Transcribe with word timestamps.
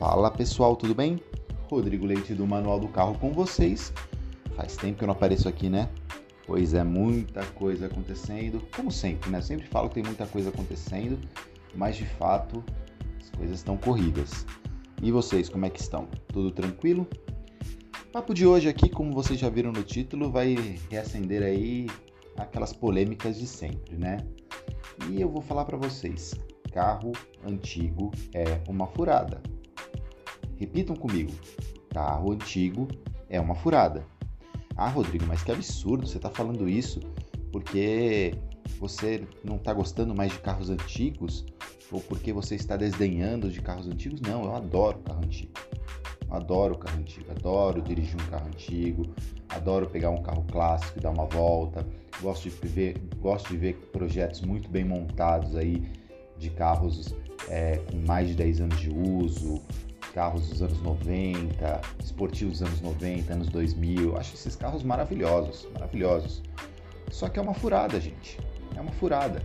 Fala 0.00 0.30
pessoal, 0.30 0.76
tudo 0.76 0.94
bem? 0.94 1.20
Rodrigo 1.70 2.06
Leite 2.06 2.32
do 2.34 2.46
Manual 2.46 2.80
do 2.80 2.88
Carro 2.88 3.18
com 3.18 3.34
vocês. 3.34 3.92
Faz 4.56 4.74
tempo 4.74 4.96
que 4.96 5.04
eu 5.04 5.06
não 5.06 5.12
apareço 5.12 5.46
aqui, 5.46 5.68
né? 5.68 5.90
Pois 6.46 6.72
é, 6.72 6.82
muita 6.82 7.44
coisa 7.44 7.84
acontecendo. 7.84 8.66
Como 8.74 8.90
sempre, 8.90 9.28
né? 9.28 9.36
Eu 9.36 9.42
sempre 9.42 9.66
falo 9.66 9.90
que 9.90 9.96
tem 9.96 10.02
muita 10.02 10.26
coisa 10.26 10.48
acontecendo, 10.48 11.18
mas 11.74 11.96
de 11.96 12.06
fato 12.06 12.64
as 13.20 13.28
coisas 13.28 13.58
estão 13.58 13.76
corridas. 13.76 14.46
E 15.02 15.12
vocês, 15.12 15.50
como 15.50 15.66
é 15.66 15.70
que 15.70 15.82
estão? 15.82 16.08
Tudo 16.28 16.50
tranquilo? 16.50 17.06
O 18.02 18.10
papo 18.10 18.32
de 18.32 18.46
hoje 18.46 18.70
aqui, 18.70 18.88
como 18.88 19.12
vocês 19.12 19.38
já 19.38 19.50
viram 19.50 19.70
no 19.70 19.82
título, 19.82 20.30
vai 20.30 20.56
reacender 20.90 21.42
aí 21.42 21.88
aquelas 22.38 22.72
polêmicas 22.72 23.38
de 23.38 23.46
sempre, 23.46 23.98
né? 23.98 24.16
E 25.10 25.20
eu 25.20 25.28
vou 25.28 25.42
falar 25.42 25.66
para 25.66 25.76
vocês, 25.76 26.34
carro 26.72 27.12
antigo 27.46 28.10
é 28.32 28.62
uma 28.66 28.86
furada. 28.86 29.42
Repitam 30.60 30.94
comigo, 30.94 31.32
carro 31.88 32.32
antigo 32.32 32.86
é 33.30 33.40
uma 33.40 33.54
furada. 33.54 34.04
Ah, 34.76 34.90
Rodrigo, 34.90 35.24
mas 35.26 35.42
que 35.42 35.50
absurdo 35.50 36.06
você 36.06 36.18
está 36.18 36.28
falando 36.28 36.68
isso 36.68 37.00
porque 37.50 38.34
você 38.78 39.26
não 39.42 39.56
está 39.56 39.72
gostando 39.72 40.14
mais 40.14 40.30
de 40.32 40.38
carros 40.40 40.68
antigos 40.68 41.46
ou 41.90 41.98
porque 42.02 42.30
você 42.30 42.56
está 42.56 42.76
desdenhando 42.76 43.50
de 43.50 43.62
carros 43.62 43.88
antigos? 43.88 44.20
Não, 44.20 44.44
eu 44.44 44.54
adoro 44.54 44.98
carro 44.98 45.24
antigo. 45.24 45.52
Adoro 46.28 46.76
carro 46.76 46.98
antigo, 46.98 47.30
adoro 47.30 47.80
dirigir 47.80 48.14
um 48.16 48.30
carro 48.30 48.46
antigo, 48.48 49.06
adoro 49.48 49.88
pegar 49.88 50.10
um 50.10 50.22
carro 50.22 50.44
clássico 50.52 50.98
e 50.98 51.02
dar 51.02 51.10
uma 51.10 51.24
volta. 51.24 51.86
Gosto 52.20 52.50
de 52.50 52.68
ver, 52.68 52.98
gosto 53.18 53.48
de 53.48 53.56
ver 53.56 53.76
projetos 53.90 54.42
muito 54.42 54.68
bem 54.68 54.84
montados 54.84 55.56
aí 55.56 55.90
de 56.36 56.50
carros 56.50 57.14
é, 57.48 57.78
com 57.78 57.96
mais 58.06 58.28
de 58.28 58.34
10 58.34 58.60
anos 58.60 58.78
de 58.78 58.90
uso, 58.90 59.62
carros 60.14 60.48
dos 60.48 60.62
anos 60.62 60.80
90, 60.82 61.80
esportivos 62.02 62.58
dos 62.58 62.68
anos 62.68 62.80
90, 62.80 63.32
anos 63.32 63.48
2000. 63.48 64.16
Acho 64.16 64.34
esses 64.34 64.56
carros 64.56 64.82
maravilhosos, 64.82 65.68
maravilhosos. 65.72 66.42
Só 67.10 67.28
que 67.28 67.38
é 67.38 67.42
uma 67.42 67.54
furada, 67.54 68.00
gente. 68.00 68.38
É 68.76 68.80
uma 68.80 68.92
furada. 68.92 69.42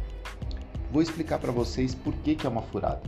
Vou 0.91 1.01
explicar 1.01 1.39
para 1.39 1.51
vocês 1.51 1.95
por 1.95 2.13
que, 2.15 2.35
que 2.35 2.45
é 2.45 2.49
uma 2.49 2.61
furada. 2.61 3.01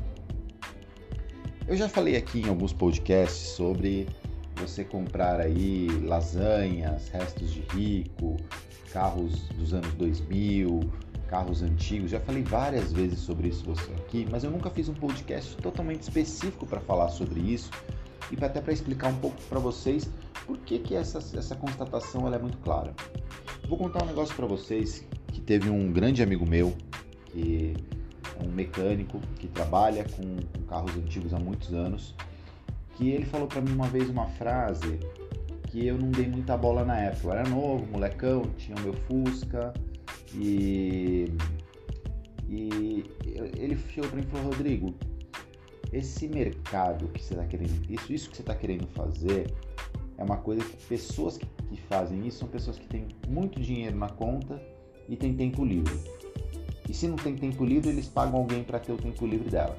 Eu 1.68 1.76
já 1.76 1.90
falei 1.90 2.16
aqui 2.16 2.42
em 2.42 2.50
alguns 2.50 2.74
podcasts 2.74 3.50
sobre 3.50 4.08
você 4.56 4.84
comprar 4.84 5.40
aí 5.40 5.88
lasanhas, 6.04 7.10
restos 7.10 7.52
de 7.52 7.62
rico, 7.74 8.38
carros 8.92 9.34
dos 9.58 9.74
anos 9.74 9.94
2000, 9.94 10.80
carros 11.28 11.62
antigos. 11.62 12.12
Já 12.12 12.20
falei 12.20 12.44
várias 12.44 12.92
vezes 12.92 13.20
sobre 13.20 13.50
isso 13.50 13.64
você 13.66 13.92
aqui, 13.94 14.28
mas 14.30 14.44
eu 14.44 14.52
nunca 14.52 14.70
fiz 14.70 14.90
um 14.90 14.94
podcast 14.94 15.56
totalmente 15.58 16.04
específico 16.04 16.66
para 16.66 16.80
falar 16.80 17.10
sobre 17.10 17.40
isso 17.40 17.70
e 18.32 18.44
até 18.44 18.60
para 18.60 18.74
explicar 18.74 19.10
um 19.10 19.18
pouco 19.18 19.42
para 19.44 19.60
vocês 19.60 20.10
por 20.46 20.58
que, 20.60 20.80
que 20.80 20.96
essa, 20.96 21.20
essa 21.38 21.56
constatação 21.56 22.32
é 22.34 22.40
muito 22.40 22.58
clara. 22.60 22.94
Vou 23.68 23.78
contar 23.78 24.04
um 24.04 24.08
negócio 24.08 24.36
para 24.36 24.46
vocês 24.46 25.06
que 25.28 25.42
teve 25.42 25.70
um 25.70 25.92
grande 25.92 26.24
amigo 26.24 26.46
meu 26.48 26.76
que 27.28 27.76
é 28.40 28.44
um 28.44 28.52
mecânico 28.52 29.20
que 29.40 29.48
trabalha 29.48 30.06
com, 30.06 30.24
com 30.24 30.66
carros 30.68 30.96
antigos 30.96 31.34
há 31.34 31.40
muitos 31.40 31.74
anos, 31.74 32.16
que 32.96 33.10
ele 33.10 33.26
falou 33.26 33.48
para 33.48 33.62
mim 33.62 33.74
uma 33.74 33.88
vez 33.88 34.10
uma 34.10 34.28
frase 34.28 35.00
que 35.78 35.86
eu 35.86 35.96
não 35.96 36.10
dei 36.10 36.28
muita 36.28 36.58
bola 36.58 36.84
na 36.84 36.98
época. 36.98 37.28
Eu 37.28 37.32
era 37.34 37.48
novo, 37.48 37.86
molecão, 37.92 38.42
tinha 38.58 38.76
o 38.78 38.82
meu 38.82 38.94
Fusca, 38.94 39.72
e, 40.34 41.32
e 42.50 43.06
ele 43.56 43.78
chegou 43.90 44.10
para 44.10 44.20
mim 44.20 44.26
e 44.28 44.32
falou, 44.32 44.48
Rodrigo, 44.48 44.96
esse 45.94 46.28
mercado 46.28 47.08
que 47.10 47.24
você 47.24 47.36
está 47.36 47.46
querendo, 47.46 47.92
isso, 47.92 48.12
isso 48.12 48.30
que 48.32 48.38
você 48.38 48.42
está 48.42 48.56
querendo 48.56 48.88
fazer 48.88 49.54
é 50.18 50.24
uma 50.24 50.38
coisa 50.38 50.64
que 50.64 50.78
pessoas 50.88 51.38
que, 51.38 51.46
que 51.46 51.80
fazem 51.84 52.26
isso 52.26 52.40
são 52.40 52.48
pessoas 52.48 52.80
que 52.80 52.88
têm 52.88 53.08
muito 53.28 53.60
dinheiro 53.60 53.96
na 53.96 54.10
conta 54.10 54.60
e 55.08 55.16
têm 55.16 55.36
tempo 55.36 55.64
livre. 55.64 55.94
E 56.90 56.94
se 56.94 57.08
não 57.08 57.18
tem 57.18 57.36
tempo 57.36 57.64
livre, 57.64 57.90
eles 57.90 58.08
pagam 58.08 58.40
alguém 58.40 58.64
para 58.64 58.80
ter 58.80 58.94
o 58.94 58.98
tempo 58.98 59.28
livre 59.28 59.50
delas. 59.50 59.78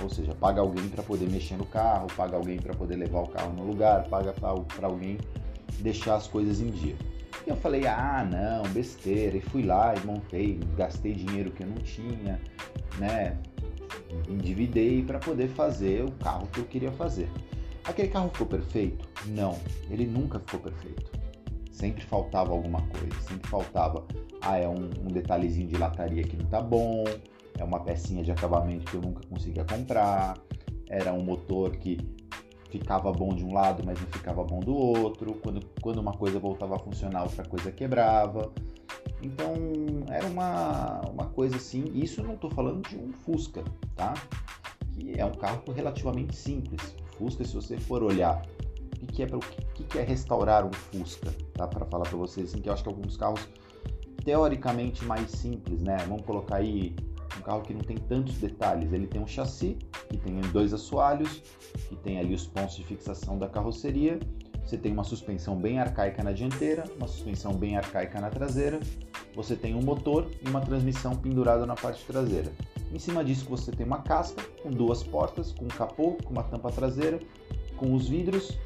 Ou 0.00 0.08
seja, 0.08 0.34
paga 0.34 0.60
alguém 0.60 0.88
para 0.88 1.02
poder 1.02 1.28
mexer 1.28 1.56
no 1.56 1.66
carro, 1.66 2.06
paga 2.16 2.36
alguém 2.36 2.58
para 2.58 2.74
poder 2.74 2.96
levar 2.96 3.22
o 3.22 3.28
carro 3.28 3.52
no 3.52 3.64
lugar, 3.64 4.08
paga 4.08 4.32
para 4.32 4.86
alguém 4.86 5.18
deixar 5.82 6.14
as 6.16 6.26
coisas 6.26 6.60
em 6.60 6.70
dia. 6.70 6.96
E 7.46 7.50
eu 7.50 7.56
falei, 7.56 7.86
ah, 7.86 8.26
não, 8.28 8.70
besteira. 8.72 9.36
E 9.36 9.40
fui 9.40 9.62
lá 9.62 9.94
e 9.94 10.06
montei, 10.06 10.60
gastei 10.76 11.12
dinheiro 11.12 11.50
que 11.50 11.62
eu 11.62 11.66
não 11.66 11.76
tinha, 11.76 12.40
né? 12.98 13.36
Endividei 14.28 15.02
para 15.02 15.18
poder 15.18 15.48
fazer 15.48 16.04
o 16.04 16.12
carro 16.12 16.46
que 16.52 16.60
eu 16.60 16.64
queria 16.64 16.92
fazer. 16.92 17.28
Aquele 17.84 18.08
carro 18.08 18.30
ficou 18.30 18.46
perfeito? 18.46 19.08
Não, 19.26 19.58
ele 19.90 20.06
nunca 20.06 20.38
ficou 20.38 20.60
perfeito. 20.60 21.10
Sempre 21.70 22.04
faltava 22.04 22.52
alguma 22.52 22.80
coisa, 22.82 23.20
sempre 23.28 23.48
faltava. 23.48 24.06
Ah, 24.40 24.58
é 24.58 24.68
um, 24.68 24.90
um 25.00 25.08
detalhezinho 25.08 25.66
de 25.66 25.76
lataria 25.76 26.22
que 26.22 26.36
não 26.36 26.46
tá 26.46 26.60
bom, 26.60 27.04
é 27.58 27.64
uma 27.64 27.80
pecinha 27.80 28.22
de 28.22 28.30
acabamento 28.30 28.90
que 28.90 28.96
eu 28.96 29.00
nunca 29.00 29.26
conseguia 29.26 29.64
comprar, 29.64 30.38
era 30.88 31.12
um 31.12 31.22
motor 31.22 31.76
que 31.76 31.98
ficava 32.72 33.12
bom 33.12 33.34
de 33.34 33.44
um 33.44 33.52
lado, 33.52 33.82
mas 33.84 34.00
não 34.00 34.06
ficava 34.08 34.42
bom 34.42 34.60
do 34.60 34.74
outro. 34.74 35.34
Quando, 35.34 35.60
quando 35.80 35.98
uma 35.98 36.12
coisa 36.12 36.38
voltava 36.40 36.76
a 36.76 36.78
funcionar, 36.78 37.22
outra 37.24 37.44
coisa 37.44 37.70
quebrava. 37.70 38.50
Então 39.22 39.54
era 40.08 40.26
uma, 40.26 41.00
uma 41.10 41.26
coisa 41.26 41.56
assim. 41.56 41.84
Isso 41.94 42.22
não 42.22 42.34
estou 42.34 42.50
falando 42.50 42.88
de 42.88 42.96
um 42.96 43.12
Fusca, 43.12 43.62
tá? 43.94 44.14
Que 44.94 45.20
é 45.20 45.24
um 45.24 45.32
carro 45.32 45.62
relativamente 45.72 46.34
simples. 46.34 46.96
Fusca, 47.18 47.44
se 47.44 47.54
você 47.54 47.76
for 47.76 48.02
olhar 48.02 48.42
o 49.02 49.06
que, 49.06 49.22
é, 49.22 49.26
o 49.26 49.40
que, 49.74 49.84
que 49.84 49.98
é 49.98 50.02
restaurar 50.02 50.64
um 50.64 50.72
Fusca, 50.72 51.30
tá? 51.54 51.68
Para 51.68 51.84
falar 51.84 52.08
para 52.08 52.16
vocês 52.16 52.48
assim, 52.48 52.62
que 52.62 52.68
eu 52.68 52.72
acho 52.72 52.82
que 52.82 52.88
alguns 52.88 53.16
carros 53.16 53.46
teoricamente 54.24 55.04
mais 55.04 55.30
simples, 55.30 55.82
né? 55.82 55.98
Vamos 56.08 56.24
colocar 56.24 56.56
aí 56.56 56.96
um 57.42 57.44
carro 57.44 57.62
que 57.62 57.74
não 57.74 57.80
tem 57.80 57.96
tantos 57.96 58.36
detalhes. 58.36 58.92
Ele 58.92 59.06
tem 59.06 59.20
um 59.20 59.26
chassi, 59.26 59.76
que 60.08 60.16
tem 60.16 60.40
dois 60.52 60.72
assoalhos, 60.72 61.42
que 61.88 61.96
tem 61.96 62.18
ali 62.18 62.32
os 62.34 62.46
pontos 62.46 62.76
de 62.76 62.84
fixação 62.84 63.36
da 63.36 63.48
carroceria. 63.48 64.18
Você 64.64 64.78
tem 64.78 64.92
uma 64.92 65.02
suspensão 65.02 65.56
bem 65.56 65.80
arcaica 65.80 66.22
na 66.22 66.30
dianteira, 66.30 66.84
uma 66.96 67.08
suspensão 67.08 67.52
bem 67.52 67.76
arcaica 67.76 68.20
na 68.20 68.30
traseira. 68.30 68.78
Você 69.34 69.56
tem 69.56 69.74
um 69.74 69.82
motor 69.82 70.30
e 70.40 70.48
uma 70.48 70.60
transmissão 70.60 71.16
pendurada 71.16 71.66
na 71.66 71.74
parte 71.74 72.04
traseira. 72.06 72.52
Em 72.92 72.98
cima 72.98 73.24
disso 73.24 73.46
você 73.48 73.72
tem 73.72 73.84
uma 73.84 74.02
casca 74.02 74.42
com 74.62 74.70
duas 74.70 75.02
portas, 75.02 75.52
com 75.52 75.64
um 75.64 75.68
capô, 75.68 76.12
com 76.24 76.30
uma 76.30 76.44
tampa 76.44 76.70
traseira, 76.70 77.18
com 77.76 77.92
os 77.94 78.08
vidros, 78.08 78.56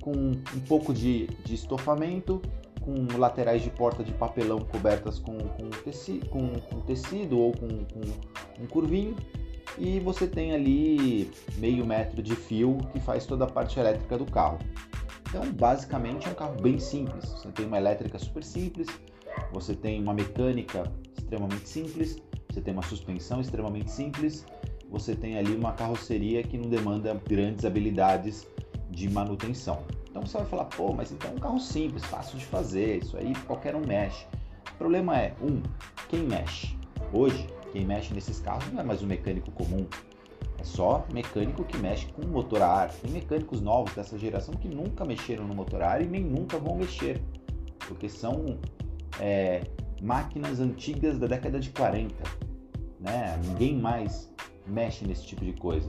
com 0.00 0.12
um 0.12 0.60
pouco 0.66 0.94
de, 0.94 1.26
de 1.44 1.54
estofamento, 1.54 2.40
com 2.84 3.16
laterais 3.16 3.62
de 3.62 3.70
porta 3.70 4.04
de 4.04 4.12
papelão 4.12 4.60
cobertas 4.60 5.18
com, 5.18 5.36
com, 5.36 5.70
tecido, 5.70 6.28
com, 6.28 6.48
com 6.48 6.80
tecido 6.80 7.38
ou 7.38 7.52
com, 7.52 7.68
com 7.68 8.62
um 8.62 8.66
curvinho 8.66 9.16
e 9.78 9.98
você 10.00 10.26
tem 10.26 10.52
ali 10.52 11.30
meio 11.56 11.84
metro 11.84 12.22
de 12.22 12.36
fio 12.36 12.78
que 12.92 13.00
faz 13.00 13.26
toda 13.26 13.44
a 13.44 13.48
parte 13.48 13.78
elétrica 13.78 14.16
do 14.16 14.24
carro. 14.24 14.58
Então, 15.28 15.50
basicamente 15.52 16.28
é 16.28 16.30
um 16.30 16.34
carro 16.34 16.60
bem 16.60 16.78
simples. 16.78 17.24
Você 17.24 17.50
tem 17.50 17.66
uma 17.66 17.76
elétrica 17.76 18.18
super 18.18 18.44
simples, 18.44 18.86
você 19.52 19.74
tem 19.74 20.00
uma 20.00 20.14
mecânica 20.14 20.84
extremamente 21.16 21.68
simples, 21.68 22.22
você 22.48 22.60
tem 22.60 22.72
uma 22.72 22.84
suspensão 22.84 23.40
extremamente 23.40 23.90
simples, 23.90 24.46
você 24.88 25.16
tem 25.16 25.36
ali 25.36 25.56
uma 25.56 25.72
carroceria 25.72 26.42
que 26.42 26.56
não 26.56 26.70
demanda 26.70 27.20
grandes 27.28 27.64
habilidades 27.64 28.46
de 28.90 29.10
manutenção. 29.10 29.82
Então 30.14 30.24
você 30.24 30.38
vai 30.38 30.46
falar, 30.46 30.66
pô, 30.66 30.92
mas 30.92 31.10
então 31.10 31.28
é 31.28 31.34
um 31.34 31.38
carro 31.38 31.58
simples, 31.58 32.04
fácil 32.04 32.38
de 32.38 32.46
fazer, 32.46 32.98
isso 32.98 33.16
aí 33.16 33.34
qualquer 33.48 33.74
um 33.74 33.84
mexe. 33.84 34.24
O 34.72 34.78
problema 34.78 35.18
é, 35.18 35.34
um, 35.42 35.60
quem 36.08 36.22
mexe? 36.22 36.78
Hoje, 37.12 37.48
quem 37.72 37.84
mexe 37.84 38.14
nesses 38.14 38.38
carros 38.38 38.72
não 38.72 38.80
é 38.80 38.84
mais 38.84 39.02
um 39.02 39.08
mecânico 39.08 39.50
comum, 39.50 39.84
é 40.56 40.62
só 40.62 41.04
mecânico 41.12 41.64
que 41.64 41.76
mexe 41.78 42.06
com 42.12 42.24
motor 42.28 42.62
a 42.62 42.68
ar. 42.68 42.92
Tem 42.92 43.10
mecânicos 43.10 43.60
novos 43.60 43.92
dessa 43.92 44.16
geração 44.16 44.54
que 44.54 44.68
nunca 44.68 45.04
mexeram 45.04 45.48
no 45.48 45.54
motor 45.54 45.82
a 45.82 45.90
ar 45.90 46.02
e 46.02 46.06
nem 46.06 46.22
nunca 46.22 46.58
vão 46.58 46.76
mexer, 46.76 47.20
porque 47.88 48.08
são 48.08 48.56
é, 49.18 49.64
máquinas 50.00 50.60
antigas 50.60 51.18
da 51.18 51.26
década 51.26 51.58
de 51.58 51.70
40. 51.70 52.14
Né? 53.00 53.36
Ninguém 53.46 53.76
mais 53.76 54.32
mexe 54.64 55.04
nesse 55.04 55.26
tipo 55.26 55.44
de 55.44 55.54
coisa. 55.54 55.88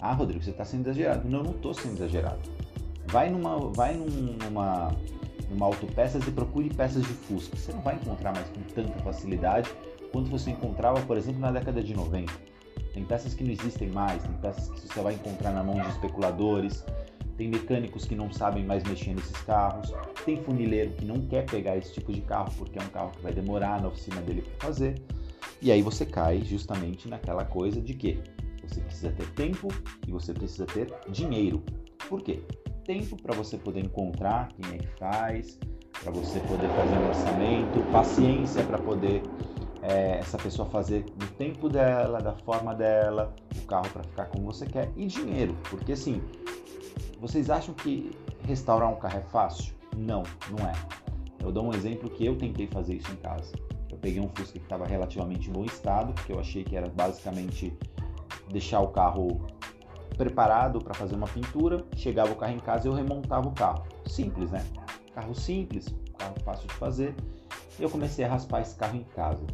Ah, 0.00 0.12
Rodrigo, 0.12 0.44
você 0.44 0.50
está 0.50 0.64
sendo 0.64 0.86
exagerado. 0.86 1.28
Não, 1.28 1.38
eu 1.38 1.44
não 1.44 1.50
estou 1.50 1.74
sendo 1.74 1.94
exagerado. 1.94 2.57
Vai 3.10 3.30
numa, 3.30 3.58
vai 3.72 3.94
numa, 3.94 4.94
numa 5.50 5.66
autopeças 5.66 6.26
e 6.26 6.30
procure 6.30 6.68
peças 6.68 7.02
de 7.02 7.12
Fusca. 7.12 7.56
Você 7.56 7.72
não 7.72 7.80
vai 7.80 7.94
encontrar 7.94 8.32
mais 8.32 8.48
com 8.50 8.60
tanta 8.74 8.98
facilidade 9.00 9.70
quanto 10.12 10.30
você 10.30 10.50
encontrava, 10.50 11.00
por 11.02 11.16
exemplo, 11.16 11.40
na 11.40 11.50
década 11.50 11.82
de 11.82 11.94
90. 11.94 12.32
Tem 12.92 13.04
peças 13.04 13.34
que 13.34 13.44
não 13.44 13.50
existem 13.50 13.88
mais, 13.88 14.22
tem 14.22 14.32
peças 14.34 14.68
que 14.68 14.80
você 14.88 15.00
vai 15.00 15.14
encontrar 15.14 15.52
na 15.52 15.62
mão 15.62 15.80
de 15.80 15.88
especuladores, 15.88 16.84
tem 17.36 17.48
mecânicos 17.48 18.04
que 18.04 18.16
não 18.16 18.32
sabem 18.32 18.64
mais 18.64 18.82
mexer 18.84 19.14
nesses 19.14 19.36
carros, 19.42 19.92
tem 20.24 20.42
funileiro 20.42 20.90
que 20.92 21.04
não 21.04 21.20
quer 21.20 21.46
pegar 21.46 21.76
esse 21.76 21.94
tipo 21.94 22.12
de 22.12 22.20
carro 22.20 22.52
porque 22.58 22.78
é 22.78 22.82
um 22.82 22.88
carro 22.88 23.12
que 23.12 23.22
vai 23.22 23.32
demorar 23.32 23.80
na 23.80 23.88
oficina 23.88 24.20
dele 24.20 24.42
para 24.42 24.68
fazer. 24.68 25.00
E 25.62 25.70
aí 25.70 25.80
você 25.80 26.04
cai 26.04 26.42
justamente 26.42 27.08
naquela 27.08 27.44
coisa 27.44 27.80
de 27.80 27.94
que 27.94 28.20
Você 28.66 28.80
precisa 28.82 29.10
ter 29.12 29.26
tempo 29.30 29.68
e 30.06 30.10
você 30.10 30.34
precisa 30.34 30.66
ter 30.66 30.92
dinheiro. 31.08 31.62
Por 32.06 32.20
quê? 32.20 32.42
Tempo 32.88 33.20
para 33.20 33.36
você 33.36 33.58
poder 33.58 33.84
encontrar 33.84 34.48
quem 34.48 34.76
é 34.76 34.78
que 34.78 34.86
faz, 34.98 35.58
para 36.02 36.10
você 36.10 36.40
poder 36.40 36.70
fazer 36.70 36.96
um 36.96 37.08
orçamento, 37.08 37.92
paciência 37.92 38.64
para 38.64 38.78
poder 38.78 39.22
é, 39.82 40.20
essa 40.20 40.38
pessoa 40.38 40.66
fazer 40.70 41.04
no 41.20 41.26
tempo 41.36 41.68
dela, 41.68 42.18
da 42.18 42.32
forma 42.32 42.74
dela, 42.74 43.34
o 43.54 43.66
carro 43.66 43.90
para 43.90 44.02
ficar 44.04 44.24
como 44.28 44.46
você 44.46 44.64
quer 44.64 44.90
e 44.96 45.06
dinheiro, 45.06 45.54
porque 45.68 45.92
assim, 45.92 46.22
vocês 47.20 47.50
acham 47.50 47.74
que 47.74 48.10
restaurar 48.46 48.90
um 48.90 48.96
carro 48.96 49.18
é 49.18 49.22
fácil? 49.22 49.74
Não, 49.94 50.22
não 50.48 50.66
é. 50.66 50.72
Eu 51.44 51.52
dou 51.52 51.66
um 51.66 51.74
exemplo 51.74 52.08
que 52.08 52.24
eu 52.24 52.38
tentei 52.38 52.68
fazer 52.68 52.94
isso 52.94 53.12
em 53.12 53.16
casa. 53.16 53.52
Eu 53.90 53.98
peguei 53.98 54.18
um 54.18 54.30
Fusca 54.30 54.58
que 54.58 54.64
estava 54.64 54.86
relativamente 54.86 55.50
em 55.50 55.52
bom 55.52 55.66
estado, 55.66 56.14
porque 56.14 56.32
eu 56.32 56.40
achei 56.40 56.64
que 56.64 56.74
era 56.74 56.88
basicamente 56.88 57.70
deixar 58.50 58.80
o 58.80 58.88
carro 58.88 59.46
preparado 60.18 60.80
para 60.80 60.92
fazer 60.92 61.14
uma 61.14 61.28
pintura, 61.28 61.84
chegava 61.96 62.32
o 62.32 62.36
carro 62.36 62.52
em 62.52 62.58
casa 62.58 62.86
e 62.86 62.90
eu 62.90 62.94
remontava 62.94 63.48
o 63.48 63.52
carro. 63.52 63.86
Simples, 64.04 64.50
né? 64.50 64.62
Carro 65.14 65.34
simples, 65.34 65.86
carro 66.18 66.34
fácil 66.44 66.66
de 66.66 66.74
fazer. 66.74 67.14
E 67.78 67.82
eu 67.82 67.88
comecei 67.88 68.24
a 68.24 68.28
raspar 68.28 68.60
esse 68.60 68.74
carro 68.74 68.96
em 68.96 69.04
casa. 69.14 69.46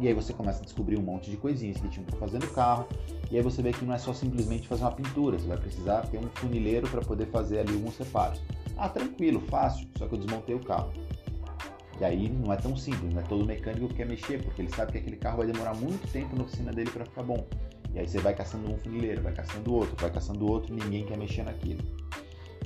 E 0.00 0.08
aí 0.08 0.14
você 0.14 0.32
começa 0.32 0.60
a 0.60 0.64
descobrir 0.64 0.96
um 0.96 1.02
monte 1.02 1.30
de 1.30 1.36
coisinhas 1.36 1.78
que 1.78 1.88
tinham 1.88 2.06
que 2.06 2.16
fazer 2.16 2.38
no 2.38 2.46
carro. 2.48 2.86
E 3.30 3.36
aí 3.36 3.42
você 3.42 3.60
vê 3.60 3.72
que 3.72 3.84
não 3.84 3.92
é 3.92 3.98
só 3.98 4.14
simplesmente 4.14 4.68
fazer 4.68 4.82
uma 4.82 4.92
pintura, 4.92 5.38
você 5.38 5.46
vai 5.46 5.58
precisar 5.58 6.02
ter 6.02 6.18
um 6.18 6.28
funileiro 6.34 6.88
para 6.88 7.00
poder 7.00 7.26
fazer 7.26 7.58
ali 7.58 7.74
alguns 7.74 7.98
reparos. 7.98 8.40
Ah, 8.76 8.88
tranquilo, 8.88 9.40
fácil, 9.40 9.88
só 9.98 10.06
que 10.06 10.14
eu 10.14 10.18
desmontei 10.18 10.54
o 10.54 10.60
carro. 10.60 10.92
E 12.00 12.04
aí 12.04 12.28
não 12.28 12.52
é 12.52 12.56
tão 12.56 12.76
simples, 12.76 13.12
não 13.12 13.20
é 13.20 13.24
todo 13.24 13.44
mecânico 13.44 13.88
que 13.88 13.94
quer 13.94 14.06
mexer, 14.06 14.42
porque 14.42 14.62
ele 14.62 14.70
sabe 14.70 14.92
que 14.92 14.98
aquele 14.98 15.16
carro 15.16 15.38
vai 15.38 15.46
demorar 15.46 15.74
muito 15.74 16.10
tempo 16.10 16.34
na 16.36 16.44
oficina 16.44 16.72
dele 16.72 16.90
para 16.90 17.04
ficar 17.04 17.22
bom. 17.22 17.46
E 17.94 17.98
aí 17.98 18.08
você 18.08 18.18
vai 18.18 18.34
caçando 18.34 18.70
um 18.70 18.78
funileiro, 18.78 19.22
vai 19.22 19.32
caçando 19.32 19.74
outro, 19.74 19.94
vai 19.98 20.10
caçando 20.10 20.50
outro, 20.50 20.74
ninguém 20.74 21.04
quer 21.04 21.18
mexer 21.18 21.42
naquilo. 21.42 21.82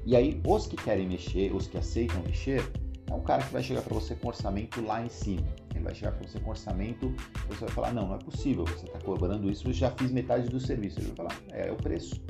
E 0.04 0.14
aí 0.14 0.40
os 0.46 0.66
que 0.66 0.76
querem 0.76 1.08
mexer, 1.08 1.52
os 1.52 1.66
que 1.66 1.76
aceitam 1.76 2.22
mexer, 2.22 2.62
é 3.10 3.14
um 3.14 3.22
cara 3.22 3.42
que 3.42 3.52
vai 3.52 3.62
chegar 3.62 3.82
para 3.82 3.94
você 3.94 4.14
com 4.14 4.28
orçamento 4.28 4.84
lá 4.84 5.04
em 5.04 5.08
cima. 5.08 5.46
Ele 5.74 5.84
vai 5.84 5.94
chegar 5.94 6.12
para 6.12 6.26
você 6.26 6.38
com 6.38 6.50
orçamento, 6.50 7.12
você 7.48 7.60
vai 7.60 7.70
falar, 7.70 7.92
não, 7.92 8.08
não 8.08 8.14
é 8.14 8.18
possível, 8.18 8.64
você 8.64 8.86
está 8.86 8.98
cobrando 9.00 9.50
isso, 9.50 9.68
eu 9.68 9.72
já 9.72 9.90
fiz 9.90 10.12
metade 10.12 10.48
do 10.48 10.60
serviço. 10.60 11.00
Ele 11.00 11.08
vai 11.08 11.16
falar, 11.16 11.40
é, 11.52 11.68
é 11.68 11.72
o 11.72 11.76
preço, 11.76 12.20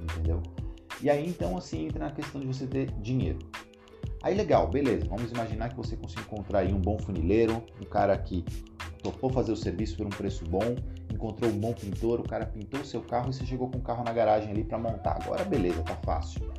entendeu? 0.00 0.42
E 1.02 1.10
aí 1.10 1.28
então 1.28 1.56
assim 1.56 1.86
entra 1.86 2.06
na 2.06 2.10
questão 2.10 2.40
de 2.40 2.46
você 2.46 2.66
ter 2.66 2.90
dinheiro. 3.02 3.38
Aí 4.22 4.34
legal, 4.34 4.68
beleza, 4.68 5.06
vamos 5.06 5.30
imaginar 5.30 5.68
que 5.68 5.76
você 5.76 5.96
consiga 5.96 6.22
encontrar 6.22 6.60
aí 6.60 6.72
um 6.72 6.80
bom 6.80 6.98
funileiro, 6.98 7.62
um 7.78 7.84
cara 7.84 8.16
que 8.16 8.42
topou 9.04 9.28
fazer 9.30 9.52
o 9.52 9.56
serviço 9.56 9.98
por 9.98 10.06
um 10.06 10.10
preço 10.10 10.44
bom, 10.46 10.74
encontrou 11.12 11.50
um 11.50 11.58
bom 11.58 11.74
pintor, 11.74 12.20
o 12.20 12.22
cara 12.22 12.46
pintou 12.46 12.80
o 12.80 12.84
seu 12.84 13.02
carro 13.02 13.28
e 13.28 13.34
você 13.34 13.44
chegou 13.44 13.68
com 13.68 13.76
o 13.76 13.82
carro 13.82 14.02
na 14.02 14.12
garagem 14.12 14.50
ali 14.50 14.64
para 14.64 14.78
montar. 14.78 15.18
Agora 15.22 15.44
beleza, 15.44 15.82
tá 15.82 15.94
fácil. 15.96 16.50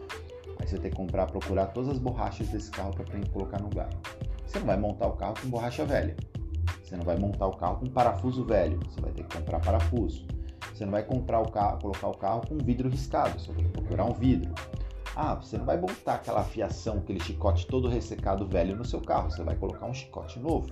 Aí 0.60 0.68
você 0.68 0.78
tem 0.78 0.92
que 0.92 0.96
comprar, 0.96 1.26
procurar 1.26 1.68
todas 1.68 1.90
as 1.90 1.98
borrachas 1.98 2.48
desse 2.50 2.70
carro 2.70 2.94
para 2.94 3.04
colocar 3.34 3.60
no 3.60 3.70
lugar. 3.70 3.90
Você 4.46 4.60
não 4.60 4.68
vai 4.68 4.78
montar 4.78 5.08
o 5.08 5.14
carro 5.14 5.34
com 5.42 5.50
borracha 5.50 5.84
velha. 5.86 6.16
Você 6.84 6.96
não 6.96 7.04
vai 7.04 7.18
montar 7.18 7.48
o 7.48 7.58
carro 7.58 7.80
com 7.80 7.88
parafuso 7.88 8.46
velho. 8.46 8.80
Você 8.88 9.02
vai 9.02 9.12
ter 9.12 9.24
que 9.24 9.38
comprar 9.38 9.60
parafuso. 9.60 10.26
Você 10.72 10.86
não 10.86 10.92
vai 10.92 11.04
comprar 11.04 11.40
o 11.40 11.50
carro, 11.50 11.80
colocar 11.80 12.08
o 12.08 12.18
carro 12.18 12.48
com 12.48 12.58
vidro 12.58 12.88
riscado. 12.88 13.40
Você 13.40 13.52
vai 13.52 13.64
procurar 13.66 14.06
um 14.06 14.14
vidro. 14.14 14.54
Ah, 15.16 15.36
você 15.36 15.58
não 15.58 15.66
vai 15.66 15.80
montar 15.80 16.16
aquela 16.16 16.44
fiação, 16.44 16.98
aquele 16.98 17.22
chicote 17.22 17.66
todo 17.68 17.88
ressecado 17.88 18.46
velho 18.46 18.76
no 18.76 18.84
seu 18.84 19.00
carro. 19.00 19.32
Você 19.32 19.44
vai 19.44 19.56
colocar 19.56 19.86
um 19.86 19.94
chicote 19.94 20.40
novo. 20.40 20.68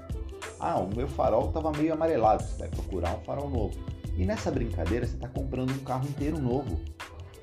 Ah, 0.59 0.79
o 0.79 0.93
meu 0.93 1.07
farol 1.07 1.47
estava 1.47 1.71
meio 1.71 1.93
amarelado. 1.93 2.43
Você 2.43 2.57
vai 2.59 2.67
procurar 2.67 3.15
um 3.15 3.21
farol 3.21 3.49
novo. 3.49 3.79
E 4.17 4.25
nessa 4.25 4.51
brincadeira 4.51 5.05
você 5.05 5.15
está 5.15 5.29
comprando 5.29 5.71
um 5.71 5.79
carro 5.79 6.07
inteiro 6.07 6.39
novo 6.39 6.77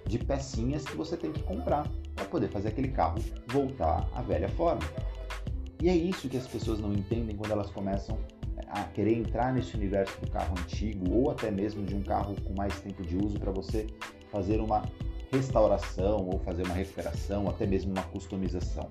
de 0.06 0.18
pecinhas 0.18 0.84
que 0.84 0.96
você 0.96 1.16
tem 1.16 1.32
que 1.32 1.42
comprar 1.42 1.88
para 2.14 2.26
poder 2.26 2.48
fazer 2.48 2.68
aquele 2.68 2.88
carro 2.88 3.18
voltar 3.46 4.06
à 4.14 4.20
velha 4.20 4.48
forma. 4.50 4.82
E 5.80 5.88
é 5.88 5.94
isso 5.94 6.28
que 6.28 6.36
as 6.36 6.46
pessoas 6.46 6.80
não 6.80 6.92
entendem 6.92 7.34
quando 7.34 7.52
elas 7.52 7.70
começam 7.70 8.18
a 8.68 8.82
querer 8.84 9.16
entrar 9.16 9.52
nesse 9.54 9.74
universo 9.74 10.20
do 10.20 10.30
carro 10.30 10.54
antigo 10.58 11.12
ou 11.12 11.30
até 11.30 11.50
mesmo 11.50 11.84
de 11.84 11.94
um 11.94 12.02
carro 12.02 12.36
com 12.42 12.54
mais 12.54 12.78
tempo 12.80 13.02
de 13.02 13.16
uso 13.16 13.38
para 13.38 13.50
você 13.50 13.86
fazer 14.30 14.60
uma 14.60 14.82
restauração 15.30 16.28
ou 16.28 16.38
fazer 16.40 16.64
uma 16.64 16.74
recuperação, 16.74 17.48
até 17.48 17.66
mesmo 17.66 17.92
uma 17.92 18.02
customização. 18.04 18.90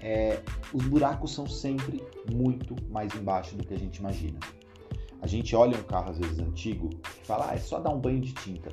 É, 0.00 0.40
os 0.72 0.84
buracos 0.86 1.34
são 1.34 1.46
sempre 1.46 2.02
muito 2.32 2.76
mais 2.88 3.14
embaixo 3.14 3.56
do 3.56 3.66
que 3.66 3.74
a 3.74 3.78
gente 3.78 3.96
imagina. 3.96 4.38
A 5.20 5.26
gente 5.26 5.56
olha 5.56 5.76
um 5.76 5.82
carro 5.82 6.10
às 6.10 6.18
vezes 6.18 6.38
antigo 6.38 6.90
e 7.22 7.26
fala, 7.26 7.50
ah, 7.50 7.54
é 7.54 7.58
só 7.58 7.80
dar 7.80 7.90
um 7.90 8.00
banho 8.00 8.20
de 8.20 8.32
tinta. 8.32 8.70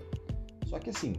Só 0.67 0.77
que 0.77 0.91
assim, 0.91 1.15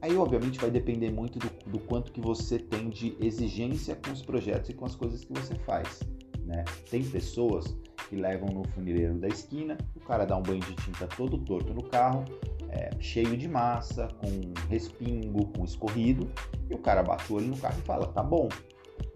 Aí, 0.00 0.16
obviamente, 0.16 0.60
vai 0.60 0.70
depender 0.70 1.10
muito 1.10 1.40
do, 1.40 1.50
do, 1.72 1.78
quanto 1.80 2.12
que 2.12 2.20
você 2.20 2.58
tem 2.58 2.88
de 2.88 3.16
exigência 3.20 3.96
com 3.96 4.12
os 4.12 4.22
projetos 4.22 4.70
e 4.70 4.72
com 4.72 4.84
as 4.84 4.94
coisas 4.94 5.24
que 5.24 5.32
você 5.32 5.56
faz. 5.56 6.00
Né? 6.44 6.64
Tem 6.88 7.02
pessoas 7.02 7.76
que 8.08 8.14
levam 8.14 8.48
no 8.48 8.64
funileiro 8.68 9.14
da 9.18 9.26
esquina, 9.26 9.76
o 9.96 10.00
cara 10.00 10.24
dá 10.24 10.36
um 10.36 10.42
banho 10.42 10.60
de 10.60 10.74
tinta 10.76 11.06
todo 11.08 11.36
torto 11.38 11.74
no 11.74 11.82
carro, 11.82 12.24
é, 12.70 12.90
cheio 13.00 13.36
de 13.36 13.48
massa, 13.48 14.08
com 14.20 14.68
respingo, 14.68 15.46
com 15.48 15.64
escorrido, 15.64 16.30
e 16.70 16.74
o 16.74 16.78
cara 16.78 17.02
bate 17.02 17.32
o 17.32 17.36
olho 17.36 17.48
no 17.48 17.56
carro 17.56 17.78
e 17.78 17.82
fala, 17.82 18.06
tá 18.08 18.22
bom. 18.22 18.48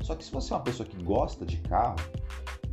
Só 0.01 0.15
que 0.15 0.25
se 0.25 0.33
você 0.33 0.53
é 0.53 0.57
uma 0.57 0.63
pessoa 0.63 0.89
que 0.89 1.03
gosta 1.03 1.45
de 1.45 1.59
carro, 1.59 1.97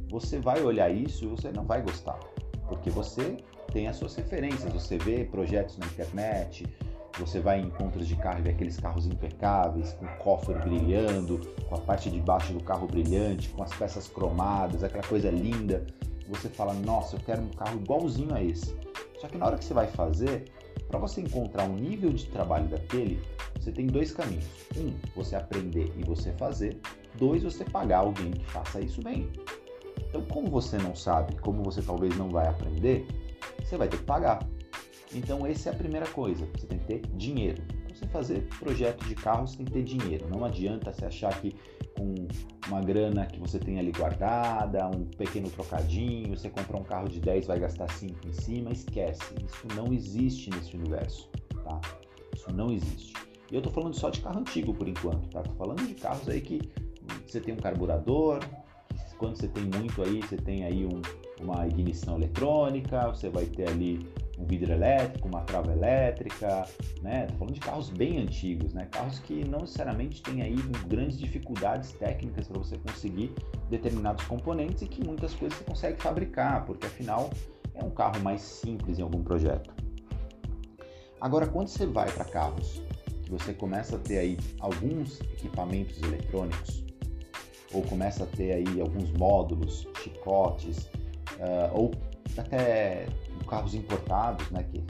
você 0.10 0.40
vai 0.40 0.62
olhar 0.62 0.90
isso 0.90 1.26
e 1.26 1.28
você 1.28 1.52
não 1.52 1.64
vai 1.64 1.82
gostar, 1.82 2.20
porque 2.68 2.90
você 2.90 3.38
tem 3.72 3.88
as 3.88 3.98
suas 3.98 4.16
referências, 4.16 4.74
você 4.74 4.98
vê 4.98 5.24
projetos 5.26 5.78
na 5.78 5.86
internet, 5.86 6.66
você 7.20 7.40
vai 7.40 7.60
em 7.60 7.66
encontros 7.66 8.08
de 8.08 8.16
carro 8.16 8.40
e 8.40 8.42
vê 8.44 8.50
aqueles 8.52 8.80
carros 8.80 9.06
impecáveis, 9.06 9.94
com 9.94 10.06
o 10.06 10.18
cofre 10.18 10.56
brilhando, 10.56 11.40
com 11.68 11.76
a 11.76 11.80
parte 11.80 12.10
de 12.10 12.20
baixo 12.20 12.54
do 12.54 12.64
carro 12.64 12.88
brilhante, 12.88 13.50
com 13.50 13.62
as 13.62 13.74
peças 13.74 14.08
cromadas, 14.08 14.84
aquela 14.84 15.04
coisa 15.04 15.30
linda. 15.30 15.86
Você 16.30 16.48
fala, 16.48 16.74
nossa, 16.74 17.16
eu 17.16 17.20
quero 17.20 17.42
um 17.42 17.50
carro 17.50 17.80
igualzinho 17.80 18.34
a 18.34 18.42
esse. 18.42 18.76
Só 19.20 19.28
que 19.28 19.38
na 19.38 19.48
hora 19.48 19.58
que 19.58 19.66
você 19.66 19.74
vai 19.74 19.88
fazer, 19.88 20.46
para 20.88 21.00
você 21.00 21.22
encontrar 21.22 21.64
um 21.64 21.76
nível 21.76 22.12
de 22.12 22.26
trabalho 22.28 22.68
daquele, 22.68 23.20
você 23.60 23.72
tem 23.72 23.88
dois 23.88 24.12
caminhos. 24.12 24.46
Um, 24.78 24.94
você 25.16 25.36
aprender 25.36 25.92
e 25.98 26.04
você 26.04 26.32
fazer. 26.34 26.80
Dois, 27.16 27.44
você 27.44 27.64
pagar 27.66 28.00
alguém 28.00 28.32
que 28.32 28.46
faça 28.46 28.80
isso 28.80 29.02
bem. 29.02 29.30
Então, 30.08 30.22
como 30.26 30.50
você 30.50 30.78
não 30.78 30.96
sabe, 30.96 31.36
como 31.42 31.64
você 31.64 31.82
talvez 31.82 32.16
não 32.18 32.30
vai 32.30 32.48
aprender, 32.48 33.06
você 33.60 33.78
vai 33.78 33.88
ter 33.88 33.98
que 33.98 34.04
pagar. 34.04 34.40
Então, 35.14 35.46
essa 35.46 35.70
é 35.70 35.74
a 35.74 35.76
primeira 35.76 36.08
coisa, 36.08 36.48
você 36.56 36.68
tem 36.68 36.80
que 36.80 36.86
ter 36.86 37.02
dinheiro. 37.16 37.62
Você 38.00 38.08
fazer 38.08 38.48
projeto 38.60 39.06
de 39.06 39.16
carro, 39.16 39.46
que 39.46 39.66
ter 39.66 39.84
dinheiro. 39.84 40.30
Não 40.30 40.46
adianta 40.46 40.94
você 40.94 41.06
achar 41.06 41.38
que 41.42 41.54
com 41.98 42.16
uma 42.68 42.80
grana 42.80 43.26
que 43.26 43.38
você 43.38 43.60
tem 43.60 43.78
ali 43.78 43.92
guardada, 43.92 44.88
um 44.88 45.04
pequeno 45.04 45.50
trocadinho, 45.50 46.38
você 46.38 46.50
compra 46.50 46.78
um 46.78 46.84
carro 46.84 47.10
de 47.10 47.20
10 47.20 47.48
vai 47.48 47.60
gastar 47.60 47.92
5 47.92 48.26
em 48.26 48.32
cima, 48.32 48.72
esquece. 48.72 49.22
Isso 49.46 49.68
não 49.76 49.92
existe 49.92 50.50
nesse 50.50 50.78
universo, 50.78 51.30
tá? 51.62 51.82
Isso 52.34 52.50
não 52.54 52.72
existe. 52.72 53.14
E 53.52 53.56
eu 53.56 53.62
tô 53.62 53.70
falando 53.70 53.94
só 53.94 54.10
de 54.10 54.22
carro 54.22 54.40
antigo 54.40 54.74
por 54.74 54.88
enquanto, 54.88 55.28
tá? 55.30 55.42
Tô 55.42 55.52
falando 55.56 55.86
de 55.86 55.94
carros 55.96 56.30
aí 56.30 56.40
que 56.40 56.62
você 57.28 57.42
tem 57.42 57.54
um 57.54 57.58
carburador, 57.58 58.40
quando 59.18 59.36
você 59.36 59.50
tem 59.50 59.66
muito 59.66 60.02
aí, 60.02 60.22
você 60.22 60.38
tem 60.38 60.64
aí 60.64 60.86
um, 60.86 61.02
uma 61.44 61.68
ignição 61.68 62.16
eletrônica, 62.16 63.08
você 63.08 63.30
vai 63.30 63.46
ter 63.46 63.68
ali 63.68 64.08
um 64.40 64.46
vidro 64.46 64.72
elétrico, 64.72 65.28
uma 65.28 65.42
trava 65.42 65.72
elétrica, 65.72 66.66
né? 67.02 67.28
Tô 67.28 67.36
falando 67.36 67.54
de 67.54 67.60
carros 67.60 67.90
bem 67.90 68.20
antigos, 68.20 68.74
né? 68.74 68.88
Carros 68.90 69.20
que 69.20 69.46
não 69.48 69.60
necessariamente 69.60 70.24
têm 70.24 70.42
aí 70.42 70.56
grandes 70.88 71.20
dificuldades 71.20 71.92
técnicas 71.92 72.48
para 72.48 72.58
você 72.58 72.78
conseguir 72.78 73.34
determinados 73.70 74.24
componentes 74.26 74.82
e 74.82 74.88
que 74.88 75.06
muitas 75.06 75.34
coisas 75.34 75.58
você 75.58 75.66
consegue 75.66 76.02
fabricar, 76.02 76.66
porque 76.66 76.88
afinal 76.88 77.30
é 77.74 77.84
um 77.84 77.90
carro 77.90 78.22
mais 78.22 78.42
simples 78.42 78.98
em 78.98 79.02
algum 79.02 79.22
projeto. 79.22 79.74
Agora, 81.20 81.46
quando 81.46 81.68
você 81.68 81.86
vai 81.86 82.10
para 82.10 82.24
carros 82.24 82.82
que 83.24 83.32
você 83.32 83.54
começa 83.54 83.98
a 83.98 84.00
ter 84.00 84.20
aí 84.20 84.38
alguns 84.60 85.20
equipamentos 85.22 86.02
eletrônicos, 86.02 86.86
ou 87.74 87.84
começa 87.84 88.24
a 88.24 88.28
ter 88.28 88.54
aí 88.54 88.82
alguns 88.82 89.12
módulos, 89.12 89.86
chicotes, 90.02 90.86
uh, 91.38 91.70
ou 91.74 91.92
até 92.38 93.06
carros 93.50 93.74
importados, 93.74 94.50
né, 94.52 94.64
que 94.64 94.84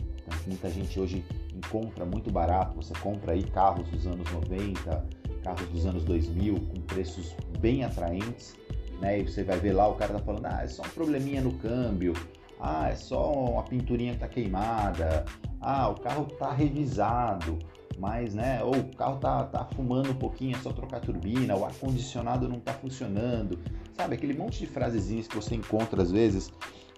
muita 0.45 0.69
gente 0.69 0.99
hoje 0.99 1.25
encontra 1.55 2.05
muito 2.05 2.31
barato. 2.31 2.75
Você 2.75 2.93
compra 3.01 3.33
aí 3.33 3.43
carros 3.43 3.87
dos 3.89 4.05
anos 4.05 4.29
90, 4.31 5.05
carros 5.43 5.67
dos 5.69 5.85
anos 5.85 6.03
2000 6.03 6.55
com 6.55 6.81
preços 6.81 7.35
bem 7.59 7.83
atraentes, 7.83 8.55
né? 8.99 9.19
E 9.19 9.23
você 9.23 9.43
vai 9.43 9.57
ver 9.59 9.73
lá 9.73 9.87
o 9.87 9.95
cara 9.95 10.13
tá 10.13 10.19
falando: 10.19 10.45
"Ah, 10.45 10.63
é 10.63 10.67
só 10.67 10.83
um 10.83 10.89
probleminha 10.89 11.41
no 11.41 11.53
câmbio. 11.53 12.13
Ah, 12.59 12.89
é 12.89 12.95
só 12.95 13.31
uma 13.31 13.63
pinturinha 13.63 14.13
que 14.13 14.19
tá 14.19 14.27
queimada. 14.27 15.25
Ah, 15.61 15.87
o 15.89 15.95
carro 15.95 16.25
tá 16.25 16.51
revisado." 16.51 17.57
Mas, 17.97 18.33
né, 18.33 18.63
ou 18.63 18.73
o 18.73 18.95
carro 18.95 19.17
tá, 19.17 19.43
tá 19.43 19.65
fumando 19.75 20.11
um 20.11 20.15
pouquinho, 20.15 20.55
é 20.55 20.59
só 20.59 20.71
trocar 20.71 20.97
a 20.97 20.99
turbina, 21.01 21.53
o 21.57 21.65
ar-condicionado 21.65 22.47
não 22.47 22.57
tá 22.57 22.71
funcionando. 22.71 23.59
Sabe, 23.93 24.15
aquele 24.15 24.33
monte 24.33 24.59
de 24.59 24.67
frasezinhas 24.67 25.27
que 25.27 25.35
você 25.35 25.55
encontra 25.55 26.01
às 26.01 26.09
vezes 26.09 26.49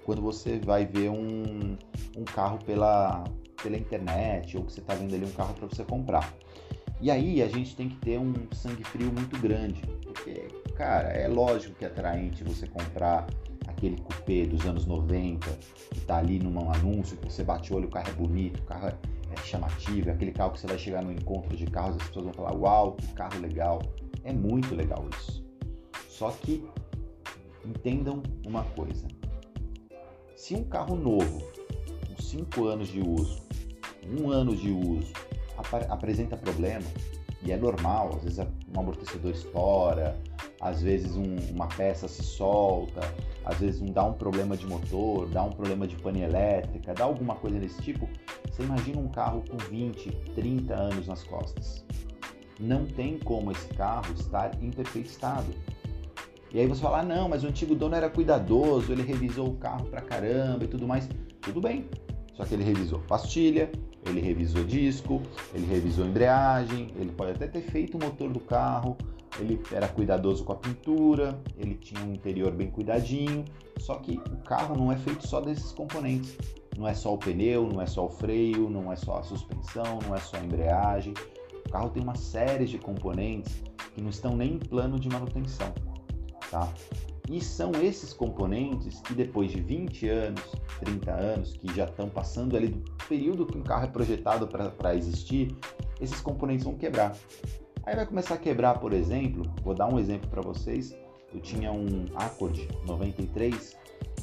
quando 0.06 0.22
você 0.22 0.60
vai 0.60 0.86
ver 0.86 1.10
um, 1.10 1.78
um 2.18 2.24
carro 2.24 2.60
pela, 2.66 3.24
pela 3.62 3.78
internet 3.78 4.58
ou 4.58 4.64
que 4.64 4.74
você 4.74 4.80
está 4.80 4.94
vendo 4.94 5.14
ali 5.14 5.26
um 5.26 5.32
carro 5.32 5.54
para 5.54 5.68
você 5.68 5.84
comprar. 5.84 6.34
E 7.00 7.10
aí 7.10 7.42
a 7.42 7.48
gente 7.48 7.76
tem 7.76 7.90
que 7.90 7.96
ter 7.98 8.20
um 8.20 8.34
sangue 8.52 8.84
frio 8.84 9.12
muito 9.12 9.38
grande, 9.40 9.82
porque, 10.04 10.48
cara, 10.76 11.10
é 11.10 11.28
lógico 11.28 11.74
que 11.76 11.84
é 11.84 11.88
atraente 11.88 12.44
você 12.44 12.68
comprar 12.68 13.26
aquele 13.68 13.98
cupê 13.98 14.46
dos 14.46 14.66
anos 14.68 14.86
90 14.86 15.50
que 15.92 15.98
está 15.98 16.18
ali 16.18 16.38
num 16.38 16.72
anúncio 16.72 17.18
que 17.18 17.32
você 17.32 17.44
bate 17.44 17.74
o 17.74 17.78
olho, 17.78 17.88
o 17.88 17.92
carro 17.92 18.10
é 18.10 18.14
bonito, 18.14 18.60
o 18.60 18.64
carro 18.64 18.90
é, 18.90 18.96
é 19.32 19.38
chamativo, 19.44 20.10
é 20.10 20.14
aquele 20.14 20.32
carro 20.32 20.52
que 20.52 20.60
você 20.60 20.68
vai 20.68 20.78
chegar 20.78 21.02
no 21.02 21.12
encontro 21.12 21.58
de 21.58 21.66
carros 21.66 21.96
as 21.96 22.08
pessoas 22.08 22.26
vão 22.26 22.34
falar, 22.34 22.54
uau, 22.54 22.94
que 22.94 23.08
carro 23.14 23.40
legal. 23.40 23.82
É 24.24 24.32
muito 24.32 24.76
legal 24.76 25.10
isso. 25.18 25.44
Só 26.08 26.30
que 26.30 26.64
entendam 27.66 28.22
uma 28.46 28.64
coisa. 28.64 29.08
Se 30.42 30.56
um 30.56 30.64
carro 30.64 30.96
novo, 30.96 31.40
com 32.08 32.20
5 32.20 32.66
anos 32.66 32.88
de 32.88 33.00
uso, 33.00 33.44
um 34.04 34.32
ano 34.32 34.56
de 34.56 34.72
uso, 34.72 35.14
ap 35.56 35.72
apresenta 35.88 36.36
problema, 36.36 36.88
e 37.44 37.52
é 37.52 37.58
normal, 37.58 38.16
às 38.16 38.24
vezes 38.24 38.40
um 38.40 38.80
amortecedor 38.80 39.34
estoura, 39.34 40.20
às 40.60 40.82
vezes 40.82 41.16
um, 41.16 41.36
uma 41.52 41.68
peça 41.68 42.08
se 42.08 42.24
solta, 42.24 43.02
às 43.46 43.60
vezes 43.60 43.84
um, 43.84 43.94
dá 43.94 44.04
um 44.04 44.14
problema 44.14 44.58
de 44.58 44.66
motor, 44.66 45.30
dá 45.30 45.44
um 45.44 45.52
problema 45.52 45.86
de 45.86 45.96
pane 45.98 46.24
elétrica, 46.24 46.96
dá 46.96 47.04
alguma 47.04 47.36
coisa 47.36 47.60
desse 47.60 47.80
tipo, 47.80 48.10
você 48.50 48.64
imagina 48.64 49.00
um 49.00 49.10
carro 49.10 49.44
com 49.48 49.58
20, 49.58 50.10
30 50.34 50.74
anos 50.74 51.06
nas 51.06 51.24
costas. 51.24 51.86
Não 52.60 52.88
tem 52.88 53.20
como 53.20 53.52
esse 53.52 53.68
carro 53.76 54.12
estar 54.16 54.60
em 54.60 54.72
perfeito 54.72 55.06
estado. 55.06 55.54
E 56.54 56.60
aí 56.60 56.68
você 56.68 56.82
fala, 56.82 57.00
ah, 57.00 57.04
não, 57.04 57.30
mas 57.30 57.44
o 57.44 57.48
antigo 57.48 57.74
dono 57.76 57.96
era 57.96 58.10
cuidadoso, 58.10 58.92
ele 58.92 59.04
revisou 59.04 59.48
o 59.48 59.56
carro 59.56 59.86
pra 59.86 60.02
caramba 60.02 60.66
e 60.66 60.68
tudo 60.68 60.88
mais. 60.88 61.08
Tudo 61.42 61.62
bem, 61.62 61.90
só 62.34 62.44
que 62.44 62.54
ele 62.54 62.64
revisou 62.64 63.00
pastilha, 63.00 63.72
ele 64.06 64.20
revisou 64.20 64.64
disco, 64.64 65.22
ele 65.54 65.66
revisou 65.66 66.06
embreagem, 66.06 66.90
ele 66.98 67.12
pode 67.12 67.32
até 67.32 67.48
ter 67.48 67.62
feito 67.62 67.98
o 67.98 68.04
motor 68.04 68.30
do 68.30 68.40
carro, 68.40 68.98
ele 69.40 69.62
era 69.72 69.88
cuidadoso 69.88 70.44
com 70.44 70.52
a 70.52 70.56
pintura, 70.56 71.40
ele 71.58 71.76
tinha 71.76 72.04
um 72.04 72.14
interior 72.14 72.52
bem 72.52 72.70
cuidadinho, 72.70 73.46
só 73.80 73.96
que 73.96 74.20
o 74.32 74.38
carro 74.44 74.76
não 74.76 74.92
é 74.92 74.98
feito 74.98 75.28
só 75.28 75.40
desses 75.40 75.72
componentes. 75.72 76.38
Não 76.78 76.88
é 76.88 76.94
só 76.94 77.14
o 77.14 77.18
pneu, 77.18 77.68
não 77.68 77.82
é 77.82 77.86
só 77.86 78.06
o 78.06 78.10
freio, 78.10 78.70
não 78.70 78.92
é 78.92 78.96
só 78.96 79.18
a 79.18 79.24
suspensão, 79.24 80.00
não 80.08 80.16
é 80.16 80.20
só 80.20 80.38
a 80.38 80.40
embreagem. 80.40 81.14
O 81.66 81.70
carro 81.70 81.90
tem 81.90 82.02
uma 82.02 82.16
série 82.16 82.66
de 82.66 82.78
componentes 82.78 83.62
que 83.94 84.02
não 84.02 84.10
estão 84.10 84.36
nem 84.36 84.54
em 84.54 84.60
plano 84.60 85.00
de 85.00 85.10
manutenção, 85.10 85.74
tá? 86.52 86.72
E 87.30 87.40
são 87.40 87.72
esses 87.82 88.12
componentes 88.12 89.00
que 89.02 89.14
depois 89.14 89.52
de 89.52 89.62
20 89.62 90.10
anos, 90.10 90.44
30 90.82 91.12
anos, 91.12 91.54
que 91.56 91.74
já 91.74 91.86
estão 91.86 92.10
passando 92.10 92.58
ali 92.58 92.68
do 92.68 92.92
período 93.08 93.46
que 93.46 93.58
um 93.58 93.64
carro 93.64 93.86
é 93.86 93.88
projetado 93.88 94.48
para 94.48 94.96
existir, 94.96 95.56
esses 96.02 96.20
componentes 96.20 96.66
vão 96.66 96.76
quebrar. 96.76 97.16
Aí 97.84 97.96
vai 97.96 98.06
começar 98.06 98.36
a 98.36 98.38
quebrar, 98.38 98.80
por 98.80 98.92
exemplo, 98.92 99.44
vou 99.64 99.74
dar 99.74 99.88
um 99.88 99.98
exemplo 99.98 100.30
para 100.30 100.42
vocês. 100.42 100.96
Eu 101.34 101.40
tinha 101.40 101.72
um 101.72 102.06
Accord 102.16 102.68
93 102.86 103.78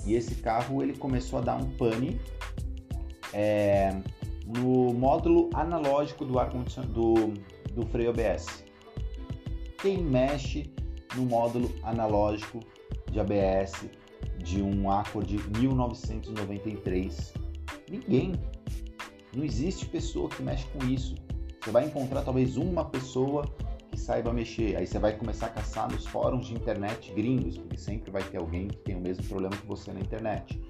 e 0.04 0.14
esse 0.14 0.36
carro 0.36 0.82
ele 0.82 0.96
começou 0.96 1.38
a 1.38 1.42
dar 1.42 1.56
um 1.56 1.70
pane 1.76 2.20
é, 3.32 3.96
no 4.44 4.92
módulo 4.92 5.48
analógico 5.54 6.24
do 6.24 6.38
ar 6.38 6.50
do, 6.50 7.32
do 7.72 7.86
freio 7.86 8.10
ABS. 8.10 8.64
Quem 9.80 10.02
mexe 10.02 10.70
no 11.16 11.24
módulo 11.24 11.70
analógico 11.82 12.60
de 13.10 13.20
ABS 13.20 13.86
de 14.38 14.62
um 14.62 14.90
Accord 14.90 15.36
1993? 15.58 17.34
Ninguém. 17.90 18.32
Não 19.34 19.44
existe 19.44 19.86
pessoa 19.86 20.28
que 20.28 20.42
mexe 20.42 20.66
com 20.68 20.84
isso. 20.86 21.14
Você 21.60 21.70
vai 21.70 21.84
encontrar 21.84 22.22
talvez 22.22 22.56
uma 22.56 22.84
pessoa 22.84 23.44
que 23.90 23.98
saiba 23.98 24.32
mexer. 24.32 24.76
Aí 24.76 24.86
você 24.86 24.98
vai 24.98 25.16
começar 25.16 25.46
a 25.46 25.50
caçar 25.50 25.90
nos 25.90 26.06
fóruns 26.06 26.46
de 26.46 26.54
internet 26.54 27.12
gringos, 27.12 27.58
porque 27.58 27.76
sempre 27.76 28.10
vai 28.10 28.22
ter 28.22 28.38
alguém 28.38 28.68
que 28.68 28.78
tem 28.78 28.96
o 28.96 29.00
mesmo 29.00 29.24
problema 29.24 29.56
que 29.56 29.66
você 29.66 29.92
na 29.92 30.00
internet. 30.00 30.60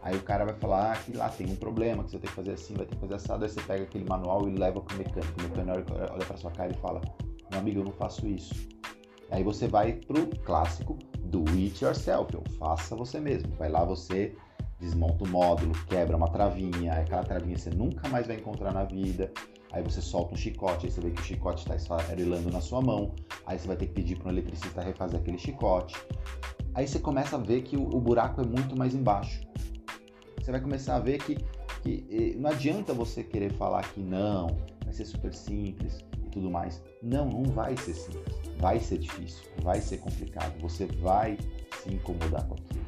Aí 0.00 0.16
o 0.16 0.22
cara 0.22 0.44
vai 0.44 0.54
falar 0.54 0.92
ah, 0.92 0.96
que 0.96 1.16
lá 1.16 1.28
tem 1.28 1.50
um 1.50 1.56
problema, 1.56 2.04
que 2.04 2.12
você 2.12 2.18
tem 2.18 2.30
que 2.30 2.36
fazer 2.36 2.52
assim, 2.52 2.74
vai 2.74 2.86
ter 2.86 2.94
que 2.94 3.00
fazer 3.00 3.14
assado. 3.14 3.44
Aí 3.44 3.50
você 3.50 3.60
pega 3.60 3.82
aquele 3.82 4.04
manual 4.08 4.48
e 4.48 4.52
leva 4.52 4.80
para 4.80 4.94
o 4.94 4.98
mecânico. 4.98 5.32
O 5.38 5.42
mecânico 5.42 5.92
olha 5.94 6.24
para 6.24 6.36
sua 6.36 6.50
cara 6.50 6.72
e 6.72 6.76
fala: 6.76 7.00
Meu 7.50 7.60
amigo, 7.60 7.80
eu 7.80 7.84
não 7.84 7.92
faço 7.92 8.26
isso. 8.26 8.54
Aí 9.30 9.42
você 9.42 9.66
vai 9.68 9.92
pro 9.92 10.26
clássico 10.44 10.98
do 11.24 11.44
it 11.50 11.84
yourself, 11.84 12.34
ou 12.34 12.42
faça 12.58 12.96
você 12.96 13.20
mesmo. 13.20 13.52
Vai 13.56 13.68
lá 13.68 13.84
você 13.84 14.34
desmonta 14.80 15.24
o 15.24 15.28
módulo, 15.28 15.72
quebra 15.86 16.16
uma 16.16 16.28
travinha, 16.28 16.92
aquela 16.92 17.24
travinha 17.24 17.58
você 17.58 17.70
nunca 17.70 18.08
mais 18.08 18.26
vai 18.26 18.36
encontrar 18.36 18.72
na 18.72 18.84
vida. 18.84 19.30
Aí 19.72 19.82
você 19.82 20.00
solta 20.00 20.34
um 20.34 20.36
chicote, 20.36 20.86
aí 20.86 20.92
você 20.92 21.00
vê 21.00 21.10
que 21.10 21.20
o 21.20 21.24
chicote 21.24 21.60
está 21.60 21.76
esfarelando 21.76 22.50
na 22.50 22.60
sua 22.60 22.80
mão. 22.80 23.14
Aí 23.44 23.58
você 23.58 23.66
vai 23.66 23.76
ter 23.76 23.86
que 23.86 23.92
pedir 23.92 24.16
para 24.16 24.28
um 24.28 24.30
eletricista 24.30 24.80
refazer 24.80 25.20
aquele 25.20 25.38
chicote. 25.38 25.94
Aí 26.74 26.86
você 26.86 26.98
começa 26.98 27.36
a 27.36 27.38
ver 27.38 27.62
que 27.62 27.76
o, 27.76 27.82
o 27.82 28.00
buraco 28.00 28.40
é 28.40 28.46
muito 28.46 28.76
mais 28.78 28.94
embaixo. 28.94 29.46
Você 30.40 30.50
vai 30.50 30.60
começar 30.60 30.96
a 30.96 31.00
ver 31.00 31.18
que, 31.18 31.36
que 31.82 32.34
não 32.38 32.48
adianta 32.48 32.94
você 32.94 33.22
querer 33.22 33.52
falar 33.52 33.82
que 33.92 34.00
não, 34.00 34.46
vai 34.84 34.94
ser 34.94 35.04
super 35.04 35.34
simples 35.34 36.07
tudo 36.38 36.50
mais. 36.50 36.80
Não, 37.02 37.28
não 37.28 37.44
vai 37.44 37.76
ser 37.76 37.94
simples. 37.94 38.36
Vai 38.58 38.80
ser 38.80 38.98
difícil, 38.98 39.44
vai 39.62 39.80
ser 39.80 39.98
complicado. 39.98 40.58
Você 40.60 40.86
vai 40.86 41.36
se 41.82 41.92
incomodar 41.92 42.46
com 42.46 42.54
aquilo. 42.54 42.86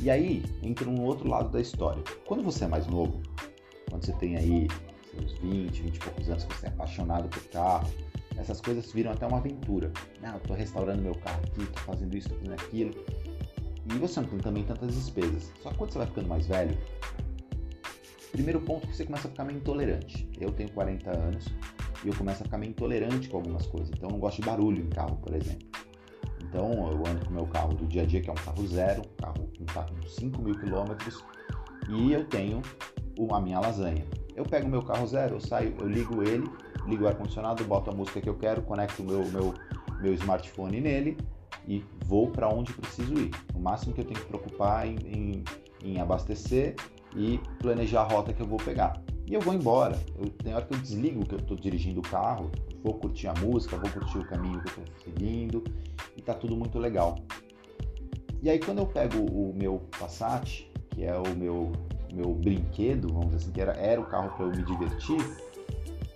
E 0.00 0.10
aí 0.10 0.42
entra 0.62 0.88
um 0.88 1.02
outro 1.04 1.28
lado 1.28 1.50
da 1.50 1.60
história. 1.60 2.02
Quando 2.26 2.42
você 2.42 2.64
é 2.64 2.68
mais 2.68 2.86
novo, 2.86 3.20
quando 3.88 4.04
você 4.04 4.12
tem 4.14 4.36
aí 4.36 4.68
seus 5.10 5.32
20, 5.38 5.82
20 5.82 5.96
e 5.96 5.98
poucos 5.98 6.30
anos 6.30 6.44
que 6.44 6.54
você 6.54 6.66
é 6.66 6.68
apaixonado 6.70 7.28
por 7.28 7.42
carro, 7.50 7.90
essas 8.36 8.60
coisas 8.60 8.90
viram 8.92 9.12
até 9.12 9.26
uma 9.26 9.38
aventura. 9.38 9.92
Não, 10.22 10.34
eu 10.34 10.40
tô 10.40 10.54
restaurando 10.54 11.02
meu 11.02 11.14
carro 11.16 11.42
aqui, 11.44 11.66
tô 11.66 11.80
fazendo 11.80 12.16
isso, 12.16 12.28
tô 12.30 12.36
fazendo 12.36 12.54
aquilo. 12.54 12.94
E 13.92 13.98
você 13.98 14.20
não 14.20 14.28
tem 14.28 14.38
também 14.38 14.64
tantas 14.64 14.94
despesas. 14.94 15.52
Só 15.62 15.70
que 15.70 15.76
quando 15.76 15.92
você 15.92 15.98
vai 15.98 16.06
ficando 16.06 16.28
mais 16.28 16.46
velho, 16.46 16.78
primeiro 18.30 18.60
ponto 18.60 18.86
que 18.86 18.96
você 18.96 19.04
começa 19.04 19.26
a 19.26 19.30
ficar 19.30 19.44
meio 19.44 19.58
intolerante. 19.58 20.28
Eu 20.40 20.52
tenho 20.52 20.70
40 20.70 21.10
anos 21.10 21.46
e 22.04 22.08
eu 22.08 22.14
começo 22.14 22.42
a 22.42 22.44
ficar 22.44 22.58
meio 22.58 22.70
intolerante 22.70 23.28
com 23.28 23.36
algumas 23.36 23.66
coisas. 23.66 23.90
Então 23.90 24.08
eu 24.08 24.12
não 24.12 24.20
gosto 24.20 24.40
de 24.40 24.46
barulho 24.46 24.82
em 24.82 24.88
carro, 24.88 25.16
por 25.16 25.34
exemplo. 25.34 25.68
Então 26.42 26.90
eu 26.90 27.06
ando 27.06 27.24
com 27.24 27.30
o 27.30 27.34
meu 27.34 27.46
carro 27.46 27.74
do 27.74 27.86
dia 27.86 28.02
a 28.02 28.06
dia, 28.06 28.20
que 28.20 28.28
é 28.28 28.32
um 28.32 28.36
carro 28.36 28.66
zero, 28.66 29.02
um 29.02 29.22
carro 29.22 29.48
que 29.52 29.62
está 29.62 29.82
com 29.84 30.02
5 30.02 30.42
mil 30.42 30.58
quilômetros, 30.58 31.24
e 31.88 32.12
eu 32.12 32.24
tenho 32.24 32.62
a 33.30 33.40
minha 33.40 33.60
lasanha. 33.60 34.04
Eu 34.34 34.44
pego 34.44 34.66
o 34.66 34.70
meu 34.70 34.82
carro 34.82 35.06
zero, 35.06 35.36
eu 35.36 35.40
saio, 35.40 35.74
eu 35.78 35.86
ligo 35.86 36.22
ele, 36.22 36.48
ligo 36.86 37.04
o 37.04 37.08
ar-condicionado, 37.08 37.64
boto 37.64 37.90
a 37.90 37.94
música 37.94 38.20
que 38.20 38.28
eu 38.28 38.36
quero, 38.36 38.62
conecto 38.62 39.02
o 39.02 39.06
meu, 39.06 39.24
meu, 39.26 39.54
meu 40.00 40.14
smartphone 40.14 40.80
nele 40.80 41.16
e 41.68 41.84
vou 42.06 42.28
para 42.28 42.48
onde 42.48 42.72
preciso 42.72 43.14
ir. 43.14 43.30
O 43.54 43.60
máximo 43.60 43.92
que 43.92 44.00
eu 44.00 44.04
tenho 44.04 44.18
que 44.18 44.26
preocupar 44.26 44.86
em, 44.86 44.96
em, 45.04 45.44
em 45.84 46.00
abastecer 46.00 46.74
e 47.14 47.38
planejar 47.58 48.02
a 48.02 48.04
rota 48.04 48.32
que 48.32 48.40
eu 48.40 48.46
vou 48.46 48.58
pegar. 48.58 49.02
E 49.30 49.34
eu 49.34 49.40
vou 49.40 49.54
embora. 49.54 49.96
Eu, 50.18 50.28
tem 50.28 50.52
hora 50.52 50.66
que 50.66 50.74
eu 50.74 50.78
desligo 50.80 51.24
que 51.24 51.36
eu 51.36 51.38
estou 51.38 51.56
dirigindo 51.56 52.00
o 52.00 52.02
carro, 52.02 52.50
vou 52.82 52.94
curtir 52.94 53.28
a 53.28 53.34
música, 53.34 53.76
vou 53.76 53.88
curtir 53.88 54.18
o 54.18 54.26
caminho 54.26 54.60
que 54.60 54.80
eu 54.80 54.84
estou 54.84 54.98
seguindo 55.04 55.64
e 56.16 56.20
tá 56.20 56.34
tudo 56.34 56.56
muito 56.56 56.80
legal. 56.80 57.16
E 58.42 58.50
aí 58.50 58.58
quando 58.58 58.78
eu 58.78 58.86
pego 58.86 59.18
o 59.18 59.54
meu 59.54 59.82
Passat, 59.96 60.68
que 60.90 61.04
é 61.04 61.16
o 61.16 61.36
meu 61.36 61.70
meu 62.12 62.34
brinquedo, 62.34 63.06
vamos 63.06 63.26
dizer 63.26 63.36
assim, 63.36 63.52
que 63.52 63.60
era, 63.60 63.72
era 63.74 64.00
o 64.00 64.04
carro 64.04 64.30
para 64.36 64.46
eu 64.46 64.50
me 64.50 64.64
divertir, 64.64 65.20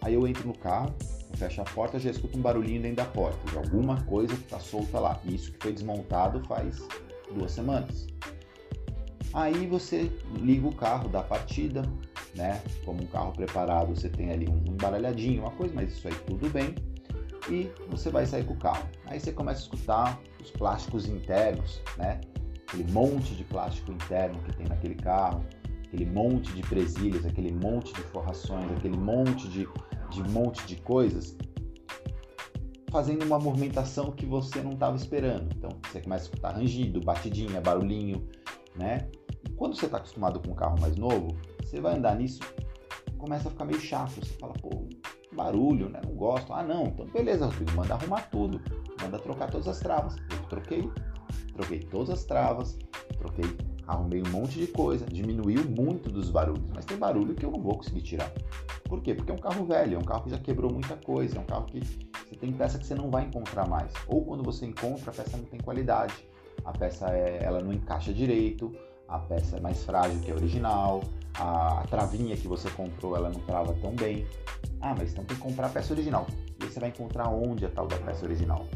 aí 0.02 0.14
eu 0.14 0.26
entro 0.26 0.48
no 0.48 0.58
carro, 0.58 0.92
fecho 1.36 1.60
a 1.60 1.64
porta, 1.64 2.00
já 2.00 2.10
escuto 2.10 2.36
um 2.36 2.42
barulhinho 2.42 2.82
dentro 2.82 2.96
da 2.96 3.04
porta, 3.04 3.38
de 3.48 3.56
alguma 3.56 4.02
coisa 4.02 4.34
que 4.34 4.42
está 4.42 4.58
solta 4.58 4.98
lá. 4.98 5.20
Isso 5.24 5.52
que 5.52 5.58
foi 5.60 5.72
desmontado 5.72 6.42
faz 6.48 6.84
duas 7.32 7.52
semanas. 7.52 8.08
Aí 9.32 9.68
você 9.68 10.10
liga 10.40 10.66
o 10.66 10.74
carro, 10.74 11.08
dá 11.08 11.22
partida, 11.22 11.82
né? 12.36 12.62
Como 12.84 13.02
um 13.02 13.06
carro 13.06 13.32
preparado, 13.32 13.94
você 13.94 14.08
tem 14.08 14.30
ali 14.30 14.48
um 14.48 14.58
embaralhadinho, 14.66 15.42
uma 15.42 15.50
coisa, 15.52 15.74
mas 15.74 15.92
isso 15.92 16.08
aí 16.08 16.14
tudo 16.26 16.48
bem. 16.50 16.74
E 17.50 17.70
você 17.90 18.10
vai 18.10 18.26
sair 18.26 18.44
com 18.44 18.54
o 18.54 18.58
carro. 18.58 18.88
Aí 19.06 19.20
você 19.20 19.32
começa 19.32 19.60
a 19.60 19.62
escutar 19.62 20.20
os 20.40 20.50
plásticos 20.50 21.06
internos, 21.06 21.80
né? 21.96 22.20
Aquele 22.66 22.90
monte 22.90 23.34
de 23.34 23.44
plástico 23.44 23.92
interno 23.92 24.40
que 24.42 24.56
tem 24.56 24.66
naquele 24.66 24.94
carro 24.94 25.44
aquele 25.94 26.06
monte 26.06 26.52
de 26.52 26.62
presilhas, 26.62 27.24
aquele 27.24 27.52
monte 27.52 27.92
de 27.92 28.02
forrações, 28.02 28.70
aquele 28.72 28.96
monte 28.96 29.48
de, 29.48 29.68
de 30.10 30.22
monte 30.30 30.66
de 30.66 30.76
coisas, 30.76 31.36
fazendo 32.90 33.24
uma 33.24 33.38
movimentação 33.38 34.10
que 34.10 34.26
você 34.26 34.60
não 34.60 34.72
estava 34.72 34.96
esperando. 34.96 35.54
Então 35.56 35.70
você 35.86 36.00
começa 36.00 36.24
a 36.24 36.26
escutar 36.26 36.50
rangido, 36.50 37.00
batidinha, 37.00 37.60
barulhinho, 37.60 38.28
né? 38.74 39.08
E 39.44 39.50
quando 39.50 39.76
você 39.76 39.86
está 39.86 39.98
acostumado 39.98 40.40
com 40.40 40.50
um 40.50 40.54
carro 40.54 40.80
mais 40.80 40.96
novo, 40.96 41.36
você 41.74 41.80
vai 41.80 41.96
andar 41.96 42.14
nisso, 42.14 42.40
começa 43.18 43.48
a 43.48 43.50
ficar 43.50 43.64
meio 43.64 43.80
chato. 43.80 44.12
Você 44.12 44.34
fala, 44.34 44.52
pô, 44.54 44.88
barulho, 45.32 45.88
né? 45.88 46.00
Não 46.06 46.14
gosto. 46.14 46.52
Ah, 46.52 46.62
não, 46.62 46.86
então 46.86 47.06
beleza, 47.06 47.46
Rodrigo, 47.46 47.72
manda 47.72 47.94
arrumar 47.94 48.22
tudo, 48.30 48.60
manda 49.02 49.18
trocar 49.18 49.50
todas 49.50 49.66
as 49.66 49.80
travas. 49.80 50.14
Eu 50.30 50.48
troquei, 50.48 50.88
troquei 51.52 51.80
todas 51.80 52.10
as 52.10 52.24
travas, 52.24 52.78
troquei 53.18 53.44
arrumei 53.86 54.22
um 54.22 54.30
monte 54.30 54.58
de 54.58 54.66
coisa, 54.68 55.04
diminuiu 55.04 55.62
muito 55.68 56.08
dos 56.08 56.30
barulhos, 56.30 56.70
mas 56.74 56.86
tem 56.86 56.96
barulho 56.96 57.34
que 57.34 57.44
eu 57.44 57.50
não 57.50 57.60
vou 57.60 57.76
conseguir 57.76 58.00
tirar. 58.00 58.32
Por 58.84 59.02
quê? 59.02 59.14
Porque 59.14 59.30
é 59.30 59.34
um 59.34 59.38
carro 59.38 59.66
velho, 59.66 59.96
é 59.96 59.98
um 59.98 60.04
carro 60.04 60.22
que 60.22 60.30
já 60.30 60.38
quebrou 60.38 60.72
muita 60.72 60.96
coisa, 60.96 61.36
é 61.36 61.40
um 61.40 61.44
carro 61.44 61.66
que 61.66 61.80
você 61.80 62.34
tem 62.36 62.50
peça 62.52 62.78
que 62.78 62.86
você 62.86 62.94
não 62.94 63.10
vai 63.10 63.24
encontrar 63.24 63.68
mais. 63.68 63.92
Ou 64.06 64.24
quando 64.24 64.42
você 64.42 64.64
encontra, 64.64 65.10
a 65.10 65.14
peça 65.14 65.36
não 65.36 65.44
tem 65.44 65.60
qualidade, 65.60 66.14
a 66.64 66.72
peça 66.72 67.10
é, 67.10 67.42
ela 67.42 67.60
não 67.60 67.74
encaixa 67.74 68.12
direito, 68.12 68.72
a 69.14 69.18
peça 69.20 69.58
é 69.58 69.60
mais 69.60 69.84
frágil 69.84 70.20
que 70.20 70.32
a 70.32 70.34
original, 70.34 71.04
a, 71.34 71.80
a 71.80 71.86
travinha 71.86 72.36
que 72.36 72.48
você 72.48 72.68
comprou 72.70 73.16
ela 73.16 73.30
não 73.30 73.40
trava 73.40 73.72
tão 73.74 73.94
bem. 73.94 74.26
Ah, 74.80 74.94
mas 74.98 75.12
então 75.12 75.24
tem 75.24 75.36
que 75.36 75.42
comprar 75.42 75.68
a 75.68 75.70
peça 75.70 75.92
original. 75.92 76.26
E 76.60 76.66
você 76.66 76.80
vai 76.80 76.88
encontrar 76.88 77.28
onde 77.28 77.64
a 77.64 77.68
tal 77.68 77.86
da 77.86 77.96
peça 77.98 78.24
original? 78.24 78.66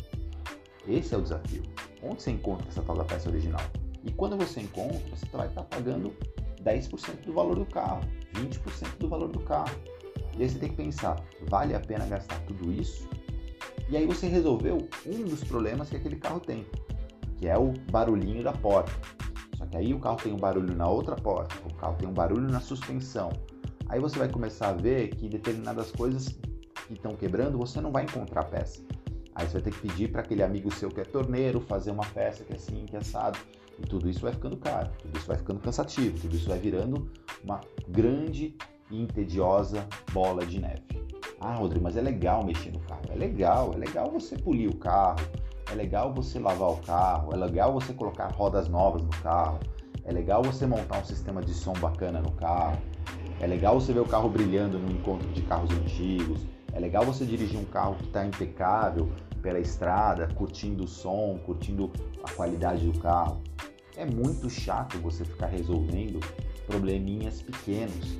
Esse 0.86 1.12
é 1.14 1.18
o 1.18 1.22
desafio. 1.22 1.62
Onde 2.02 2.22
você 2.22 2.30
encontra 2.30 2.68
essa 2.68 2.82
tal 2.82 2.96
da 2.96 3.04
peça 3.04 3.28
original? 3.28 3.60
E 4.04 4.12
quando 4.12 4.36
você 4.36 4.60
encontra, 4.60 5.00
você 5.10 5.26
vai 5.32 5.48
estar 5.48 5.64
pagando 5.64 6.14
10% 6.62 7.24
do 7.26 7.32
valor 7.32 7.56
do 7.56 7.66
carro, 7.66 8.00
20% 8.34 8.96
do 8.98 9.08
valor 9.08 9.28
do 9.28 9.40
carro. 9.40 9.74
E 10.36 10.42
aí 10.42 10.48
você 10.48 10.58
tem 10.58 10.68
que 10.68 10.76
pensar, 10.76 11.20
vale 11.48 11.74
a 11.74 11.80
pena 11.80 12.06
gastar 12.06 12.38
tudo 12.46 12.72
isso? 12.72 13.08
E 13.88 13.96
aí 13.96 14.06
você 14.06 14.28
resolveu 14.28 14.88
um 15.04 15.24
dos 15.24 15.42
problemas 15.42 15.90
que 15.90 15.96
aquele 15.96 16.16
carro 16.16 16.38
tem, 16.38 16.64
que 17.38 17.48
é 17.48 17.58
o 17.58 17.72
barulhinho 17.90 18.44
da 18.44 18.52
porta. 18.52 18.92
Só 19.58 19.66
que 19.66 19.76
aí 19.76 19.92
o 19.92 19.98
carro 19.98 20.16
tem 20.16 20.32
um 20.32 20.36
barulho 20.36 20.74
na 20.76 20.88
outra 20.88 21.16
porta, 21.16 21.52
o 21.68 21.74
carro 21.74 21.96
tem 21.96 22.08
um 22.08 22.12
barulho 22.12 22.48
na 22.48 22.60
suspensão. 22.60 23.30
Aí 23.88 23.98
você 23.98 24.16
vai 24.16 24.28
começar 24.28 24.68
a 24.68 24.72
ver 24.72 25.08
que 25.08 25.28
determinadas 25.28 25.90
coisas 25.90 26.28
que 26.86 26.92
estão 26.94 27.16
quebrando 27.16 27.58
você 27.58 27.80
não 27.80 27.90
vai 27.90 28.04
encontrar 28.04 28.44
peça. 28.44 28.80
Aí 29.34 29.46
você 29.46 29.54
vai 29.54 29.62
ter 29.62 29.70
que 29.72 29.80
pedir 29.80 30.12
para 30.12 30.20
aquele 30.20 30.44
amigo 30.44 30.72
seu 30.72 30.88
que 30.88 31.00
é 31.00 31.04
torneiro 31.04 31.60
fazer 31.60 31.90
uma 31.90 32.06
peça 32.06 32.44
que 32.44 32.52
é 32.52 32.56
assim, 32.56 32.86
que 32.86 32.94
é 32.94 33.00
assado. 33.00 33.36
E 33.80 33.82
tudo 33.82 34.08
isso 34.08 34.20
vai 34.20 34.32
ficando 34.32 34.56
caro, 34.56 34.90
tudo 35.00 35.16
isso 35.16 35.26
vai 35.26 35.36
ficando 35.36 35.60
cansativo, 35.60 36.20
tudo 36.20 36.36
isso 36.36 36.48
vai 36.48 36.58
virando 36.58 37.10
uma 37.42 37.60
grande 37.88 38.56
e 38.90 39.02
entediosa 39.02 39.86
bola 40.12 40.46
de 40.46 40.60
neve. 40.60 40.82
Ah, 41.40 41.54
Rodrigo, 41.54 41.84
mas 41.84 41.96
é 41.96 42.00
legal 42.00 42.44
mexer 42.44 42.72
no 42.72 42.80
carro. 42.80 43.02
É 43.10 43.14
legal, 43.14 43.72
é 43.74 43.76
legal 43.76 44.10
você 44.10 44.36
polir 44.36 44.68
o 44.68 44.76
carro, 44.76 45.20
é 45.70 45.74
legal 45.74 46.12
você 46.12 46.38
lavar 46.38 46.70
o 46.70 46.76
carro, 46.78 47.32
é 47.32 47.36
legal 47.36 47.72
você 47.72 47.92
colocar 47.92 48.28
rodas 48.28 48.68
novas 48.68 49.02
no 49.02 49.10
carro, 49.10 49.58
é 50.04 50.12
legal 50.12 50.42
você 50.42 50.66
montar 50.66 51.00
um 51.00 51.04
sistema 51.04 51.42
de 51.42 51.52
som 51.52 51.74
bacana 51.74 52.20
no 52.20 52.32
carro, 52.32 52.78
é 53.40 53.46
legal 53.46 53.78
você 53.78 53.92
ver 53.92 54.00
o 54.00 54.06
carro 54.06 54.28
brilhando 54.28 54.78
no 54.78 54.90
encontro 54.90 55.28
de 55.28 55.42
carros 55.42 55.70
antigos, 55.70 56.40
é 56.72 56.80
legal 56.80 57.04
você 57.04 57.24
dirigir 57.24 57.58
um 57.58 57.64
carro 57.64 57.94
que 57.96 58.04
está 58.04 58.24
impecável 58.24 59.10
pela 59.42 59.58
estrada, 59.58 60.28
curtindo 60.34 60.84
o 60.84 60.88
som, 60.88 61.38
curtindo 61.44 61.90
a 62.24 62.32
qualidade 62.32 62.86
do 62.86 62.98
carro. 62.98 63.42
É 63.96 64.04
muito 64.04 64.48
chato 64.48 64.98
você 64.98 65.24
ficar 65.24 65.46
resolvendo 65.46 66.20
probleminhas 66.66 67.42
pequenos, 67.42 68.18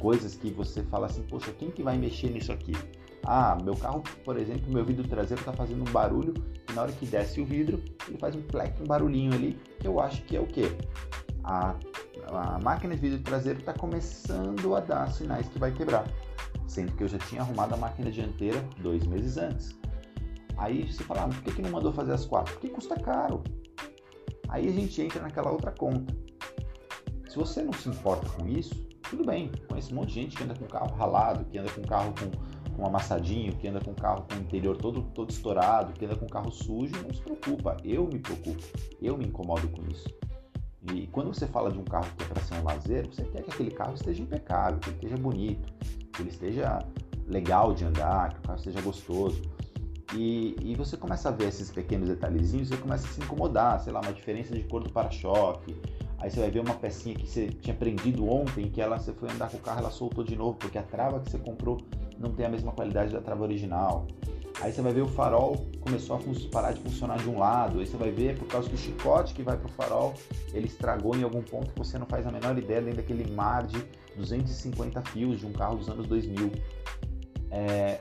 coisas 0.00 0.34
que 0.34 0.50
você 0.50 0.82
fala 0.84 1.06
assim, 1.06 1.22
poxa, 1.22 1.52
quem 1.52 1.70
que 1.70 1.82
vai 1.82 1.96
mexer 1.96 2.30
nisso 2.30 2.52
aqui? 2.52 2.72
Ah, 3.24 3.58
meu 3.62 3.74
carro, 3.74 4.02
por 4.24 4.38
exemplo, 4.38 4.72
meu 4.72 4.84
vidro 4.84 5.06
traseiro 5.08 5.40
está 5.40 5.52
fazendo 5.52 5.80
um 5.80 5.92
barulho 5.92 6.34
na 6.76 6.82
hora 6.82 6.92
que 6.92 7.06
desce 7.06 7.40
o 7.40 7.46
vidro, 7.46 7.82
ele 8.06 8.18
faz 8.18 8.36
um 8.36 8.42
plec, 8.42 8.80
um 8.82 8.86
barulhinho 8.86 9.32
ali, 9.32 9.58
que 9.80 9.88
eu 9.88 9.98
acho 9.98 10.22
que 10.24 10.36
é 10.36 10.40
o 10.40 10.46
quê? 10.46 10.76
A, 11.42 11.74
a 12.28 12.58
máquina 12.58 12.94
de 12.94 13.00
vidro 13.00 13.20
traseiro 13.20 13.60
está 13.60 13.72
começando 13.72 14.76
a 14.76 14.80
dar 14.80 15.10
sinais 15.10 15.48
que 15.48 15.58
vai 15.58 15.72
quebrar, 15.72 16.04
sendo 16.68 16.92
que 16.92 17.02
eu 17.02 17.08
já 17.08 17.16
tinha 17.18 17.40
arrumado 17.40 17.74
a 17.74 17.78
máquina 17.78 18.10
dianteira 18.10 18.62
dois 18.78 19.06
meses 19.06 19.38
antes. 19.38 19.74
Aí 20.58 20.90
você 20.90 21.02
fala, 21.02 21.24
ah, 21.24 21.28
por 21.28 21.42
que, 21.44 21.52
que 21.52 21.62
não 21.62 21.70
mandou 21.70 21.92
fazer 21.92 22.12
as 22.12 22.26
quatro? 22.26 22.52
Porque 22.54 22.68
custa 22.68 22.94
caro. 23.00 23.42
Aí 24.48 24.68
a 24.68 24.72
gente 24.72 25.00
entra 25.00 25.22
naquela 25.22 25.50
outra 25.50 25.72
conta. 25.72 26.14
Se 27.26 27.36
você 27.36 27.62
não 27.62 27.72
se 27.72 27.88
importa 27.88 28.28
com 28.30 28.46
isso, 28.46 28.74
tudo 29.08 29.24
bem. 29.24 29.50
Conheço 29.68 29.92
um 29.92 29.96
monte 29.96 30.08
de 30.08 30.14
gente 30.14 30.36
que 30.36 30.44
anda 30.44 30.54
com 30.54 30.66
carro 30.66 30.94
ralado, 30.94 31.44
que 31.46 31.58
anda 31.58 31.70
com 31.70 31.82
carro 31.82 32.12
com, 32.18 32.30
com 32.76 32.86
amassadinho, 32.86 33.56
que 33.56 33.66
anda 33.66 33.80
com 33.80 33.94
carro 33.94 34.26
com 34.28 34.36
o 34.36 34.40
interior 34.42 34.76
todo, 34.76 35.02
todo 35.14 35.30
estourado, 35.30 35.94
que 35.94 36.04
anda 36.04 36.14
com 36.14 36.26
carro 36.26 36.52
sujo, 36.52 36.94
não 37.02 37.14
se 37.14 37.20
preocupa. 37.22 37.76
Eu 37.82 38.06
me 38.06 38.18
preocupo. 38.18 38.62
Eu 39.00 39.16
me 39.16 39.24
incomodo 39.24 39.66
com 39.68 39.82
isso. 39.90 40.06
E 40.92 41.06
quando 41.08 41.34
você 41.34 41.46
fala 41.46 41.70
de 41.72 41.78
um 41.78 41.84
carro 41.84 42.06
que 42.16 42.22
é 42.22 42.26
para 42.26 42.42
ser 42.42 42.54
um 42.54 42.64
lazer, 42.64 43.06
você 43.08 43.24
quer 43.24 43.42
que 43.42 43.50
aquele 43.50 43.70
carro 43.70 43.94
esteja 43.94 44.22
impecável, 44.22 44.78
que 44.78 44.90
ele 44.90 44.96
esteja 44.96 45.16
bonito, 45.16 45.72
que 46.12 46.22
ele 46.22 46.30
esteja 46.30 46.78
legal 47.26 47.74
de 47.74 47.84
andar, 47.84 48.34
que 48.34 48.38
o 48.38 48.42
carro 48.42 48.58
esteja 48.58 48.80
gostoso. 48.82 49.42
E, 50.14 50.54
e, 50.62 50.76
você 50.76 50.96
começa 50.96 51.28
a 51.28 51.32
ver 51.32 51.48
esses 51.48 51.70
pequenos 51.70 52.08
detalhezinhos, 52.08 52.68
você 52.68 52.76
começa 52.76 53.06
a 53.08 53.10
se 53.10 53.20
incomodar, 53.20 53.80
sei 53.80 53.92
lá, 53.92 54.00
uma 54.00 54.12
diferença 54.12 54.54
de 54.54 54.62
cor 54.62 54.82
do 54.82 54.90
para-choque. 54.92 55.76
Aí 56.18 56.30
você 56.30 56.38
vai 56.38 56.50
ver 56.50 56.60
uma 56.60 56.74
pecinha 56.74 57.14
que 57.16 57.26
você 57.26 57.48
tinha 57.48 57.74
prendido 57.74 58.28
ontem, 58.28 58.70
que 58.70 58.80
ela 58.80 58.98
você 58.98 59.12
foi 59.12 59.28
andar 59.28 59.50
com 59.50 59.56
o 59.56 59.60
carro, 59.60 59.80
ela 59.80 59.90
soltou 59.90 60.22
de 60.22 60.36
novo, 60.36 60.54
porque 60.54 60.78
a 60.78 60.82
trava 60.82 61.20
que 61.20 61.30
você 61.30 61.38
comprou 61.38 61.78
não 62.18 62.32
tem 62.32 62.46
a 62.46 62.48
mesma 62.48 62.72
qualidade 62.72 63.12
da 63.12 63.20
trava 63.20 63.42
original. 63.42 64.06
Aí 64.60 64.72
você 64.72 64.80
vai 64.80 64.92
ver 64.92 65.02
o 65.02 65.08
farol 65.08 65.66
começou 65.86 66.16
a 66.16 66.50
parar 66.50 66.72
de 66.72 66.80
funcionar 66.80 67.18
de 67.18 67.28
um 67.28 67.38
lado. 67.38 67.78
Aí 67.78 67.86
você 67.86 67.96
vai 67.96 68.10
ver 68.10 68.36
por 68.36 68.48
causa 68.48 68.68
que 68.68 68.74
o 68.74 68.78
chicote 68.78 69.34
que 69.34 69.42
vai 69.42 69.56
para 69.56 69.68
o 69.68 69.72
farol 69.72 70.14
ele 70.52 70.66
estragou 70.66 71.16
em 71.16 71.22
algum 71.22 71.42
ponto 71.42 71.72
que 71.72 71.78
você 71.78 71.98
não 71.98 72.06
faz 72.06 72.26
a 72.26 72.32
menor 72.32 72.58
ideia 72.58 72.80
dentro 72.80 72.96
daquele 72.96 73.30
mar 73.32 73.66
de 73.66 73.78
250 74.16 75.02
fios 75.02 75.38
de 75.38 75.46
um 75.46 75.52
carro 75.52 75.76
dos 75.76 75.88
anos 75.88 76.06
2000. 76.08 76.50
É, 77.50 78.00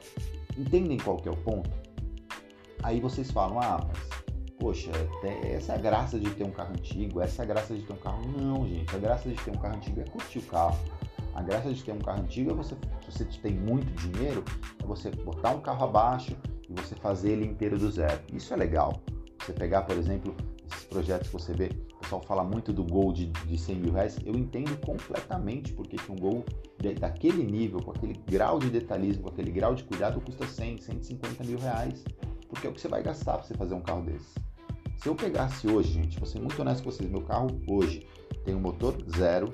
entendem 0.58 0.98
qual 0.98 1.18
que 1.18 1.30
é 1.30 1.32
o 1.32 1.38
ponto? 1.38 1.70
Aí 2.82 3.00
vocês 3.00 3.30
falam, 3.32 3.60
ah, 3.60 3.86
mas 3.88 4.26
poxa, 4.60 4.92
essa 5.44 5.74
é 5.74 5.76
a 5.76 5.78
graça 5.78 6.20
de 6.20 6.30
ter 6.32 6.44
um 6.44 6.52
carro 6.52 6.72
antigo, 6.72 7.22
essa 7.22 7.42
é 7.42 7.46
a 7.46 7.48
graça 7.48 7.76
de 7.76 7.82
ter 7.82 7.94
um 7.94 7.98
carro. 7.98 8.22
Não, 8.38 8.68
gente, 8.68 8.96
a 8.96 9.00
graça 9.00 9.30
de 9.30 9.36
ter 9.36 9.52
um 9.52 9.58
carro 9.58 9.76
antigo 9.76 10.02
é 10.02 10.04
curtir 10.06 10.40
o 10.40 10.44
carro. 10.44 10.78
A 11.36 11.44
graça 11.44 11.72
de 11.72 11.84
ter 11.84 11.92
um 11.92 12.00
carro 12.00 12.22
antigo 12.22 12.52
é 12.52 12.54
você, 12.54 12.76
se 13.02 13.12
você 13.12 13.26
tem 13.40 13.54
muito 13.54 13.92
dinheiro, 13.94 14.44
é 14.82 14.86
você 14.86 15.12
botar 15.12 15.52
um 15.52 15.62
carro 15.62 15.84
abaixo 15.84 16.36
e 16.68 16.74
você 16.74 16.96
fazer 16.96 17.34
ele 17.34 17.46
inteiro 17.46 17.78
do 17.78 17.92
zero. 17.92 18.20
Isso 18.34 18.54
é 18.54 18.58
legal. 18.58 19.02
Você 19.40 19.54
pegar, 19.54 19.84
por 19.84 19.98
exemplo, 19.98 20.36
esses 20.72 20.86
projetos 20.86 21.28
que 21.28 21.34
você 21.34 21.54
vê, 21.54 21.70
o 21.94 22.00
pessoal 22.00 22.22
fala 22.24 22.44
muito 22.44 22.74
do 22.74 22.84
Gol 22.84 23.14
de, 23.14 23.28
de 23.28 23.58
100 23.58 23.76
mil 23.76 23.94
reais, 23.94 24.18
eu 24.26 24.34
entendo 24.34 24.76
completamente 24.84 25.74
porque 25.74 25.98
que 25.98 26.12
um 26.12 26.16
Gol 26.16 26.44
daquele 27.00 27.44
nível, 27.44 27.82
com 27.82 27.92
aquele 27.92 28.14
grau 28.26 28.58
de 28.58 28.70
detalhismo, 28.70 29.24
com 29.24 29.30
aquele 29.30 29.52
grau 29.52 29.76
de 29.76 29.84
cuidado, 29.84 30.22
custa 30.22 30.48
100, 30.48 30.80
150 30.80 31.44
mil 31.44 31.60
reais 31.60 32.04
porque 32.56 32.68
é 32.68 32.70
o 32.70 32.74
que 32.74 32.82
você 32.82 32.88
vai 32.88 33.04
gastar 33.04 33.34
para 33.38 33.44
você 33.44 33.54
fazer 33.54 33.74
um 33.74 33.82
carro 33.82 34.04
desse. 34.04 34.34
Se 34.98 35.10
eu 35.10 35.16
pegasse 35.16 35.68
hoje, 35.68 35.92
gente, 35.92 36.18
vou 36.18 36.28
ser 36.28 36.40
muito 36.40 36.60
honesto 36.60 36.84
com 36.84 36.92
vocês, 36.92 37.10
meu 37.10 37.22
carro 37.22 37.48
hoje 37.68 38.08
tem 38.44 38.56
um 38.56 38.60
motor 38.60 38.96
zero, 39.16 39.54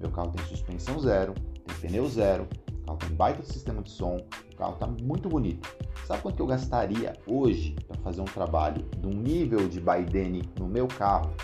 meu 0.00 0.10
carro 0.10 0.32
tem 0.32 0.44
suspensão 0.46 0.98
zero, 1.00 1.34
tem 1.66 1.76
pneu 1.90 2.06
zero, 2.08 2.48
o 2.82 2.86
carro 2.86 2.98
tem 2.98 3.16
baita 3.16 3.42
sistema 3.42 3.82
de 3.82 3.90
som, 3.90 4.16
o 4.52 4.56
carro 4.56 4.74
está 4.74 4.86
muito 4.86 5.28
bonito. 5.28 5.68
Sabe 6.06 6.22
quanto 6.22 6.36
que 6.36 6.42
eu 6.42 6.46
gastaria 6.46 7.12
hoje 7.26 7.76
para 7.86 7.98
fazer 7.98 8.20
um 8.20 8.26
trabalho 8.26 8.82
de 8.96 9.06
um 9.06 9.10
nível 9.10 9.68
de 9.68 9.80
Baidene 9.80 10.48
no 10.58 10.66
meu 10.66 10.86
carro 10.86 11.34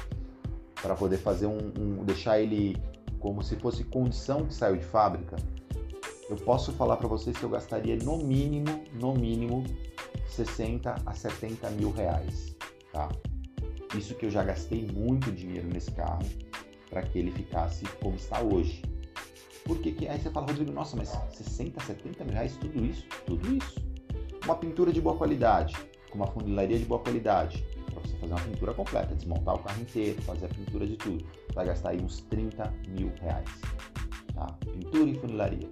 para 0.80 0.94
poder 0.94 1.18
fazer 1.18 1.46
um, 1.46 1.72
um, 1.78 2.04
deixar 2.04 2.40
ele 2.40 2.76
como 3.18 3.42
se 3.42 3.56
fosse 3.56 3.84
condição 3.84 4.46
que 4.46 4.54
saiu 4.54 4.76
de 4.76 4.84
fábrica? 4.84 5.36
Eu 6.30 6.36
posso 6.36 6.72
falar 6.72 6.96
para 6.96 7.08
vocês 7.08 7.36
que 7.36 7.44
eu 7.44 7.50
gastaria 7.50 7.96
no 7.96 8.16
mínimo, 8.18 8.82
no 8.94 9.12
mínimo 9.12 9.64
60 10.28 10.94
a 11.04 11.14
70 11.14 11.70
mil 11.70 11.90
reais, 11.90 12.56
tá? 12.92 13.10
Isso 13.96 14.14
que 14.14 14.26
eu 14.26 14.30
já 14.30 14.42
gastei 14.42 14.86
muito 14.92 15.30
dinheiro 15.30 15.68
nesse 15.68 15.90
carro 15.90 16.24
para 16.94 17.02
que 17.02 17.18
ele 17.18 17.33
ficasse 17.33 17.85
como 18.00 18.14
está 18.14 18.40
hoje. 18.40 18.80
Porque 19.64 19.90
que 19.90 20.07
aí 20.07 20.20
você 20.20 20.30
fala, 20.30 20.46
Rodrigo, 20.46 20.70
nossa, 20.70 20.96
mas 20.96 21.09
60, 21.33 21.83
70 21.83 22.24
mil 22.24 22.33
reais, 22.33 22.57
tudo 22.57 22.85
isso? 22.85 23.04
Tudo 23.26 23.57
isso. 23.57 23.85
Uma 24.44 24.54
pintura 24.54 24.92
de 24.92 25.00
boa 25.00 25.16
qualidade, 25.16 25.74
com 26.09 26.18
uma 26.18 26.28
funilaria 26.28 26.78
de 26.78 26.85
boa 26.85 27.00
qualidade, 27.00 27.66
para 27.90 28.00
você 28.00 28.16
fazer 28.18 28.33
uma 28.33 28.40
pintura 28.42 28.74
completa, 28.74 29.12
desmontar 29.12 29.57
o 29.57 29.59
carro 29.59 29.80
inteiro, 29.80 30.22
fazer 30.22 30.46
a 30.46 30.48
pintura 30.50 30.87
de 30.87 30.96
tudo, 30.96 31.26
vai 31.52 31.66
gastar 31.66 31.90
aí 31.90 32.00
uns 32.00 32.20
30 32.20 32.72
mil 32.88 33.11
reais. 33.20 33.48
Tá? 34.33 34.46
Pintura 34.61 35.11
e 35.11 35.14
funilaria. 35.18 35.68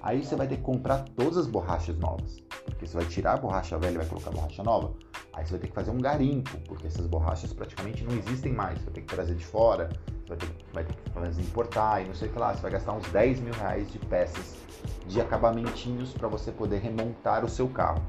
Aí 0.00 0.24
você 0.24 0.36
vai 0.36 0.48
ter 0.48 0.56
que 0.56 0.62
comprar 0.62 1.04
todas 1.16 1.36
as 1.36 1.46
borrachas 1.46 1.98
novas. 1.98 2.40
Porque 2.64 2.86
você 2.86 2.96
vai 2.96 3.06
tirar 3.06 3.34
a 3.34 3.36
borracha 3.36 3.76
velha 3.76 3.94
e 3.94 3.98
vai 3.98 4.06
colocar 4.06 4.30
a 4.30 4.32
borracha 4.32 4.62
nova. 4.62 4.94
Aí 5.34 5.44
você 5.44 5.52
vai 5.52 5.60
ter 5.60 5.68
que 5.68 5.74
fazer 5.74 5.90
um 5.90 5.98
garimpo, 5.98 6.56
porque 6.66 6.86
essas 6.86 7.06
borrachas 7.06 7.52
praticamente 7.52 8.04
não 8.04 8.16
existem 8.16 8.52
mais. 8.52 8.78
Você 8.78 8.84
vai 8.84 8.94
ter 8.94 9.00
que 9.02 9.14
trazer 9.14 9.34
de 9.34 9.44
fora, 9.44 9.90
vai 10.28 10.36
ter, 10.36 10.48
vai 10.72 10.84
ter 10.84 10.94
que 10.94 11.10
fazer 11.10 11.42
importar 11.42 12.02
e 12.02 12.06
não 12.06 12.14
sei 12.14 12.28
o 12.28 12.32
que 12.32 12.38
lá. 12.38 12.54
Você 12.54 12.62
vai 12.62 12.70
gastar 12.70 12.92
uns 12.92 13.08
10 13.10 13.40
mil 13.40 13.54
reais 13.54 13.90
de 13.90 13.98
peças 13.98 14.56
de 15.06 15.20
acabamentinhos 15.20 16.12
para 16.12 16.28
você 16.28 16.50
poder 16.50 16.78
remontar 16.78 17.44
o 17.44 17.48
seu 17.48 17.68
carro. 17.68 18.02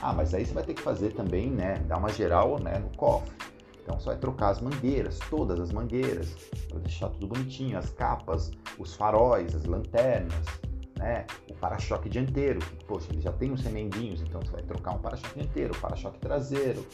Ah, 0.00 0.12
mas 0.12 0.34
aí 0.34 0.44
você 0.44 0.52
vai 0.52 0.64
ter 0.64 0.74
que 0.74 0.82
fazer 0.82 1.12
também, 1.12 1.50
né? 1.50 1.78
Dar 1.86 1.98
uma 1.98 2.08
geral 2.08 2.58
né, 2.58 2.78
no 2.78 2.96
cofre. 2.96 3.32
Então 3.82 3.98
você 3.98 4.06
vai 4.06 4.16
trocar 4.16 4.50
as 4.50 4.60
mangueiras, 4.60 5.18
todas 5.30 5.58
as 5.58 5.72
mangueiras, 5.72 6.34
para 6.68 6.78
deixar 6.78 7.08
tudo 7.10 7.26
bonitinho, 7.26 7.78
as 7.78 7.90
capas, 7.90 8.50
os 8.78 8.94
faróis, 8.94 9.54
as 9.54 9.64
lanternas, 9.64 10.44
né? 10.96 11.26
O 11.50 11.54
para-choque 11.54 12.08
dianteiro, 12.08 12.60
poxa, 12.86 13.08
ele 13.10 13.20
já 13.20 13.32
tem 13.32 13.52
os 13.52 13.60
remendinhos, 13.62 14.22
então 14.22 14.40
você 14.40 14.52
vai 14.52 14.62
trocar 14.62 14.92
um 14.92 14.98
para-choque 14.98 15.40
dianteiro, 15.40 15.76
para-choque 15.80 16.18
traseiro. 16.20 16.86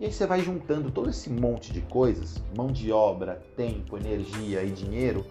E 0.00 0.06
aí 0.06 0.12
você 0.12 0.26
vai 0.26 0.40
juntando 0.40 0.90
todo 0.90 1.10
esse 1.10 1.30
monte 1.30 1.72
de 1.72 1.80
coisas, 1.82 2.42
mão 2.56 2.68
de 2.68 2.90
obra, 2.90 3.42
tempo, 3.56 3.96
energia 3.96 4.62
e 4.62 4.70
dinheiro, 4.70 5.24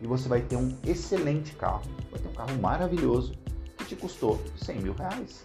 e 0.00 0.06
você 0.06 0.28
vai 0.28 0.40
ter 0.40 0.56
um 0.56 0.76
excelente 0.86 1.52
carro. 1.54 1.82
Vai 2.10 2.20
ter 2.20 2.28
um 2.28 2.32
carro 2.32 2.60
maravilhoso 2.60 3.32
que 3.76 3.84
te 3.84 3.96
custou 3.96 4.40
100 4.56 4.80
mil 4.80 4.94
reais. 4.94 5.44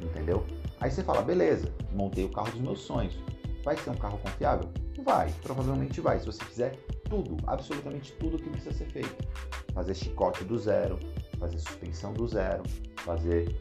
Entendeu? 0.00 0.44
Aí 0.80 0.90
você 0.90 1.02
fala, 1.02 1.22
beleza, 1.22 1.72
montei 1.94 2.24
o 2.24 2.28
carro 2.28 2.50
dos 2.50 2.60
meus 2.60 2.80
sonhos. 2.80 3.18
Vai 3.64 3.76
ser 3.76 3.90
um 3.90 3.96
carro 3.96 4.18
confiável? 4.18 4.68
Vai, 5.02 5.32
provavelmente 5.42 6.00
vai. 6.00 6.20
Se 6.20 6.26
você 6.26 6.44
fizer 6.44 6.76
tudo, 7.08 7.36
absolutamente 7.46 8.12
tudo 8.12 8.38
que 8.38 8.50
precisa 8.50 8.74
ser 8.74 8.86
feito. 8.86 9.26
Fazer 9.72 9.94
chicote 9.94 10.44
do 10.44 10.58
zero, 10.58 10.98
fazer 11.38 11.58
suspensão 11.58 12.12
do 12.12 12.28
zero, 12.28 12.62
fazer 12.98 13.56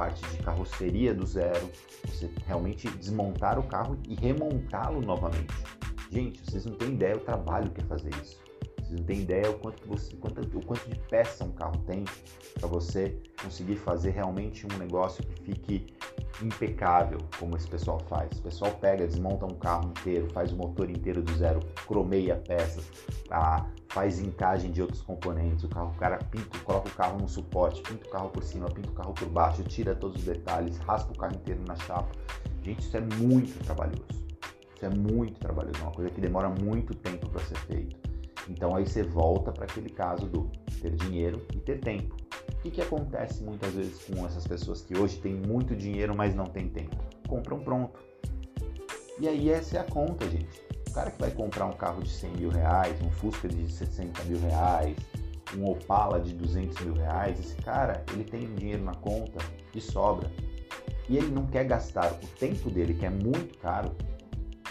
parte 0.00 0.26
de 0.30 0.38
carroceria 0.38 1.12
do 1.12 1.26
zero, 1.26 1.70
você 2.06 2.30
realmente 2.46 2.88
desmontar 2.88 3.58
o 3.58 3.62
carro 3.64 3.98
e 4.08 4.14
remontá-lo 4.14 5.02
novamente. 5.02 5.52
Gente, 6.10 6.40
vocês 6.42 6.64
não 6.64 6.74
têm 6.74 6.94
ideia 6.94 7.18
do 7.18 7.20
trabalho 7.20 7.70
que 7.70 7.82
é 7.82 7.84
fazer 7.84 8.08
isso. 8.22 8.40
Vocês 8.90 8.98
não 8.98 9.06
têm 9.06 9.20
ideia 9.20 9.48
o 9.48 9.54
quanto, 9.60 9.86
você, 9.86 10.16
quanto, 10.16 10.40
o 10.40 10.66
quanto 10.66 10.88
de 10.88 10.98
peça 11.08 11.44
um 11.44 11.52
carro 11.52 11.76
tem 11.86 12.04
para 12.58 12.66
você 12.66 13.16
conseguir 13.40 13.76
fazer 13.76 14.10
realmente 14.10 14.66
um 14.66 14.78
negócio 14.78 15.24
que 15.24 15.42
fique 15.44 15.86
impecável, 16.42 17.18
como 17.38 17.56
esse 17.56 17.68
pessoal 17.68 18.00
faz. 18.08 18.36
O 18.40 18.42
pessoal 18.42 18.72
pega, 18.72 19.06
desmonta 19.06 19.46
um 19.46 19.54
carro 19.54 19.90
inteiro, 19.90 20.28
faz 20.32 20.50
o 20.52 20.56
motor 20.56 20.90
inteiro 20.90 21.22
do 21.22 21.32
zero, 21.36 21.60
cromeia 21.86 22.34
peças, 22.34 22.84
tá? 23.28 23.70
faz 23.90 24.18
encagem 24.18 24.72
de 24.72 24.82
outros 24.82 25.02
componentes. 25.02 25.62
O 25.62 25.68
carro, 25.68 25.92
o 25.94 25.98
cara 25.98 26.18
pinta, 26.18 26.58
coloca 26.58 26.88
o 26.88 26.92
carro 26.92 27.20
no 27.20 27.28
suporte, 27.28 27.82
pinta 27.82 28.08
o 28.08 28.10
carro 28.10 28.30
por 28.30 28.42
cima, 28.42 28.68
pinta 28.70 28.88
o 28.90 28.92
carro 28.92 29.12
por 29.14 29.28
baixo, 29.28 29.62
tira 29.62 29.94
todos 29.94 30.16
os 30.16 30.24
detalhes, 30.24 30.78
raspa 30.78 31.12
o 31.12 31.16
carro 31.16 31.36
inteiro 31.36 31.62
na 31.64 31.76
chapa. 31.76 32.10
Gente, 32.64 32.80
isso 32.80 32.96
é 32.96 33.00
muito 33.00 33.56
trabalhoso. 33.64 34.02
Isso 34.74 34.84
é 34.84 34.90
muito 34.90 35.38
trabalhoso, 35.38 35.78
é 35.78 35.82
uma 35.82 35.92
coisa 35.92 36.10
que 36.10 36.20
demora 36.20 36.48
muito 36.48 36.92
tempo 36.92 37.28
para 37.28 37.40
ser 37.44 37.56
feito. 37.58 37.99
Então 38.50 38.74
aí 38.74 38.84
você 38.86 39.04
volta 39.04 39.52
para 39.52 39.64
aquele 39.64 39.88
caso 39.88 40.26
do 40.26 40.50
ter 40.82 40.90
dinheiro 40.96 41.46
e 41.54 41.58
ter 41.58 41.78
tempo. 41.78 42.16
O 42.52 42.62
que, 42.62 42.70
que 42.70 42.82
acontece 42.82 43.42
muitas 43.42 43.72
vezes 43.72 44.04
com 44.04 44.26
essas 44.26 44.46
pessoas 44.46 44.82
que 44.82 44.98
hoje 44.98 45.18
têm 45.18 45.34
muito 45.34 45.74
dinheiro, 45.74 46.14
mas 46.14 46.34
não 46.34 46.44
têm 46.44 46.68
tempo? 46.68 46.96
Compram 47.28 47.60
pronto. 47.60 47.98
E 49.18 49.28
aí 49.28 49.50
essa 49.50 49.76
é 49.76 49.80
a 49.80 49.84
conta, 49.84 50.28
gente. 50.28 50.60
O 50.88 50.92
cara 50.92 51.10
que 51.12 51.20
vai 51.20 51.30
comprar 51.30 51.66
um 51.66 51.72
carro 51.72 52.02
de 52.02 52.10
100 52.10 52.30
mil 52.32 52.50
reais, 52.50 53.00
um 53.00 53.10
Fusca 53.12 53.48
de 53.48 53.70
60 53.70 54.24
mil 54.24 54.40
reais, 54.40 54.96
um 55.56 55.70
Opala 55.70 56.20
de 56.20 56.34
200 56.34 56.80
mil 56.84 56.94
reais, 56.94 57.38
esse 57.38 57.54
cara 57.56 58.04
ele 58.12 58.24
tem 58.24 58.52
dinheiro 58.56 58.82
na 58.82 58.94
conta 58.94 59.38
de 59.72 59.80
sobra 59.80 60.30
e 61.08 61.16
ele 61.16 61.28
não 61.28 61.46
quer 61.46 61.64
gastar 61.64 62.12
o 62.12 62.26
tempo 62.38 62.70
dele, 62.70 62.94
que 62.94 63.06
é 63.06 63.10
muito 63.10 63.58
caro, 63.58 63.94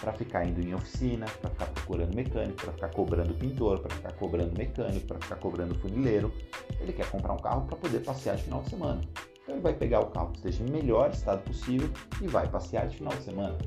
para 0.00 0.12
ficar 0.12 0.46
indo 0.46 0.60
em 0.60 0.74
oficina, 0.74 1.26
para 1.40 1.50
ficar 1.50 1.66
procurando 1.66 2.14
mecânico, 2.14 2.62
para 2.62 2.72
ficar 2.72 2.88
cobrando 2.88 3.34
pintor, 3.34 3.80
para 3.80 3.94
ficar 3.94 4.12
cobrando 4.12 4.56
mecânico, 4.56 5.06
para 5.06 5.18
ficar 5.20 5.36
cobrando 5.36 5.74
funileiro. 5.76 6.32
Ele 6.80 6.92
quer 6.92 7.08
comprar 7.10 7.34
um 7.34 7.38
carro 7.38 7.66
para 7.66 7.76
poder 7.76 8.00
passear 8.00 8.36
de 8.36 8.44
final 8.44 8.62
de 8.62 8.70
semana. 8.70 9.00
Então 9.42 9.54
ele 9.54 9.62
vai 9.62 9.74
pegar 9.74 10.00
o 10.00 10.06
carro 10.06 10.30
que 10.30 10.38
esteja 10.38 10.62
em 10.62 10.70
melhor 10.70 11.10
estado 11.10 11.42
possível 11.42 11.90
e 12.22 12.26
vai 12.26 12.48
passear 12.48 12.88
de 12.88 12.96
final 12.96 13.12
de 13.12 13.22
semana. 13.22 13.58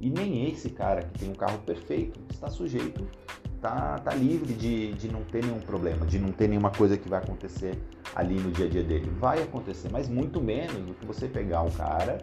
E 0.00 0.10
nem 0.10 0.50
esse 0.50 0.70
cara 0.70 1.02
que 1.02 1.18
tem 1.20 1.30
um 1.30 1.34
carro 1.34 1.58
perfeito 1.60 2.20
está 2.30 2.50
sujeito, 2.50 3.06
está 3.56 3.98
tá 3.98 4.14
livre 4.14 4.52
de, 4.52 4.92
de 4.92 5.10
não 5.10 5.22
ter 5.24 5.42
nenhum 5.42 5.60
problema, 5.60 6.04
de 6.04 6.18
não 6.18 6.30
ter 6.30 6.48
nenhuma 6.48 6.70
coisa 6.70 6.96
que 6.96 7.08
vai 7.08 7.20
acontecer 7.20 7.78
ali 8.14 8.34
no 8.34 8.50
dia 8.52 8.66
a 8.66 8.68
dia 8.68 8.84
dele. 8.84 9.10
Vai 9.18 9.42
acontecer, 9.42 9.88
mas 9.90 10.08
muito 10.08 10.40
menos 10.42 10.76
do 10.84 10.94
que 10.94 11.06
você 11.06 11.26
pegar 11.26 11.62
um 11.62 11.70
cara 11.70 12.18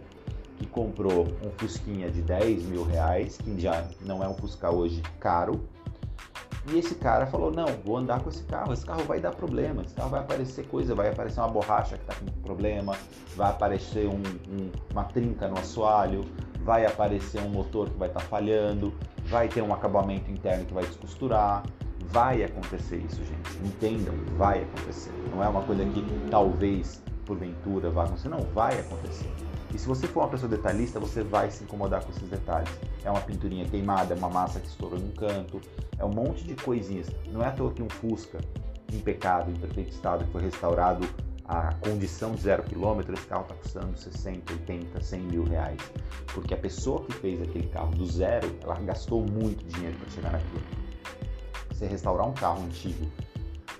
comprou 0.66 1.26
um 1.44 1.50
Fusquinha 1.58 2.10
de 2.10 2.22
10 2.22 2.64
mil 2.64 2.84
reais, 2.84 3.36
que 3.36 3.60
já 3.60 3.86
não 4.00 4.22
é 4.22 4.28
um 4.28 4.34
Fusca 4.34 4.70
hoje 4.70 5.02
caro, 5.20 5.60
e 6.66 6.78
esse 6.78 6.94
cara 6.94 7.26
falou: 7.26 7.50
Não, 7.50 7.66
vou 7.84 7.96
andar 7.96 8.20
com 8.20 8.30
esse 8.30 8.42
carro, 8.44 8.72
esse 8.72 8.86
carro 8.86 9.02
vai 9.04 9.20
dar 9.20 9.32
problema, 9.32 9.82
esse 9.82 9.94
carro 9.94 10.10
vai 10.10 10.20
aparecer 10.20 10.66
coisa, 10.68 10.94
vai 10.94 11.08
aparecer 11.08 11.40
uma 11.40 11.48
borracha 11.48 11.96
que 11.96 12.04
está 12.04 12.14
com 12.14 12.26
problema, 12.40 12.94
vai 13.36 13.50
aparecer 13.50 14.06
um, 14.06 14.22
um, 14.48 14.70
uma 14.92 15.04
trinca 15.04 15.48
no 15.48 15.58
assoalho, 15.58 16.24
vai 16.64 16.86
aparecer 16.86 17.42
um 17.42 17.48
motor 17.48 17.90
que 17.90 17.98
vai 17.98 18.08
estar 18.08 18.20
tá 18.20 18.26
falhando, 18.26 18.94
vai 19.24 19.48
ter 19.48 19.62
um 19.62 19.74
acabamento 19.74 20.30
interno 20.30 20.64
que 20.64 20.72
vai 20.72 20.84
descosturar. 20.84 21.64
Vai 22.10 22.44
acontecer 22.44 22.96
isso, 22.96 23.24
gente. 23.24 23.64
Entendam, 23.64 24.14
vai 24.36 24.62
acontecer. 24.62 25.12
Não 25.34 25.42
é 25.42 25.48
uma 25.48 25.62
coisa 25.62 25.82
que 25.84 26.04
talvez, 26.30 27.02
porventura, 27.24 27.90
vá 27.90 28.04
acontecer. 28.04 28.28
Não, 28.28 28.40
vai 28.54 28.78
acontecer. 28.78 29.30
E 29.74 29.78
se 29.78 29.86
você 29.86 30.06
for 30.06 30.20
uma 30.20 30.28
pessoa 30.28 30.48
detalhista, 30.48 31.00
você 31.00 31.22
vai 31.22 31.50
se 31.50 31.64
incomodar 31.64 32.04
com 32.04 32.10
esses 32.10 32.28
detalhes. 32.28 32.70
É 33.04 33.10
uma 33.10 33.20
pinturinha 33.20 33.64
queimada, 33.64 34.14
é 34.14 34.16
uma 34.16 34.28
massa 34.28 34.60
que 34.60 34.66
estourou 34.66 34.98
num 34.98 35.12
canto, 35.12 35.60
é 35.98 36.04
um 36.04 36.12
monte 36.12 36.44
de 36.44 36.54
coisinhas. 36.54 37.08
Não 37.28 37.42
é 37.42 37.46
à 37.46 37.50
toa 37.52 37.72
que 37.72 37.82
um 37.82 37.88
Fusca 37.88 38.38
impecável, 38.92 39.54
em 39.54 39.58
perfeito 39.58 39.90
estado, 39.90 40.24
que 40.24 40.30
foi 40.30 40.42
restaurado 40.42 41.06
a 41.44 41.74
condição 41.74 42.32
de 42.32 42.42
zero 42.42 42.62
quilômetro, 42.62 43.12
esse 43.14 43.26
carro 43.26 43.42
está 43.42 43.54
custando 43.54 43.98
60, 43.98 44.52
80, 44.52 45.02
100 45.02 45.20
mil 45.20 45.44
reais. 45.44 45.80
Porque 46.32 46.54
a 46.54 46.56
pessoa 46.56 47.04
que 47.04 47.12
fez 47.12 47.42
aquele 47.42 47.66
carro 47.68 47.94
do 47.94 48.06
zero, 48.06 48.54
ela 48.62 48.74
gastou 48.80 49.24
muito 49.26 49.64
dinheiro 49.66 49.96
para 49.98 50.10
chegar 50.10 50.32
naquilo. 50.32 50.62
Você 51.68 51.86
restaurar 51.86 52.28
um 52.28 52.32
carro 52.32 52.62
antigo 52.62 53.06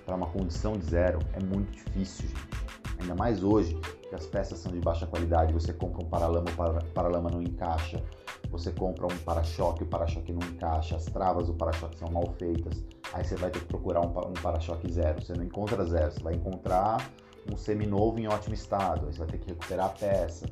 para 0.05 0.15
uma 0.15 0.27
condição 0.27 0.73
de 0.73 0.85
zero 0.85 1.19
é 1.33 1.39
muito 1.43 1.71
difícil, 1.71 2.27
gente. 2.27 2.63
Ainda 2.99 3.15
mais 3.15 3.43
hoje, 3.43 3.79
que 4.13 4.15
as 4.15 4.27
peças 4.27 4.59
são 4.59 4.71
de 4.71 4.79
baixa 4.79 5.07
qualidade, 5.07 5.51
você 5.51 5.73
compra 5.73 6.03
um 6.05 6.07
paralama, 6.07 6.45
o 6.47 6.93
paralama 6.93 7.31
não 7.31 7.41
encaixa, 7.41 8.03
você 8.51 8.71
compra 8.71 9.07
um 9.07 9.17
para-choque, 9.17 9.81
o 9.81 9.87
para-choque 9.87 10.31
não 10.31 10.47
encaixa, 10.47 10.95
as 10.95 11.05
travas 11.05 11.47
do 11.47 11.53
para-choque 11.55 11.97
são 11.97 12.11
mal 12.11 12.31
feitas, 12.37 12.83
aí 13.11 13.23
você 13.23 13.35
vai 13.35 13.49
ter 13.49 13.59
que 13.59 13.65
procurar 13.65 14.01
um, 14.01 14.11
para-choque 14.33 14.91
zero, 14.91 15.19
você 15.19 15.33
não 15.33 15.43
encontra 15.43 15.83
zero, 15.85 16.11
você 16.11 16.21
vai 16.21 16.35
encontrar 16.35 17.09
um 17.51 17.57
seminovo 17.57 18.19
em 18.19 18.27
ótimo 18.27 18.53
estado, 18.53 19.07
aí 19.07 19.13
você 19.13 19.19
vai 19.19 19.27
ter 19.29 19.39
que 19.39 19.47
recuperar 19.47 19.87
a 19.87 19.89
peça. 19.89 20.45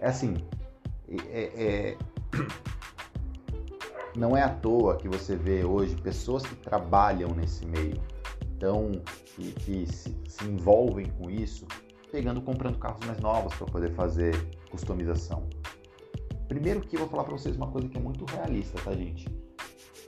É 0.00 0.08
assim, 0.08 0.34
é, 1.08 1.94
é... 1.94 1.96
não 4.18 4.36
é 4.36 4.42
à 4.42 4.48
toa 4.48 4.96
que 4.96 5.08
você 5.08 5.36
vê 5.36 5.64
hoje 5.64 5.94
pessoas 5.94 6.44
que 6.44 6.56
trabalham 6.56 7.30
nesse 7.30 7.64
meio, 7.66 8.02
então, 8.56 8.90
que, 9.26 9.52
que 9.52 9.86
se, 9.86 10.16
se 10.26 10.44
envolvem 10.44 11.06
com 11.20 11.30
isso, 11.30 11.66
pegando, 12.10 12.40
comprando 12.40 12.78
carros 12.78 13.04
mais 13.06 13.18
novos 13.20 13.54
para 13.54 13.66
poder 13.66 13.92
fazer 13.94 14.34
customização. 14.70 15.48
Primeiro 16.48 16.80
que 16.80 16.96
eu 16.96 17.00
vou 17.00 17.08
falar 17.08 17.24
para 17.24 17.32
vocês 17.32 17.56
uma 17.56 17.70
coisa 17.70 17.88
que 17.88 17.98
é 17.98 18.00
muito 18.00 18.24
realista, 18.24 18.80
tá, 18.82 18.92
gente? 18.92 19.26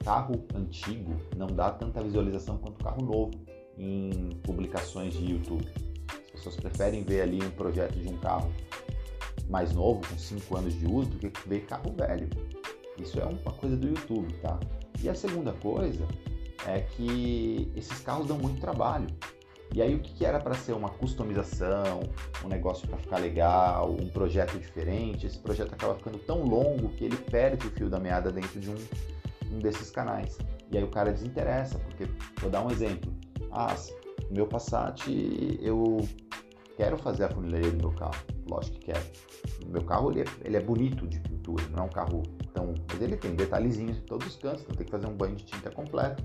Carro 0.04 0.44
antigo 0.54 1.16
não 1.36 1.48
dá 1.48 1.70
tanta 1.70 2.02
visualização 2.02 2.58
quanto 2.58 2.82
carro 2.82 3.02
novo 3.02 3.32
em 3.76 4.30
publicações 4.42 5.14
de 5.14 5.32
YouTube. 5.32 5.66
As 6.08 6.30
pessoas 6.30 6.56
preferem 6.56 7.02
ver 7.02 7.22
ali 7.22 7.42
um 7.42 7.50
projeto 7.50 7.98
de 7.98 8.08
um 8.08 8.16
carro 8.18 8.52
mais 9.48 9.72
novo, 9.72 10.00
com 10.06 10.16
5 10.16 10.56
anos 10.56 10.74
de 10.74 10.86
uso, 10.86 11.10
do 11.10 11.18
que 11.30 11.48
ver 11.48 11.66
carro 11.66 11.92
velho. 11.92 12.28
Isso 12.98 13.18
é 13.18 13.24
uma 13.24 13.52
coisa 13.52 13.76
do 13.76 13.88
YouTube, 13.88 14.32
tá? 14.34 14.58
E 15.02 15.08
a 15.08 15.14
segunda 15.14 15.52
coisa 15.52 16.06
é 16.66 16.80
que 16.80 17.70
esses 17.74 18.00
carros 18.00 18.26
dão 18.26 18.38
muito 18.38 18.60
trabalho. 18.60 19.06
E 19.74 19.82
aí 19.82 19.94
o 19.94 20.00
que 20.00 20.24
era 20.24 20.40
para 20.40 20.54
ser 20.54 20.72
uma 20.72 20.88
customização, 20.88 22.00
um 22.44 22.48
negócio 22.48 22.88
para 22.88 22.96
ficar 22.96 23.18
legal, 23.18 23.90
um 23.90 24.08
projeto 24.08 24.58
diferente, 24.58 25.26
esse 25.26 25.38
projeto 25.38 25.74
acaba 25.74 25.94
ficando 25.94 26.18
tão 26.18 26.42
longo 26.42 26.88
que 26.90 27.04
ele 27.04 27.16
perde 27.16 27.66
o 27.66 27.70
fio 27.70 27.88
da 27.88 28.00
meada 28.00 28.32
dentro 28.32 28.58
de 28.58 28.70
um, 28.70 28.76
um 29.52 29.58
desses 29.58 29.90
canais. 29.90 30.38
E 30.70 30.76
aí 30.76 30.84
o 30.84 30.88
cara 30.88 31.12
desinteressa, 31.12 31.78
porque 31.78 32.06
vou 32.40 32.50
dar 32.50 32.64
um 32.64 32.70
exemplo. 32.70 33.12
Ah, 33.50 33.74
meu 34.30 34.46
Passat 34.46 35.06
eu 35.60 35.98
quero 36.76 36.96
fazer 36.98 37.24
a 37.24 37.28
funilaria 37.28 37.70
do 37.70 37.88
meu 37.88 37.92
carro, 37.92 38.22
lógico 38.48 38.78
que 38.78 38.86
quero. 38.86 39.04
Meu 39.66 39.82
carro 39.82 40.10
ele 40.10 40.22
é, 40.22 40.24
ele 40.44 40.56
é 40.56 40.60
bonito 40.60 41.06
de 41.06 41.20
pintura, 41.20 41.64
não 41.70 41.84
é 41.84 41.86
um 41.86 41.90
carro 41.90 42.22
tão, 42.52 42.74
mas 42.90 43.00
ele 43.00 43.16
tem 43.16 43.34
detalhezinhos 43.34 43.98
em 43.98 44.02
todos 44.02 44.26
os 44.26 44.36
cantos, 44.36 44.62
então 44.62 44.76
tem 44.76 44.84
que 44.84 44.90
fazer 44.90 45.06
um 45.06 45.16
banho 45.16 45.36
de 45.36 45.44
tinta 45.44 45.70
completo. 45.70 46.24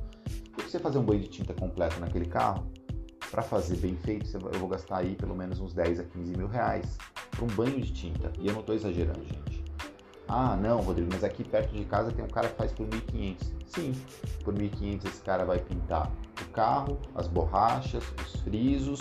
E 0.58 0.62
você 0.62 0.79
fazer 0.79 0.97
um 0.97 1.03
banho 1.03 1.21
de 1.21 1.29
tinta 1.29 1.53
completo 1.53 1.99
naquele 1.99 2.25
carro, 2.25 2.67
para 3.33 3.41
fazer 3.41 3.77
bem 3.77 3.95
feito, 3.95 4.29
eu 4.31 4.59
vou 4.59 4.69
gastar 4.69 4.97
aí 4.97 5.15
pelo 5.15 5.35
menos 5.35 5.59
uns 5.59 5.73
10 5.73 6.01
a 6.01 6.03
15 6.03 6.37
mil 6.37 6.47
reais 6.47 6.99
para 7.31 7.43
um 7.43 7.47
banho 7.47 7.81
de 7.81 7.91
tinta. 7.91 8.31
E 8.39 8.45
eu 8.45 8.53
não 8.53 8.59
estou 8.59 8.75
exagerando, 8.75 9.25
gente. 9.25 9.63
Ah, 10.27 10.55
não, 10.55 10.81
Rodrigo, 10.81 11.09
mas 11.11 11.23
aqui 11.23 11.43
perto 11.43 11.75
de 11.75 11.83
casa 11.83 12.11
tem 12.11 12.23
um 12.23 12.27
cara 12.27 12.47
que 12.47 12.55
faz 12.55 12.71
por 12.71 12.85
1.500. 12.85 13.37
Sim, 13.65 13.95
por 14.43 14.53
1.500 14.53 15.07
esse 15.07 15.21
cara 15.23 15.45
vai 15.45 15.57
pintar 15.57 16.11
o 16.45 16.49
carro, 16.51 16.99
as 17.15 17.27
borrachas, 17.27 18.03
os 18.23 18.41
frisos, 18.41 18.99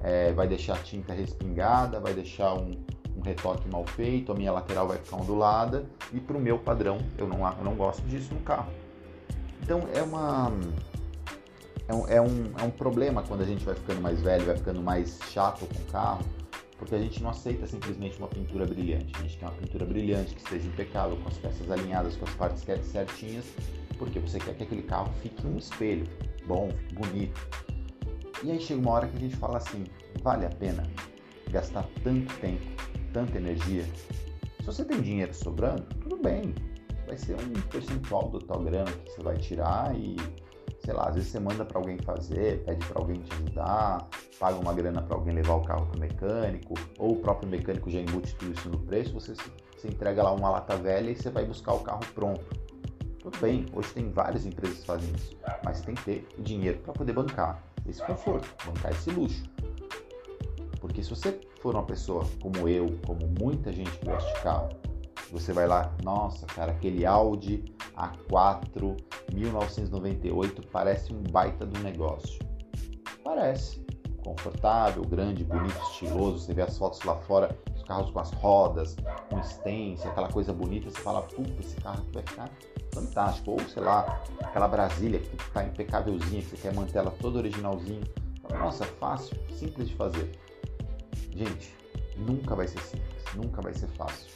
é, 0.00 0.32
vai 0.32 0.48
deixar 0.48 0.76
a 0.76 0.82
tinta 0.82 1.12
respingada, 1.12 2.00
vai 2.00 2.14
deixar 2.14 2.54
um, 2.54 2.70
um, 3.14 3.20
retoque 3.20 3.68
mal 3.68 3.84
feito, 3.86 4.32
a 4.32 4.34
minha 4.34 4.52
lateral 4.52 4.88
vai 4.88 4.96
ficar 4.96 5.16
ondulada 5.16 5.84
e 6.14 6.18
para 6.18 6.38
o 6.38 6.40
meu 6.40 6.58
padrão 6.58 6.96
eu 7.18 7.28
não, 7.28 7.46
eu 7.46 7.64
não 7.64 7.74
gosto 7.74 8.00
disso 8.06 8.32
no 8.32 8.40
carro. 8.40 8.72
Então 9.62 9.86
é 9.92 10.00
uma 10.00 10.50
é 11.88 11.94
um, 11.94 12.08
é, 12.08 12.20
um, 12.20 12.52
é 12.58 12.62
um 12.64 12.70
problema 12.70 13.22
quando 13.22 13.42
a 13.42 13.44
gente 13.44 13.64
vai 13.64 13.74
ficando 13.74 14.00
mais 14.00 14.20
velho, 14.20 14.44
vai 14.44 14.56
ficando 14.56 14.82
mais 14.82 15.18
chato 15.30 15.66
com 15.66 15.82
o 15.82 15.86
carro, 15.86 16.24
Porque 16.78 16.94
a 16.94 16.98
gente 16.98 17.22
não 17.22 17.30
aceita 17.30 17.66
simplesmente 17.66 18.18
uma 18.18 18.28
pintura 18.28 18.66
brilhante. 18.66 19.12
A 19.16 19.22
gente 19.22 19.38
quer 19.38 19.46
uma 19.46 19.54
pintura 19.54 19.84
brilhante, 19.86 20.34
que 20.34 20.40
esteja 20.40 20.66
impecável, 20.66 21.16
com 21.16 21.28
as 21.28 21.38
peças 21.38 21.70
alinhadas, 21.70 22.16
com 22.16 22.24
as 22.24 22.34
partes 22.34 22.62
certinhas, 22.90 23.44
porque 23.98 24.18
você 24.18 24.38
quer 24.38 24.54
que 24.54 24.64
aquele 24.64 24.82
carro 24.82 25.12
fique 25.22 25.46
um 25.46 25.56
espelho, 25.56 26.06
bom, 26.46 26.70
bonito. 26.92 27.40
E 28.42 28.50
aí 28.50 28.60
chega 28.60 28.80
uma 28.80 28.90
hora 28.90 29.08
que 29.08 29.16
a 29.16 29.20
gente 29.20 29.36
fala 29.36 29.58
assim: 29.58 29.84
vale 30.22 30.44
a 30.44 30.50
pena 30.50 30.82
gastar 31.50 31.88
tanto 32.02 32.34
tempo, 32.40 32.66
tanta 33.12 33.38
energia? 33.38 33.84
Se 34.60 34.66
você 34.66 34.84
tem 34.84 35.00
dinheiro 35.00 35.32
sobrando, 35.32 35.82
tudo 36.02 36.16
bem. 36.16 36.52
Vai 37.06 37.16
ser 37.16 37.36
um 37.36 37.52
percentual 37.70 38.28
do 38.28 38.40
tal 38.40 38.64
grana 38.64 38.90
que 38.90 39.12
você 39.12 39.22
vai 39.22 39.36
tirar 39.36 39.96
e 39.96 40.16
sei 40.86 40.94
lá, 40.94 41.08
às 41.08 41.16
vezes 41.16 41.30
você 41.30 41.40
manda 41.40 41.64
para 41.64 41.78
alguém 41.78 41.98
fazer, 41.98 42.62
pede 42.64 42.86
para 42.86 43.00
alguém 43.00 43.20
te 43.20 43.32
ajudar, 43.32 44.08
paga 44.38 44.56
uma 44.56 44.72
grana 44.72 45.02
para 45.02 45.16
alguém 45.16 45.34
levar 45.34 45.54
o 45.54 45.62
carro 45.62 45.84
para 45.86 45.96
o 45.96 46.00
mecânico, 46.00 46.74
ou 46.96 47.14
o 47.14 47.16
próprio 47.16 47.50
mecânico 47.50 47.90
já 47.90 47.98
embute 47.98 48.32
tudo 48.36 48.52
isso 48.52 48.68
no 48.68 48.78
preço, 48.78 49.12
você, 49.12 49.34
você 49.34 49.88
entrega 49.88 50.22
lá 50.22 50.32
uma 50.32 50.48
lata 50.48 50.76
velha 50.76 51.10
e 51.10 51.16
você 51.16 51.28
vai 51.28 51.44
buscar 51.44 51.74
o 51.74 51.80
carro 51.80 52.02
pronto. 52.14 52.44
Tudo 53.18 53.36
bem, 53.38 53.66
hoje 53.72 53.92
tem 53.94 54.08
várias 54.12 54.46
empresas 54.46 54.84
fazem 54.84 55.12
isso, 55.12 55.36
mas 55.64 55.80
tem 55.80 55.96
que 55.96 56.04
ter 56.04 56.28
dinheiro 56.38 56.78
para 56.78 56.92
poder 56.92 57.12
bancar 57.12 57.60
esse 57.84 58.00
conforto, 58.06 58.48
bancar 58.64 58.92
esse 58.92 59.10
luxo. 59.10 59.42
Porque 60.80 61.02
se 61.02 61.10
você 61.10 61.40
for 61.60 61.74
uma 61.74 61.82
pessoa 61.82 62.24
como 62.40 62.68
eu, 62.68 62.96
como 63.04 63.26
muita 63.40 63.72
gente 63.72 63.90
que 63.90 64.06
gosta 64.06 64.32
de 64.32 64.40
carro, 64.40 64.68
você 65.30 65.52
vai 65.52 65.66
lá, 65.66 65.92
nossa, 66.02 66.46
cara, 66.46 66.72
aquele 66.72 67.04
Audi 67.04 67.64
A4 67.96 68.96
1998 69.32 70.66
parece 70.68 71.12
um 71.12 71.22
baita 71.22 71.66
do 71.66 71.80
negócio. 71.80 72.38
Parece. 73.24 73.84
Confortável, 74.22 75.02
grande, 75.02 75.44
bonito, 75.44 75.76
estiloso. 75.90 76.40
Você 76.40 76.52
vê 76.52 76.62
as 76.62 76.76
fotos 76.76 77.02
lá 77.04 77.14
fora, 77.14 77.56
os 77.74 77.82
carros 77.84 78.10
com 78.10 78.18
as 78.18 78.30
rodas, 78.32 78.96
com 79.30 79.38
stance, 79.40 80.06
aquela 80.06 80.28
coisa 80.28 80.52
bonita. 80.52 80.90
Você 80.90 81.00
fala, 81.00 81.22
puta, 81.22 81.60
esse 81.60 81.76
carro 81.76 82.00
aqui 82.00 82.12
vai 82.12 82.22
ficar 82.24 82.50
fantástico. 82.92 83.52
Ou, 83.52 83.60
sei 83.60 83.82
lá, 83.82 84.22
aquela 84.40 84.66
Brasília 84.66 85.20
que 85.20 85.36
está 85.36 85.64
impecávelzinha, 85.64 86.42
que 86.42 86.48
você 86.48 86.56
quer 86.56 86.74
manter 86.74 86.98
ela 86.98 87.10
toda 87.20 87.38
originalzinha. 87.38 88.02
Nossa, 88.50 88.84
fácil, 88.84 89.36
simples 89.50 89.88
de 89.88 89.94
fazer. 89.96 90.30
Gente, 91.30 91.76
nunca 92.16 92.54
vai 92.54 92.66
ser 92.66 92.80
simples, 92.80 93.24
nunca 93.34 93.60
vai 93.60 93.74
ser 93.74 93.88
fácil. 93.88 94.30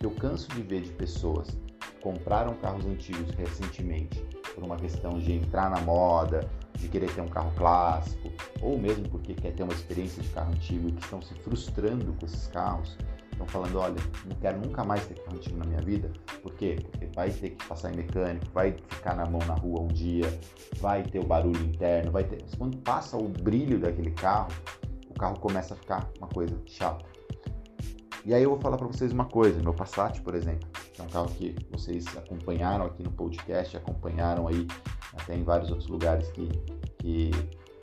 Eu 0.00 0.10
canso 0.10 0.48
de 0.50 0.62
ver 0.62 0.82
de 0.82 0.92
pessoas 0.92 1.48
que 1.80 2.00
compraram 2.00 2.54
carros 2.54 2.84
antigos 2.84 3.30
recentemente 3.34 4.20
por 4.54 4.62
uma 4.62 4.76
questão 4.76 5.18
de 5.18 5.32
entrar 5.32 5.70
na 5.70 5.80
moda, 5.80 6.48
de 6.74 6.88
querer 6.88 7.12
ter 7.14 7.20
um 7.20 7.28
carro 7.28 7.52
clássico, 7.56 8.30
ou 8.60 8.78
mesmo 8.78 9.08
porque 9.08 9.34
quer 9.34 9.52
ter 9.52 9.62
uma 9.62 9.72
experiência 9.72 10.22
de 10.22 10.28
carro 10.30 10.52
antigo 10.52 10.88
e 10.88 10.92
que 10.92 11.02
estão 11.02 11.20
se 11.20 11.34
frustrando 11.34 12.12
com 12.14 12.26
esses 12.26 12.46
carros. 12.48 12.96
Estão 13.32 13.46
falando, 13.46 13.78
olha, 13.78 13.96
não 14.26 14.36
quero 14.36 14.58
nunca 14.58 14.82
mais 14.82 15.04
ter 15.06 15.14
carro 15.22 15.36
antigo 15.36 15.58
na 15.58 15.66
minha 15.66 15.82
vida. 15.82 16.10
Por 16.42 16.54
quê? 16.54 16.78
Porque 16.80 17.06
vai 17.14 17.30
ter 17.30 17.50
que 17.50 17.66
passar 17.66 17.92
em 17.92 17.96
mecânico, 17.96 18.46
vai 18.54 18.72
ficar 18.88 19.14
na 19.14 19.26
mão 19.26 19.40
na 19.46 19.54
rua 19.54 19.80
um 19.80 19.88
dia, 19.88 20.26
vai 20.78 21.02
ter 21.02 21.18
o 21.18 21.26
barulho 21.26 21.62
interno, 21.62 22.10
vai 22.10 22.24
ter. 22.24 22.42
Quando 22.56 22.78
passa 22.78 23.16
o 23.16 23.28
brilho 23.28 23.78
daquele 23.78 24.10
carro, 24.12 24.48
o 25.10 25.14
carro 25.14 25.38
começa 25.38 25.74
a 25.74 25.76
ficar 25.76 26.08
uma 26.18 26.28
coisa 26.28 26.58
chata. 26.64 27.15
E 28.26 28.34
aí 28.34 28.42
eu 28.42 28.50
vou 28.50 28.58
falar 28.58 28.76
para 28.76 28.88
vocês 28.88 29.12
uma 29.12 29.26
coisa, 29.26 29.62
meu 29.62 29.72
Passat, 29.72 30.20
por 30.20 30.34
exemplo, 30.34 30.68
que 30.92 31.00
é 31.00 31.04
um 31.04 31.06
carro 31.06 31.28
que 31.28 31.54
vocês 31.70 32.04
acompanharam 32.16 32.84
aqui 32.84 33.00
no 33.00 33.12
podcast, 33.12 33.76
acompanharam 33.76 34.48
aí 34.48 34.66
até 35.12 35.36
em 35.36 35.44
vários 35.44 35.70
outros 35.70 35.88
lugares 35.88 36.28
que, 36.32 36.48
que 36.98 37.30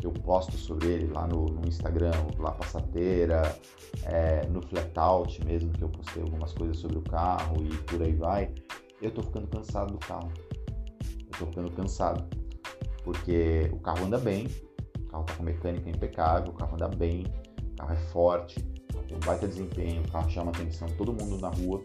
eu 0.04 0.12
posto 0.12 0.58
sobre 0.58 0.88
ele 0.88 1.14
lá 1.14 1.26
no, 1.28 1.46
no 1.46 1.66
Instagram, 1.66 2.12
lá 2.38 2.52
Passateira, 2.52 3.58
é, 4.04 4.46
no 4.48 4.62
Flatout 4.62 5.46
mesmo, 5.46 5.72
que 5.72 5.82
eu 5.82 5.88
postei 5.88 6.22
algumas 6.22 6.52
coisas 6.52 6.76
sobre 6.76 6.98
o 6.98 7.04
carro 7.04 7.64
e 7.64 7.78
por 7.78 8.02
aí 8.02 8.14
vai. 8.14 8.54
Eu 9.02 9.12
tô 9.12 9.24
ficando 9.24 9.48
cansado 9.48 9.94
do 9.94 10.00
carro. 10.00 10.30
Eu 11.06 11.40
tô 11.40 11.46
ficando 11.46 11.72
cansado. 11.72 12.28
Porque 13.06 13.70
o 13.72 13.80
carro 13.80 14.08
anda 14.08 14.18
bem, 14.18 14.48
o 15.00 15.08
carro 15.08 15.24
tá 15.24 15.36
com 15.36 15.44
mecânica 15.44 15.90
impecável, 15.90 16.52
o 16.52 16.54
carro 16.54 16.76
anda 16.76 16.90
bem, 16.90 17.26
o 17.72 17.76
carro 17.78 17.94
é 17.94 17.98
forte, 18.12 18.74
tem 19.14 19.18
um 19.18 19.20
baita 19.20 19.48
desempenho, 19.48 20.02
o 20.02 20.12
carro 20.12 20.30
chama 20.30 20.52
atenção 20.52 20.88
todo 20.98 21.14
mundo 21.14 21.38
na 21.38 21.50
rua. 21.50 21.82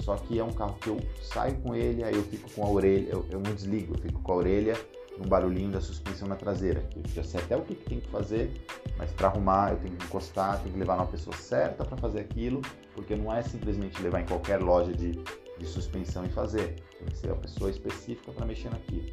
Só 0.00 0.16
que 0.16 0.38
é 0.38 0.44
um 0.44 0.52
carro 0.52 0.74
que 0.80 0.88
eu 0.88 1.00
saio 1.20 1.56
com 1.56 1.74
ele, 1.74 2.04
aí 2.04 2.14
eu 2.14 2.22
fico 2.22 2.48
com 2.52 2.64
a 2.64 2.70
orelha, 2.70 3.10
eu, 3.10 3.26
eu 3.30 3.40
não 3.40 3.52
desligo, 3.52 3.94
eu 3.94 3.98
fico 3.98 4.22
com 4.22 4.32
a 4.32 4.36
orelha 4.36 4.76
no 5.18 5.26
barulhinho 5.26 5.72
da 5.72 5.80
suspensão 5.80 6.28
na 6.28 6.36
traseira. 6.36 6.88
Eu 6.94 7.02
já 7.12 7.24
sei 7.24 7.40
até 7.40 7.56
o 7.56 7.62
que, 7.62 7.74
que 7.74 7.84
tem 7.84 8.00
que 8.00 8.08
fazer, 8.08 8.52
mas 8.96 9.10
para 9.10 9.26
arrumar 9.26 9.72
eu 9.72 9.78
tenho 9.78 9.96
que 9.96 10.04
encostar, 10.04 10.60
tenho 10.60 10.72
que 10.72 10.78
levar 10.78 10.94
uma 10.94 11.06
pessoa 11.06 11.36
certa 11.36 11.84
para 11.84 11.96
fazer 11.96 12.20
aquilo, 12.20 12.62
porque 12.94 13.16
não 13.16 13.34
é 13.34 13.42
simplesmente 13.42 14.00
levar 14.00 14.20
em 14.20 14.26
qualquer 14.26 14.62
loja 14.62 14.92
de, 14.92 15.20
de 15.58 15.66
suspensão 15.66 16.24
e 16.24 16.28
fazer. 16.28 16.76
Tem 16.96 17.08
que 17.08 17.16
ser 17.16 17.32
uma 17.32 17.40
pessoa 17.40 17.68
específica 17.68 18.32
para 18.32 18.46
mexer 18.46 18.70
naquilo. 18.70 19.06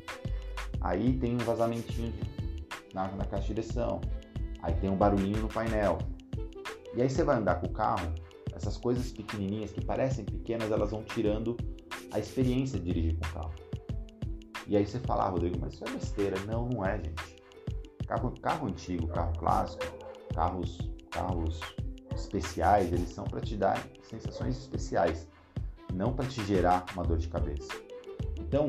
Aí 0.81 1.17
tem 1.17 1.33
um 1.33 1.39
vazamentinho 1.39 2.13
na, 2.93 3.07
na 3.07 3.25
caixa 3.25 3.47
de 3.47 3.55
direção, 3.55 3.99
aí 4.61 4.73
tem 4.75 4.89
um 4.89 4.95
barulhinho 4.95 5.39
no 5.39 5.47
painel, 5.47 5.97
e 6.95 7.01
aí 7.01 7.09
você 7.09 7.23
vai 7.23 7.37
andar 7.37 7.55
com 7.55 7.67
o 7.67 7.71
carro, 7.71 8.13
essas 8.53 8.77
coisas 8.77 9.11
pequenininhas 9.11 9.71
que 9.71 9.83
parecem 9.83 10.23
pequenas, 10.23 10.71
elas 10.71 10.91
vão 10.91 11.03
tirando 11.03 11.57
a 12.11 12.19
experiência 12.19 12.79
de 12.79 12.85
dirigir 12.85 13.17
com 13.19 13.25
o 13.25 13.33
carro. 13.33 13.53
E 14.67 14.75
aí 14.75 14.85
você 14.85 14.99
fala, 14.99 15.25
ah, 15.25 15.29
Rodrigo, 15.29 15.57
mas 15.59 15.73
isso 15.73 15.83
é 15.85 15.91
besteira. 15.91 16.39
Não, 16.47 16.67
não 16.69 16.85
é, 16.85 16.97
gente. 16.97 17.35
Carro, 18.07 18.33
carro 18.41 18.67
antigo, 18.67 19.07
carro 19.07 19.33
clássico, 19.37 19.85
carros, 20.33 20.77
carros 21.11 21.59
especiais, 22.15 22.91
eles 22.91 23.09
são 23.09 23.25
para 23.25 23.41
te 23.41 23.57
dar 23.57 23.85
sensações 24.09 24.57
especiais, 24.57 25.27
não 25.93 26.13
para 26.13 26.25
te 26.25 26.43
gerar 26.45 26.85
uma 26.93 27.03
dor 27.03 27.17
de 27.17 27.27
cabeça. 27.27 27.73
Então, 28.39 28.67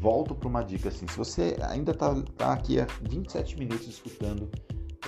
volto 0.00 0.34
para 0.34 0.48
uma 0.48 0.62
dica 0.62 0.88
assim, 0.88 1.06
se 1.06 1.16
você 1.16 1.56
ainda 1.62 1.92
está 1.92 2.14
tá 2.36 2.52
aqui 2.52 2.80
há 2.80 2.86
27 3.02 3.58
minutos 3.58 3.86
escutando 3.86 4.50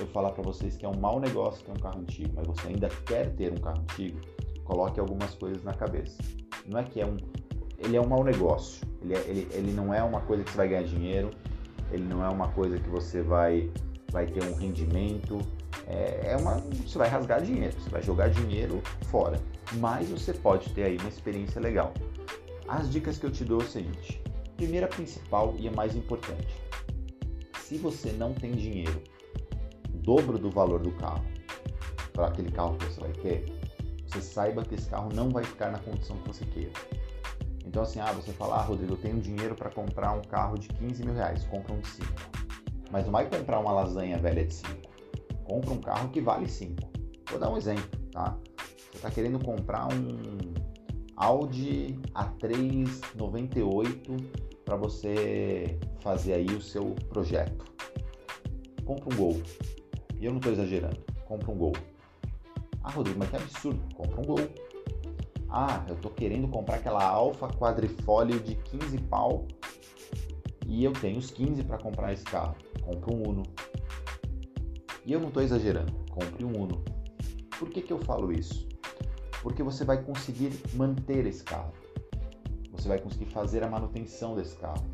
eu 0.01 0.07
falar 0.07 0.31
para 0.31 0.43
vocês 0.43 0.77
que 0.77 0.87
é 0.87 0.89
um 0.89 0.99
mau 0.99 1.21
negócio 1.21 1.65
ter 1.65 1.73
um 1.73 1.81
carro 1.81 2.01
antigo, 2.01 2.33
mas 2.35 2.47
você 2.47 2.69
ainda 2.69 2.89
quer 3.07 3.35
ter 3.35 3.53
um 3.53 3.57
carro 3.57 3.83
antigo, 3.83 4.19
coloque 4.65 4.99
algumas 4.99 5.35
coisas 5.35 5.63
na 5.63 5.75
cabeça. 5.75 6.21
Não 6.67 6.79
é 6.79 6.85
que 6.85 7.01
é 7.01 7.07
um. 7.07 7.17
Ele 7.79 7.97
é 7.97 8.01
um 8.01 8.07
mau 8.07 8.23
negócio. 8.23 8.87
Ele, 9.03 9.15
é, 9.15 9.19
ele, 9.27 9.49
ele 9.53 9.73
não 9.73 9.93
é 9.93 10.03
uma 10.03 10.21
coisa 10.21 10.45
que 10.45 10.51
você 10.51 10.57
vai 10.57 10.69
ganhar 10.69 10.85
dinheiro, 10.85 11.31
ele 11.91 12.05
não 12.05 12.25
é 12.25 12.29
uma 12.29 12.49
coisa 12.49 12.79
que 12.79 12.89
você 12.89 13.23
vai, 13.23 13.71
vai 14.11 14.27
ter 14.27 14.43
um 14.45 14.55
rendimento. 14.55 15.39
É, 15.87 16.33
é 16.33 16.37
uma. 16.37 16.57
Você 16.87 16.97
vai 16.97 17.09
rasgar 17.09 17.43
dinheiro, 17.43 17.75
você 17.79 17.91
vai 17.91 18.03
jogar 18.03 18.29
dinheiro 18.31 18.81
fora. 19.07 19.39
Mas 19.75 20.09
você 20.09 20.33
pode 20.33 20.73
ter 20.73 20.85
aí 20.85 20.97
uma 20.99 21.09
experiência 21.09 21.61
legal. 21.61 21.93
As 22.69 22.91
dicas 22.91 23.19
que 23.19 23.27
eu 23.27 23.31
te 23.31 23.45
dou 23.45 23.61
é 23.61 23.65
o 23.65 23.69
seguinte: 23.69 24.23
primeira 24.57 24.87
principal 24.87 25.55
e 25.59 25.69
a 25.69 25.73
mais 25.73 25.95
importante. 25.97 26.63
Se 27.59 27.77
você 27.79 28.13
não 28.13 28.33
tem 28.33 28.53
dinheiro 28.53 29.03
dobro 30.03 30.39
do 30.39 30.51
valor 30.51 30.81
do 30.81 30.93
carro 30.93 31.25
para 32.13 32.27
aquele 32.27 32.51
carro 32.51 32.77
que 32.77 32.85
você 32.87 33.01
vai 33.01 33.13
ter, 33.13 33.45
você 34.07 34.21
saiba 34.21 34.63
que 34.63 34.75
esse 34.75 34.89
carro 34.89 35.09
não 35.15 35.31
vai 35.31 35.45
ficar 35.45 35.71
na 35.71 35.79
condição 35.79 36.17
que 36.19 36.29
você 36.29 36.45
queira. 36.45 36.73
Então 37.65 37.83
assim, 37.83 38.01
ah, 38.01 38.13
você 38.13 38.33
fala, 38.33 38.57
ah, 38.57 38.63
Rodrigo, 38.63 38.95
eu 38.95 38.99
tenho 38.99 39.21
dinheiro 39.21 39.55
para 39.55 39.71
comprar 39.71 40.13
um 40.13 40.23
carro 40.23 40.59
de 40.59 40.69
15 40.69 41.05
mil 41.05 41.15
reais, 41.15 41.45
compra 41.45 41.73
um 41.73 41.81
de 41.81 41.89
5. 41.89 42.09
Mas 42.91 43.05
não 43.07 43.13
vai 43.13 43.29
comprar 43.29 43.59
uma 43.61 43.73
lasanha 43.73 44.19
velha 44.19 44.45
de 44.45 44.55
5. 44.55 44.71
Compra 45.45 45.71
um 45.73 45.81
carro 45.81 46.11
que 46.11 46.21
vale 46.21 46.49
5. 46.49 46.77
Vou 47.31 47.41
dar 47.41 47.51
um 47.51 47.57
exemplo, 47.57 47.99
tá? 48.11 48.37
Você 48.91 48.97
está 48.97 49.11
querendo 49.11 49.43
comprar 49.43 49.89
um 49.89 50.53
Audi 51.17 51.99
A3 52.15 52.89
98 53.15 54.17
para 54.65 54.77
você 54.77 55.79
fazer 56.01 56.35
aí 56.35 56.47
o 56.47 56.61
seu 56.61 56.95
projeto. 57.09 57.65
Compra 58.85 59.15
um 59.15 59.17
Gol. 59.17 59.43
E 60.23 60.25
eu 60.25 60.31
não 60.31 60.39
estou 60.39 60.53
exagerando. 60.53 61.01
Compra 61.27 61.51
um 61.51 61.57
Gol. 61.57 61.73
Ah, 62.81 62.91
Rodrigo, 62.93 63.19
mas 63.19 63.29
que 63.29 63.35
absurdo. 63.35 63.83
Compra 63.93 64.21
um 64.21 64.25
Gol. 64.25 64.39
Ah, 65.51 65.85
eu 65.89 65.97
estou 65.97 66.13
querendo 66.13 66.47
comprar 66.47 66.77
aquela 66.77 67.05
Alfa 67.05 67.49
quadrifólio 67.49 68.39
de 68.39 68.55
15 68.55 68.99
pau 68.99 69.49
e 70.65 70.85
eu 70.85 70.93
tenho 70.93 71.19
os 71.19 71.33
15 71.33 71.65
para 71.65 71.77
comprar 71.77 72.13
esse 72.13 72.23
carro. 72.23 72.55
Compra 72.83 73.13
um 73.13 73.31
Uno. 73.31 73.43
E 75.05 75.13
eu 75.13 75.19
não 75.19 75.27
estou 75.27 75.43
exagerando. 75.43 75.93
Compre 76.09 76.45
um 76.45 76.57
Uno. 76.57 76.85
Por 77.59 77.69
que, 77.69 77.83
que 77.83 77.93
eu 77.93 77.99
falo 77.99 78.33
isso? 78.33 78.69
Porque 79.43 79.61
você 79.61 79.85
vai 79.85 80.05
conseguir 80.05 80.53
manter 80.75 81.27
esse 81.27 81.43
carro. 81.43 81.73
Você 82.71 82.87
vai 82.87 83.01
conseguir 83.01 83.27
fazer 83.27 83.65
a 83.65 83.69
manutenção 83.69 84.37
desse 84.37 84.55
carro. 84.57 84.87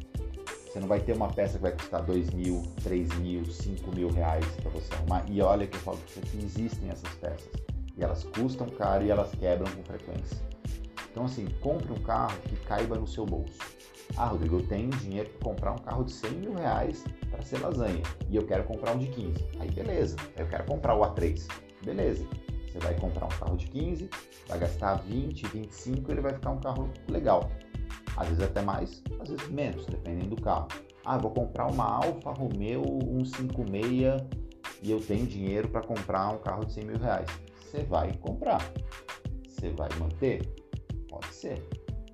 Você 0.68 0.81
não 0.81 0.87
vai 0.87 1.00
ter 1.00 1.14
uma 1.16 1.28
peça 1.28 1.57
que 1.57 1.62
vai 1.62 1.72
custar 1.72 2.02
2 2.02 2.31
mil, 2.31 2.62
3 2.83 3.09
mil, 3.20 3.44
5 3.44 3.94
mil 3.96 4.11
reais 4.11 4.44
para 4.62 4.70
você 4.70 4.92
arrumar. 4.94 5.24
E 5.26 5.40
olha 5.40 5.66
que 5.66 5.74
eu 5.74 5.81
falo 5.81 5.98
que 6.07 6.44
existem 6.44 6.90
essas 6.90 7.11
peças. 7.14 7.48
E 7.96 8.04
elas 8.04 8.22
custam 8.24 8.68
caro 8.68 9.04
e 9.04 9.11
elas 9.11 9.31
quebram 9.35 9.70
com 9.72 9.83
frequência. 9.83 10.37
Então, 11.11 11.24
assim, 11.24 11.46
compre 11.62 11.90
um 11.90 12.02
carro 12.02 12.38
que 12.42 12.54
caiba 12.66 12.96
no 12.96 13.07
seu 13.07 13.24
bolso. 13.24 13.59
Ah, 14.16 14.26
Rodrigo, 14.26 14.57
eu 14.57 14.66
tenho 14.66 14.90
dinheiro 14.90 15.31
para 15.31 15.48
comprar 15.48 15.72
um 15.72 15.78
carro 15.78 16.04
de 16.04 16.12
100 16.12 16.31
mil 16.33 16.54
reais 16.54 17.02
para 17.31 17.42
ser 17.42 17.61
lasanha. 17.61 18.02
E 18.28 18.37
eu 18.37 18.46
quero 18.46 18.64
comprar 18.64 18.94
um 18.94 18.98
de 18.98 19.07
15. 19.07 19.44
Aí, 19.59 19.70
beleza. 19.70 20.16
Eu 20.37 20.46
quero 20.46 20.64
comprar 20.64 20.94
o 20.94 21.00
A3. 21.00 21.46
Beleza. 21.83 22.26
Você 22.70 22.78
vai 22.78 22.94
comprar 22.94 23.24
um 23.24 23.31
carro 23.31 23.57
de 23.57 23.66
15, 23.66 24.11
vai 24.46 24.59
gastar 24.59 24.96
20, 24.96 25.46
25, 25.46 26.12
ele 26.12 26.20
vai 26.20 26.35
ficar 26.35 26.50
um 26.50 26.61
carro 26.61 26.90
legal. 27.09 27.50
Às 28.16 28.29
vezes 28.29 28.42
até 28.42 28.62
mais, 28.62 29.03
às 29.20 29.29
vezes 29.29 29.48
menos, 29.48 29.87
dependendo 29.87 30.35
do 30.35 30.42
carro. 30.42 30.68
Ah, 31.05 31.16
vou 31.16 31.31
comprar 31.31 31.70
uma 31.70 31.85
Alfa 31.85 32.33
Romeo 32.33 32.85
156 33.24 34.22
e 34.83 34.90
eu 34.90 35.01
tenho 35.01 35.27
dinheiro 35.27 35.68
para 35.68 35.81
comprar 35.81 36.29
um 36.31 36.38
carro 36.38 36.64
de 36.64 36.72
100 36.72 36.85
mil 36.85 36.98
reais. 36.98 37.29
Você 37.61 37.83
vai 37.85 38.12
comprar. 38.18 38.61
Você 39.48 39.70
vai 39.70 39.88
manter? 39.98 40.42
Pode 41.09 41.35
ser. 41.35 41.66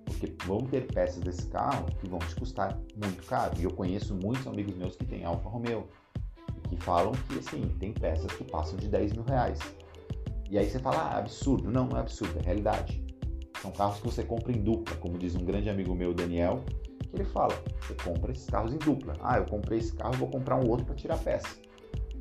Porque 0.05 0.33
vão 0.47 0.59
ter 0.59 0.87
peças 0.87 1.21
desse 1.21 1.47
carro 1.49 1.87
que 2.01 2.09
vão 2.09 2.19
te 2.19 2.35
custar 2.37 2.79
muito 2.97 3.27
caro. 3.27 3.55
E 3.59 3.65
eu 3.65 3.71
conheço 3.71 4.15
muitos 4.15 4.47
amigos 4.47 4.75
meus 4.77 4.97
que 4.97 5.05
têm 5.05 5.25
Alfa 5.25 5.49
Romeo 5.49 5.89
que 6.69 6.77
falam 6.77 7.13
que 7.13 7.39
assim, 7.39 7.69
tem 7.79 7.93
peças 7.93 8.31
que 8.33 8.45
passam 8.45 8.77
de 8.79 8.89
10 8.89 9.13
mil 9.13 9.25
reais. 9.25 9.59
E 10.51 10.59
aí 10.59 10.69
você 10.69 10.79
fala, 10.79 10.99
ah, 10.99 11.19
absurdo. 11.19 11.71
Não, 11.71 11.87
não 11.87 11.97
é 11.97 12.01
absurdo, 12.01 12.39
é 12.39 12.43
realidade. 12.43 13.04
São 13.65 13.73
carros 13.73 13.97
que 13.97 14.05
você 14.05 14.23
compra 14.23 14.53
em 14.53 14.61
dupla, 14.61 14.95
como 14.97 15.17
diz 15.17 15.35
um 15.35 15.43
grande 15.43 15.71
amigo 15.71 15.95
meu, 15.95 16.13
Daniel, 16.13 16.63
que 17.01 17.17
ele 17.17 17.25
fala, 17.25 17.55
você 17.81 17.95
compra 17.95 18.31
esses 18.31 18.45
carros 18.45 18.75
em 18.75 18.77
dupla. 18.77 19.15
Ah, 19.23 19.39
eu 19.39 19.47
comprei 19.47 19.79
esse 19.79 19.95
carro, 19.95 20.13
vou 20.19 20.29
comprar 20.29 20.57
um 20.57 20.69
outro 20.69 20.85
para 20.85 20.95
tirar 20.95 21.17
peça. 21.17 21.49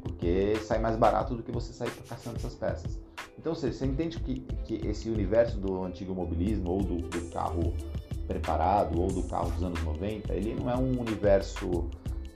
Porque 0.01 0.55
sai 0.63 0.79
mais 0.79 0.95
barato 0.95 1.35
do 1.35 1.43
que 1.43 1.51
você 1.51 1.73
sair 1.73 1.91
caçando 2.07 2.37
essas 2.37 2.55
peças. 2.55 2.97
Então, 3.37 3.53
você, 3.53 3.73
você 3.73 3.85
entende 3.85 4.21
que, 4.21 4.39
que 4.63 4.87
esse 4.87 5.09
universo 5.09 5.59
do 5.59 5.83
antigo 5.83 6.15
mobilismo, 6.15 6.71
ou 6.71 6.81
do, 6.81 6.95
do 7.09 7.29
carro 7.31 7.73
preparado, 8.25 9.01
ou 9.01 9.09
do 9.09 9.23
carro 9.23 9.51
dos 9.51 9.63
anos 9.63 9.83
90, 9.83 10.33
ele 10.33 10.55
não 10.55 10.71
é 10.71 10.77
um 10.77 10.97
universo 10.97 11.89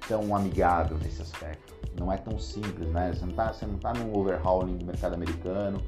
tão 0.05 0.35
amigável 0.35 0.97
nesse 0.97 1.21
aspecto 1.21 1.77
não 1.99 2.11
é 2.11 2.17
tão 2.17 2.37
simples, 2.37 2.89
né? 2.89 3.11
Você 3.13 3.25
não 3.25 3.31
está 3.31 3.93
tá 3.93 3.93
num 3.99 4.15
overhauling 4.17 4.77
do 4.77 4.85
mercado 4.85 5.15
americano, 5.15 5.81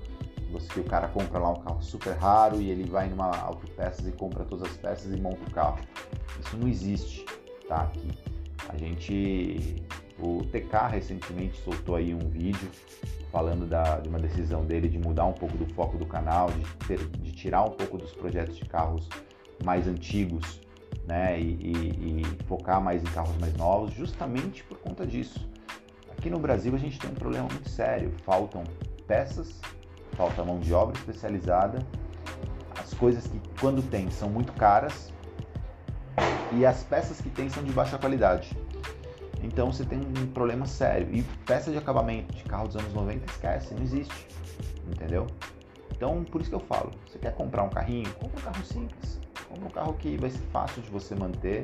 você, 0.50 0.80
o 0.80 0.84
cara 0.84 1.08
compra 1.08 1.40
lá 1.40 1.52
um 1.52 1.62
carro 1.62 1.82
super 1.82 2.14
raro 2.14 2.62
e 2.62 2.70
ele 2.70 2.90
vai 2.90 3.08
numa 3.08 3.36
autopeças 3.38 4.08
e 4.08 4.12
compra 4.12 4.44
todas 4.44 4.70
as 4.70 4.78
peças 4.78 5.14
e 5.14 5.20
monta 5.20 5.40
o 5.48 5.52
carro. 5.52 5.80
Isso 6.40 6.58
não 6.58 6.68
existe, 6.68 7.26
tá? 7.68 7.84
Aqui. 7.84 8.10
A 8.68 8.78
gente... 8.78 9.84
O 10.22 10.44
TK 10.44 10.92
recentemente 10.92 11.58
soltou 11.62 11.96
aí 11.96 12.14
um 12.14 12.30
vídeo 12.30 12.70
falando 13.32 13.66
da, 13.66 14.00
de 14.00 14.10
uma 14.10 14.20
decisão 14.20 14.66
dele 14.66 14.90
de 14.90 14.98
mudar 14.98 15.26
um 15.26 15.34
pouco 15.34 15.58
do 15.58 15.66
foco 15.74 15.98
do 15.98 16.06
canal, 16.06 16.52
de, 16.52 16.66
ter, 16.88 17.00
de 17.08 17.32
tirar 17.32 17.64
um 17.64 17.72
pouco 17.72 17.98
dos 17.98 18.12
projetos 18.14 18.58
de 18.58 18.66
carros 18.66 19.08
mais 19.64 19.88
antigos, 19.88 20.60
né, 21.08 21.40
e, 21.40 21.44
e, 21.44 22.22
e 22.22 22.44
focar 22.48 22.82
mais 22.82 23.02
em 23.02 23.06
carros 23.08 23.36
mais 23.38 23.54
novos, 23.56 23.94
justamente 23.94 24.64
por 24.64 24.78
conta 24.80 25.06
disso. 25.06 25.48
Aqui 26.12 26.30
no 26.30 26.40
Brasil 26.40 26.76
a 26.76 26.78
gente 26.78 27.00
tem 27.00 27.10
um 27.10 27.16
problema 27.16 27.48
muito 27.48 27.70
sério, 27.70 28.12
faltam 28.26 28.64
peças, 29.08 29.60
falta 30.20 30.44
mão 30.44 30.60
de 30.60 30.74
obra 30.74 30.98
especializada, 31.00 31.80
as 32.78 32.94
coisas 32.94 33.26
que 33.26 33.40
quando 33.58 33.82
tem 33.82 34.12
são 34.12 34.30
muito 34.30 34.52
caras 34.52 35.14
e 36.52 36.66
as 36.66 36.84
peças 36.84 37.22
que 37.22 37.30
tem 37.30 37.50
são 37.50 37.64
de 37.64 37.72
baixa 37.72 37.98
qualidade. 37.98 38.52
Então 39.42 39.72
você 39.72 39.86
tem 39.86 39.98
um 39.98 40.28
problema 40.28 40.66
sério. 40.66 41.08
E 41.16 41.24
peça 41.46 41.72
de 41.72 41.78
acabamento 41.78 42.36
de 42.36 42.44
carro 42.44 42.68
dos 42.68 42.76
anos 42.76 42.94
90 42.94 43.32
esquece, 43.32 43.74
não 43.74 43.82
existe. 43.82 44.28
Entendeu? 44.90 45.26
Então 45.96 46.22
por 46.26 46.42
isso 46.42 46.50
que 46.50 46.56
eu 46.58 46.60
falo, 46.60 46.92
você 47.08 47.18
quer 47.18 47.34
comprar 47.34 47.64
um 47.64 47.70
carrinho? 47.70 48.14
Compra 48.16 48.40
um 48.42 48.44
carro 48.44 48.66
simples. 48.66 49.22
Compra 49.48 49.66
um 49.68 49.72
carro 49.72 49.94
que 49.94 50.18
vai 50.18 50.30
ser 50.30 50.44
fácil 50.52 50.82
de 50.82 50.90
você 50.90 51.16
manter, 51.16 51.64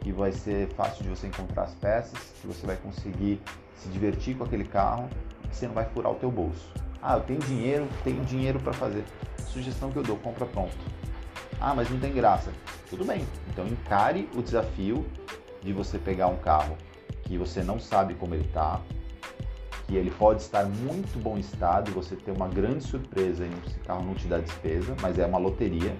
que 0.00 0.12
vai 0.12 0.30
ser 0.30 0.68
fácil 0.74 1.04
de 1.04 1.08
você 1.08 1.26
encontrar 1.26 1.62
as 1.62 1.74
peças, 1.76 2.34
que 2.38 2.46
você 2.46 2.66
vai 2.66 2.76
conseguir 2.76 3.40
se 3.76 3.88
divertir 3.88 4.36
com 4.36 4.44
aquele 4.44 4.64
carro, 4.64 5.08
que 5.48 5.56
você 5.56 5.66
não 5.66 5.74
vai 5.74 5.86
furar 5.86 6.12
o 6.12 6.16
teu 6.16 6.30
bolso. 6.30 6.81
Ah, 7.02 7.16
eu 7.16 7.20
tenho 7.20 7.40
dinheiro, 7.40 7.88
tenho 8.04 8.24
dinheiro 8.24 8.60
para 8.60 8.72
fazer. 8.72 9.04
Sugestão 9.48 9.90
que 9.90 9.98
eu 9.98 10.04
dou, 10.04 10.16
compra 10.16 10.46
pronto. 10.46 10.76
Ah, 11.60 11.74
mas 11.74 11.90
não 11.90 11.98
tem 11.98 12.12
graça. 12.12 12.52
Tudo 12.88 13.04
bem. 13.04 13.26
Então 13.50 13.66
encare 13.66 14.28
o 14.36 14.42
desafio 14.42 15.04
de 15.60 15.72
você 15.72 15.98
pegar 15.98 16.28
um 16.28 16.36
carro 16.36 16.76
que 17.24 17.36
você 17.36 17.62
não 17.62 17.80
sabe 17.80 18.14
como 18.14 18.34
ele 18.34 18.44
está, 18.44 18.80
que 19.86 19.96
ele 19.96 20.10
pode 20.10 20.42
estar 20.42 20.64
muito 20.64 21.18
bom 21.18 21.36
estado 21.38 21.90
e 21.90 21.94
você 21.94 22.14
ter 22.14 22.30
uma 22.30 22.48
grande 22.48 22.84
surpresa 22.84 23.44
e 23.44 23.50
esse 23.66 23.78
carro 23.80 24.04
não 24.04 24.14
te 24.14 24.28
dá 24.28 24.38
despesa, 24.38 24.94
mas 25.00 25.18
é 25.18 25.26
uma 25.26 25.38
loteria. 25.38 25.96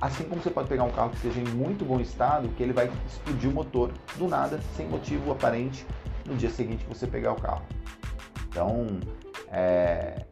Assim 0.00 0.24
como 0.24 0.42
você 0.42 0.50
pode 0.50 0.68
pegar 0.68 0.84
um 0.84 0.90
carro 0.90 1.10
que 1.10 1.16
esteja 1.16 1.40
em 1.40 1.54
muito 1.54 1.84
bom 1.84 1.98
estado, 2.00 2.48
que 2.48 2.62
ele 2.62 2.72
vai 2.72 2.90
explodir 3.06 3.48
o 3.48 3.52
motor 3.52 3.90
do 4.16 4.28
nada, 4.28 4.60
sem 4.76 4.86
motivo 4.86 5.32
aparente, 5.32 5.86
no 6.26 6.36
dia 6.36 6.50
seguinte 6.50 6.84
você 6.86 7.06
pegar 7.06 7.32
o 7.32 7.40
carro. 7.40 7.62
Então, 8.48 8.86
é, 9.48 10.24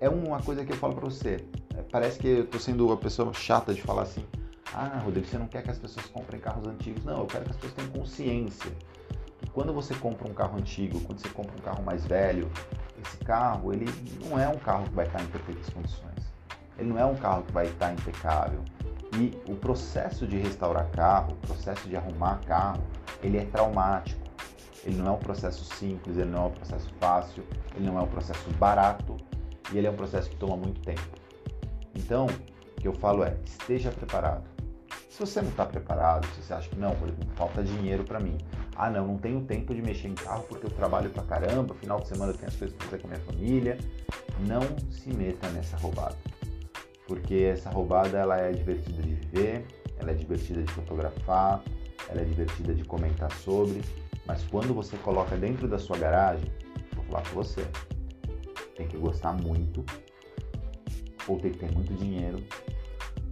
é 0.00 0.08
uma 0.08 0.42
coisa 0.42 0.64
que 0.64 0.72
eu 0.72 0.76
falo 0.76 0.94
para 0.94 1.04
você. 1.04 1.44
É, 1.76 1.82
parece 1.90 2.18
que 2.18 2.28
eu 2.28 2.44
estou 2.44 2.60
sendo 2.60 2.86
uma 2.86 2.96
pessoa 2.96 3.32
chata 3.32 3.72
de 3.74 3.82
falar 3.82 4.02
assim: 4.02 4.24
ah, 4.72 5.00
Rodrigo, 5.04 5.26
você 5.26 5.38
não 5.38 5.46
quer 5.46 5.62
que 5.62 5.70
as 5.70 5.78
pessoas 5.78 6.06
comprem 6.06 6.40
carros 6.40 6.66
antigos. 6.66 7.04
Não, 7.04 7.20
eu 7.20 7.26
quero 7.26 7.44
que 7.44 7.50
as 7.50 7.56
pessoas 7.56 7.74
tenham 7.74 7.90
consciência 7.90 8.70
que 9.38 9.48
quando 9.50 9.72
você 9.72 9.94
compra 9.94 10.28
um 10.28 10.34
carro 10.34 10.58
antigo, 10.58 11.00
quando 11.00 11.20
você 11.20 11.28
compra 11.28 11.52
um 11.56 11.62
carro 11.62 11.82
mais 11.82 12.04
velho, 12.04 12.50
esse 13.04 13.16
carro 13.18 13.72
ele 13.72 13.86
não 14.28 14.38
é 14.38 14.48
um 14.48 14.58
carro 14.58 14.84
que 14.84 14.94
vai 14.94 15.06
estar 15.06 15.22
em 15.22 15.26
perfeitas 15.26 15.70
condições 15.70 16.08
ele 16.78 16.90
não 16.90 16.98
é 16.98 17.04
um 17.04 17.16
carro 17.16 17.42
que 17.42 17.52
vai 17.52 17.66
estar 17.66 17.92
impecável. 17.92 18.60
E 19.14 19.36
o 19.50 19.56
processo 19.56 20.26
de 20.26 20.38
restaurar 20.38 20.88
carro, 20.90 21.32
o 21.32 21.46
processo 21.46 21.88
de 21.88 21.96
arrumar 21.96 22.40
carro, 22.46 22.82
ele 23.22 23.38
é 23.38 23.44
traumático. 23.44 24.27
Ele 24.84 24.96
não 24.96 25.08
é 25.08 25.10
um 25.10 25.18
processo 25.18 25.64
simples, 25.76 26.16
ele 26.16 26.30
não 26.30 26.44
é 26.44 26.46
um 26.46 26.50
processo 26.50 26.88
fácil, 27.00 27.44
ele 27.74 27.86
não 27.86 27.98
é 27.98 28.02
um 28.02 28.06
processo 28.06 28.50
barato 28.52 29.16
e 29.72 29.78
ele 29.78 29.86
é 29.86 29.90
um 29.90 29.96
processo 29.96 30.30
que 30.30 30.36
toma 30.36 30.56
muito 30.56 30.80
tempo. 30.80 31.02
Então, 31.94 32.26
o 32.26 32.80
que 32.80 32.88
eu 32.88 32.94
falo 32.94 33.24
é, 33.24 33.36
esteja 33.44 33.90
preparado. 33.90 34.44
Se 35.10 35.20
você 35.20 35.42
não 35.42 35.48
está 35.48 35.66
preparado, 35.66 36.26
se 36.28 36.42
você 36.42 36.54
acha 36.54 36.68
que 36.68 36.78
não, 36.78 36.94
por 36.94 37.08
exemplo, 37.08 37.28
falta 37.34 37.62
dinheiro 37.62 38.04
para 38.04 38.20
mim. 38.20 38.38
Ah, 38.76 38.88
não, 38.88 39.08
não 39.08 39.18
tenho 39.18 39.40
tempo 39.40 39.74
de 39.74 39.82
mexer 39.82 40.06
em 40.06 40.14
carro 40.14 40.44
porque 40.48 40.66
eu 40.66 40.70
trabalho 40.70 41.10
pra 41.10 41.24
caramba, 41.24 41.74
final 41.74 41.98
de 41.98 42.06
semana 42.06 42.32
eu 42.32 42.36
tenho 42.36 42.48
as 42.48 42.56
coisas 42.56 42.76
para 42.76 42.86
fazer 42.86 43.02
com 43.02 43.08
a 43.08 43.10
minha 43.10 43.24
família. 43.24 43.78
Não 44.46 44.60
se 44.90 45.12
meta 45.12 45.48
nessa 45.50 45.76
roubada 45.78 46.16
porque 47.08 47.34
essa 47.36 47.70
roubada 47.70 48.18
ela 48.18 48.36
é 48.36 48.52
divertida 48.52 49.02
de 49.02 49.14
ver, 49.14 49.66
ela 49.98 50.10
é 50.10 50.14
divertida 50.14 50.62
de 50.62 50.70
fotografar, 50.70 51.62
ela 52.08 52.20
é 52.20 52.24
divertida 52.24 52.74
de 52.74 52.84
comentar 52.84 53.32
sobre, 53.32 53.82
mas 54.28 54.44
quando 54.44 54.74
você 54.74 54.96
coloca 54.98 55.34
dentro 55.36 55.66
da 55.66 55.78
sua 55.78 55.96
garagem, 55.96 56.52
vou 56.94 57.04
falar 57.06 57.22
com 57.22 57.34
você, 57.34 57.66
tem 58.76 58.86
que 58.86 58.98
gostar 58.98 59.32
muito, 59.32 59.82
ou 61.26 61.40
tem 61.40 61.50
que 61.50 61.58
ter 61.58 61.72
muito 61.72 61.94
dinheiro 61.94 62.44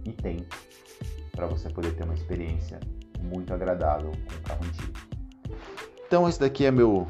e 0.03 0.11
tempo 0.11 0.57
para 1.31 1.45
você 1.45 1.69
poder 1.69 1.95
ter 1.95 2.03
uma 2.03 2.15
experiência 2.15 2.79
muito 3.21 3.53
agradável 3.53 4.11
com 4.11 4.35
o 4.35 4.41
carro 4.41 4.65
antigo. 4.65 4.93
Então 6.07 6.27
esse 6.27 6.39
daqui 6.39 6.65
é 6.65 6.71
meu 6.71 7.05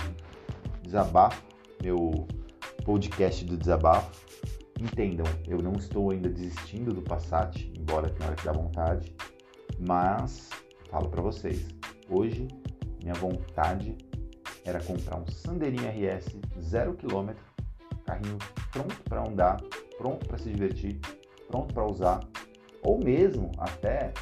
desabafo, 0.84 1.42
meu 1.82 2.28
podcast 2.84 3.46
do 3.46 3.56
desabafo. 3.56 4.28
Entendam, 4.82 5.26
eu 5.48 5.60
não 5.60 5.74
estou 5.74 6.12
ainda 6.12 6.30
desistindo 6.30 6.94
do 6.94 7.02
Passat, 7.02 7.72
embora 7.80 8.10
tenha 8.10 8.28
hora 8.28 8.36
que 8.36 8.46
dá 8.46 8.52
vontade, 8.52 9.16
mas 9.80 10.50
falo 10.90 11.10
para 11.10 11.22
vocês, 11.22 11.68
hoje 12.10 12.48
minha 13.08 13.14
vontade 13.14 13.98
era 14.66 14.84
comprar 14.84 15.18
um 15.18 15.28
Sandeirinho 15.28 15.88
RS 15.90 16.36
0 16.60 16.94
km, 16.96 17.32
carrinho 18.06 18.38
pronto 18.72 19.02
para 19.06 19.26
andar, 19.26 19.62
pronto 19.98 20.28
para 20.28 20.38
se 20.38 20.50
divertir, 20.50 21.00
pronto 21.48 21.74
para 21.74 21.86
usar, 21.86 22.20
ou 22.84 23.00
mesmo 23.00 23.50
até 23.58 24.14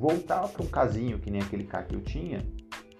voltar 0.00 0.48
para 0.48 0.64
um 0.64 0.68
casinho 0.68 1.20
que 1.20 1.30
nem 1.30 1.40
aquele 1.40 1.62
carro 1.62 1.86
que 1.86 1.94
eu 1.94 2.00
tinha, 2.00 2.44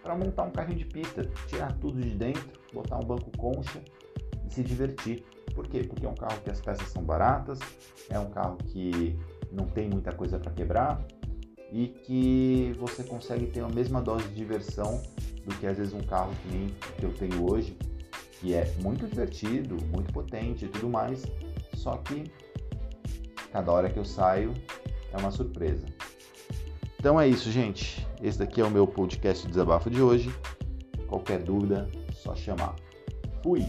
para 0.02 0.14
montar 0.14 0.44
um 0.44 0.52
carrinho 0.52 0.78
de 0.78 0.86
pista, 0.86 1.24
tirar 1.48 1.72
tudo 1.78 2.00
de 2.00 2.10
dentro, 2.10 2.52
botar 2.72 2.96
um 2.98 3.04
banco 3.04 3.36
concha 3.36 3.82
e 4.46 4.54
se 4.54 4.62
divertir. 4.62 5.24
Por 5.52 5.66
quê? 5.66 5.82
Porque 5.82 6.06
é 6.06 6.08
um 6.08 6.14
carro 6.14 6.40
que 6.42 6.50
as 6.50 6.60
peças 6.60 6.88
são 6.88 7.02
baratas, 7.02 7.58
é 8.08 8.18
um 8.20 8.30
carro 8.30 8.56
que 8.58 9.18
não 9.50 9.66
tem 9.66 9.90
muita 9.90 10.12
coisa 10.12 10.38
para 10.38 10.52
quebrar 10.52 11.04
e 11.72 11.88
que 11.88 12.74
você 12.78 13.02
consegue 13.02 13.46
ter 13.46 13.60
a 13.60 13.68
mesma 13.68 14.00
dose 14.00 14.26
de 14.28 14.34
diversão 14.34 15.02
do 15.44 15.54
que 15.56 15.66
às 15.66 15.76
vezes 15.76 15.92
um 15.92 16.00
carro 16.00 16.32
que 16.42 16.56
nem 16.56 16.68
que 16.98 17.04
eu 17.04 17.12
tenho 17.12 17.50
hoje, 17.50 17.76
que 18.40 18.54
é 18.54 18.72
muito 18.82 19.06
divertido, 19.06 19.76
muito 19.86 20.12
potente 20.12 20.64
e 20.64 20.68
tudo 20.68 20.88
mais, 20.88 21.24
só 21.74 21.96
que 21.98 22.24
cada 23.52 23.72
hora 23.72 23.90
que 23.90 23.98
eu 23.98 24.04
saio 24.04 24.54
é 25.12 25.16
uma 25.16 25.30
surpresa. 25.30 25.86
Então 26.98 27.20
é 27.20 27.28
isso, 27.28 27.50
gente. 27.50 28.06
Esse 28.20 28.38
daqui 28.38 28.60
é 28.60 28.64
o 28.64 28.70
meu 28.70 28.86
podcast 28.86 29.44
de 29.44 29.50
desabafo 29.50 29.88
de 29.88 30.02
hoje. 30.02 30.34
Qualquer 31.06 31.42
dúvida, 31.42 31.88
só 32.12 32.34
chamar. 32.34 32.74
Fui! 33.42 33.64